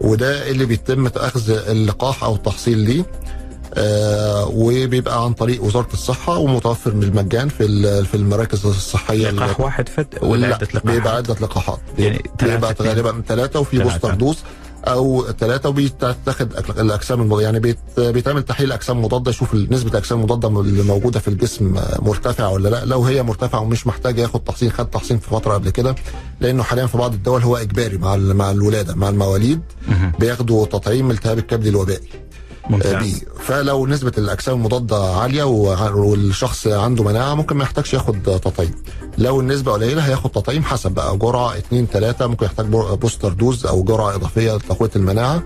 وده 0.00 0.50
اللي 0.50 0.64
بيتم 0.64 1.06
اخذ 1.06 1.50
اللقاح 1.50 2.24
أو 2.24 2.34
التحصين 2.34 2.78
ليه. 2.78 3.04
وبيبقى 4.46 5.24
عن 5.24 5.32
طريق 5.32 5.62
وزارة 5.64 5.88
الصحة 5.92 6.38
ومتوفر 6.38 6.90
بالمجان 6.90 7.48
في 7.48 8.04
في 8.04 8.14
المراكز 8.14 8.66
الصحية 8.66 9.30
لقاح 9.30 9.60
واحد 9.60 9.88
فد 9.88 10.06
ولا 10.22 10.46
لا، 10.46 10.54
عدة 10.54 10.66
لقاحات؟ 10.74 10.92
بيبقى 10.94 11.16
عدة 11.16 11.34
لقاحات 11.40 11.78
يعني 11.98 12.22
بيبقى 12.42 12.74
غالبا 12.82 13.22
ثلاثة 13.28 13.60
وفي. 13.60 13.76
booster 13.78 14.14
dose 14.14 14.38
أو 14.84 15.24
ثلاثة 15.40 15.68
وبيتاخد 15.68 16.52
الأجسام 16.78 17.20
المضاده 17.20 17.44
يعني 17.44 17.60
بيت 17.60 17.78
بيتعمل 17.98 18.42
تحليل 18.42 18.72
أجسام 18.72 19.02
مضادة 19.04 19.30
يشوف 19.30 19.54
نسبة 19.54 19.90
الأجسام 19.90 20.18
المضادة 20.18 20.60
اللي 20.60 20.82
موجودة 20.82 21.20
في 21.20 21.28
الجسم 21.28 21.76
آه، 21.76 21.98
مرتفعة 22.02 22.50
ولا 22.52 22.68
لا 22.68 22.84
لو 22.84 23.04
هي 23.04 23.22
مرتفعة 23.22 23.60
ومش 23.60 23.86
محتاج 23.86 24.18
ياخد 24.18 24.40
تحصين 24.40 24.70
خد 24.70 24.90
تحصين 24.90 25.18
في 25.18 25.30
فترة 25.30 25.54
قبل 25.54 25.70
كده 25.70 25.94
لأنه 26.40 26.62
حاليا 26.62 26.86
في 26.86 26.98
بعض 26.98 27.12
الدول 27.12 27.42
هو 27.42 27.56
إجباري 27.56 27.98
مع 27.98 28.14
ال- 28.14 28.36
مع 28.36 28.50
الولادة 28.50 28.94
مع 28.94 29.08
المواليد. 29.08 29.60
بياخدوا 30.18 30.66
تطعيم 30.66 31.10
التهاب 31.10 31.38
الكبد 31.38 31.66
الوبائي 31.66 32.08
ممتاز. 32.70 32.94
B 33.04 33.14
فلو 33.40 33.86
نسبة 33.86 34.12
الأجسام 34.18 34.54
المضادة 34.54 35.14
عالية 35.16 35.44
وع- 35.44 35.90
والشخص 35.90 36.66
عنده 36.66 37.04
مناعة 37.04 37.34
ممكن 37.34 37.56
ما 37.56 37.64
يحتاجش 37.64 37.94
ياخد 37.94 38.22
تطعيم. 38.22 38.74
لو 39.18 39.40
النسبة 39.40 39.72
قليلة 39.72 40.02
هياخد 40.02 40.30
تطعيم 40.30 40.62
حسب 40.62 40.90
بقى 40.92 41.16
جرعة 41.18 41.56
اتنين 41.56 41.90
تلاتة 41.90 42.26
ممكن 42.26 42.46
يحتاج 42.46 42.66
boo- 42.66 42.96
booster 42.96 43.32
dose 43.32 43.66
أو 43.66 43.82
جرعة 43.82 44.14
إضافية 44.14 44.56
لتقوية 44.56 44.90
المناعة. 44.96 45.42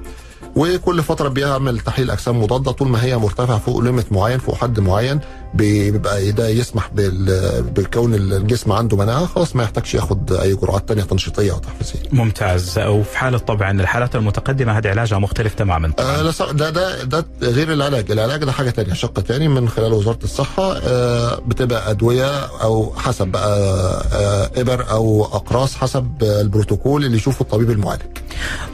وكل 0.57 1.03
فترة 1.03 1.29
بيعمل 1.29 1.81
تحليل 1.81 2.11
أجسام 2.11 2.43
مضادة 2.43 2.71
طول 2.73 2.89
ما 2.89 3.05
هي 3.05 3.17
مرتفعة 3.17 3.59
فوق 3.59 3.79
ليميت 3.81 4.13
معين 4.13 4.39
فوق 4.39 4.55
حد 4.55 4.81
معين. 4.81 5.21
بيبقى 5.57 6.31
ده 6.33 6.49
يسمح 6.49 6.91
بال- 6.95 7.63
بكون 7.63 8.15
الجسم 8.15 8.73
عنده 8.73 8.97
مناعة 8.97 9.27
خلاص 9.27 9.57
ما 9.57 9.63
يحتاجش 9.63 9.95
ياخد 9.95 10.33
أي 10.33 10.55
جرعات 10.55 10.89
تانية 10.89 11.03
تنشيطية 11.03 11.53
أو 11.53 11.59
تحفيزية. 11.59 12.09
ممتاز. 12.13 12.79
وفي 12.79 13.19
حالة 13.19 13.39
طبعا 13.39 13.71
الحالات 13.81 14.17
المتقدمة 14.17 14.79
هذه 14.79 14.89
علاجها 14.89 15.19
مختلف 15.19 15.55
تماما. 15.55 15.93
آه 15.99 16.31
ده 16.53 16.71
ده 16.71 17.03
ده 17.05 17.25
غير 17.43 17.73
العلاج، 17.73 18.11
العلاج 18.11 18.45
ده 18.45 18.53
حاجة 18.53 18.71
تانية 18.71 18.95
شق 18.95 19.21
تاني 19.21 19.49
من 19.49 19.69
خلال 19.69 19.93
وزارة 19.93 20.19
الصحة. 20.25 20.77
آه 20.77 21.41
بتبقى 21.47 21.91
أدوية 21.91 22.39
أو 22.47 22.93
حسب 22.97 23.29
بقى 23.29 23.59
آه 24.13 24.61
إبر 24.61 24.91
أو 24.91 25.25
أقراص 25.25 25.75
حسب 25.77 26.13
البروتوكول 26.23 27.05
اللي 27.05 27.17
يشوفه 27.17 27.43
الطبيب 27.43 27.71
المعالج. 27.71 28.03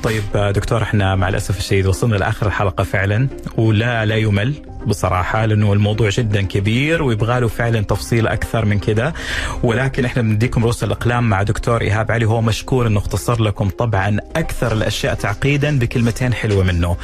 طيب 0.02 0.22
دكتور 0.54 0.82
إحنا 0.82 1.14
مع 1.14 1.28
الأسف 1.28 1.58
الشديد 1.58 1.86
وصلنا 1.86 2.16
لآخر 2.16 2.46
الحلقة 2.46 2.84
فعلا 2.84 3.28
ولا 3.56 4.04
لا 4.06 4.16
يمل. 4.16 4.54
بصراحة 4.86 5.46
لأنه 5.46 5.72
الموضوع 5.72 6.08
جدا 6.10 6.42
كبير 6.42 7.02
ويبغى 7.02 7.40
له 7.40 7.48
فعلا 7.48 7.80
تفصيل 7.80 8.26
أكثر 8.26 8.64
من 8.64 8.78
كذا 8.78 9.12
ولكن 9.62 10.04
إحنا 10.04 10.22
بنديكم 10.22 10.62
رؤوس 10.62 10.84
الإقلام 10.84 11.28
مع 11.28 11.42
دكتور 11.42 11.80
إيهاب 11.80 12.12
علي 12.12 12.24
هو 12.24 12.40
مشكور 12.42 12.86
إنه 12.86 12.98
اختصر 12.98 13.42
لكم 13.42 13.68
طبعا 13.68 14.18
أكثر 14.36 14.72
الأشياء 14.72 15.14
تعقيدا 15.14 15.78
بكلمتين 15.78 16.34
حلوة 16.34 16.64
منه. 16.64 16.96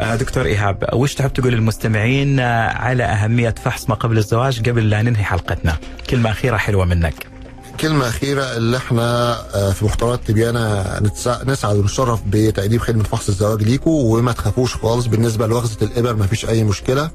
آه، 0.00 0.16
دكتور 0.16 0.44
إيهاب 0.46 0.84
وش 0.92 1.14
تحب 1.14 1.32
تقول 1.32 1.52
للمستمعين 1.52 2.40
آه، 2.40 2.68
على 2.68 3.04
أهمية 3.04 3.54
فحص 3.64 3.88
ما 3.88 3.94
قبل 3.94 4.18
الزواج 4.18 4.68
قبل 4.68 4.90
لا 4.90 5.02
ننهي 5.02 5.24
حلقتنا؟ 5.24 5.76
كلمة 6.10 6.30
أخيرة 6.30 6.56
حلوة 6.56 6.84
منك. 6.84 7.33
كلمة 7.80 8.08
أخيرة 8.08 8.42
اللي 8.56 8.76
إحنا 8.76 9.36
آه، 9.54 9.70
في 9.72 9.84
مختبرات 9.84 10.20
تبيانة 10.26 10.84
نتسع- 10.98 11.42
نسعد 11.44 11.76
ونشرف 11.76 12.20
بتقديم 12.26 12.78
خدمة 12.78 13.04
فحص 13.04 13.28
الزواج 13.28 13.62
ليكم 13.62 13.90
وما 13.90 14.32
تخافوش 14.32 14.74
خالص. 14.76 15.06
بالنسبة 15.06 15.46
لوغزة 15.46 15.76
الإبر 15.82 16.14
ما 16.16 16.26
فيش 16.26 16.48
أي 16.48 16.64
مشكلة. 16.64 17.10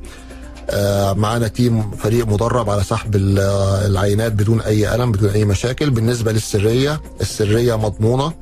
آه، 0.70 1.14
معانا 1.14 1.47
تيم 1.47 1.91
فريق 1.91 2.28
مدرب 2.28 2.70
على 2.70 2.84
سحب 2.84 3.16
ال- 3.16 3.39
العينات 3.91 4.32
بدون 4.32 4.62
أي 4.62 4.95
ألم 4.95 5.12
بدون 5.12 5.30
أي 5.30 5.45
مشاكل. 5.45 5.89
بالنسبة 5.89 6.32
للسرية 6.32 7.01
السرية 7.22 7.78
مضمونة. 7.78 8.34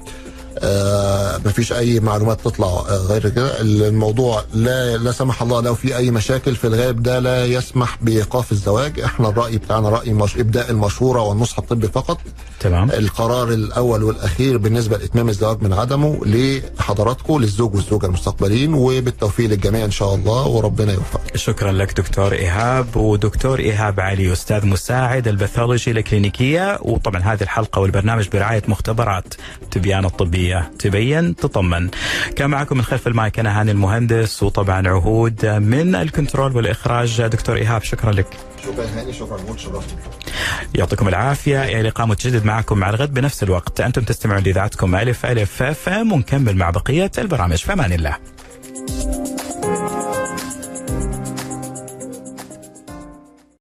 آه 0.64 1.38
مفيش 1.46 1.74
أي 1.74 2.00
معلومات 2.00 2.42
تطلع 2.42 2.68
آه 2.68 2.98
غير 3.10 3.30
كده. 3.30 3.62
الموضوع 3.62 4.44
لا 4.54 4.98
لا 4.98 5.12
سمح 5.12 5.42
الله 5.42 5.62
لو 5.62 5.76
في 5.76 5.98
أي 5.98 6.12
مشاكل 6.12 6.56
في 6.56 6.68
الغالب 6.68 7.04
ده 7.04 7.20
لا 7.20 7.46
يسمح 7.46 7.98
بإيقاف 8.02 8.52
الزواج. 8.52 9.00
إحنا 9.00 9.30
الرأي 9.30 9.58
بتاعنا 9.58 9.90
رأي 9.90 10.14
مش 10.14 10.38
إبداء 10.38 10.72
المشورة 10.72 11.22
والنصح 11.22 11.58
الطبي 11.60 11.88
فقط. 11.88 12.18
تمام؟ 12.60 12.92
القرار 12.92 13.50
الأول 13.50 14.04
والأخير 14.04 14.58
بالنسبة 14.58 14.98
لإتمام 14.98 15.30
الزواج 15.30 15.62
من 15.62 15.74
عدمه 15.74 16.20
لحضراتكم 16.26 17.40
للزوج 17.42 17.76
والزوجة 17.76 18.06
المستقبلين 18.06 18.74
وبالتوفيق 18.74 19.50
للجميع 19.50 19.86
إن 19.86 19.92
شاء 19.92 20.16
الله 20.16 20.48
وربنا 20.48 20.94
يوفقك 20.94 21.38
شكرا 21.38 21.72
لك 21.72 21.98
دكتور 21.98 22.34
إيهاب. 22.34 22.96
ودكتور 22.96 23.60
إيهاب 23.60 24.00
علي 24.00 24.34
أستاذ 24.34 24.66
مساعد 24.66 25.28
الباثولوجي 25.28 25.92
الكلينيكية. 25.92 26.80
وطبعا 26.82 27.22
هذه 27.22 27.42
الحلقة 27.44 27.80
والبرنامج 27.80 28.28
برعاية 28.28 28.64
مختبرات 28.68 29.34
تبيان 29.72 30.06
الطبيه 30.48 30.72
تبين 30.80 31.36
تطمن. 31.36 31.90
كان 32.36 32.50
معكم 32.50 32.78
من 32.78 32.84
خلف 32.84 33.08
المايك 33.08 33.40
أنا 33.40 33.62
هاني 33.62 33.72
المهندس 33.72 34.44
وطبعا 34.44 34.88
عهود 34.88 35.46
من 35.46 35.96
الكنترول 35.96 36.56
والإخراج 36.56 37.22
دكتور 37.22 37.56
إيهاب. 37.56 37.84
شكرا 37.84 38.12
لك. 38.12 38.28
شكرا 38.64 38.86
هاني 38.86 39.14
شكرا 39.14 39.40
يعطيكم 40.76 41.08
العافية. 41.08 41.64
إلى 41.64 41.82
لقاء 41.82 42.08
متجدد 42.08 42.46
معكم 42.46 42.78
مع 42.78 42.90
الغد 42.90 43.14
بنفس 43.14 43.44
الوقت. 43.44 43.82
أنتم 43.82 44.02
تستمعون 44.02 44.44
لإذاعتكم 44.44 44.96
ألف 44.96 45.26
ألف 45.26 45.64
أف 45.64 45.90
ام 45.90 46.12
ونكمل 46.12 46.56
مع 46.58 46.70
بقية 46.70 47.12
البرامج. 47.18 47.58
في 47.58 47.74
أمان 47.74 47.94
الله. 47.94 48.18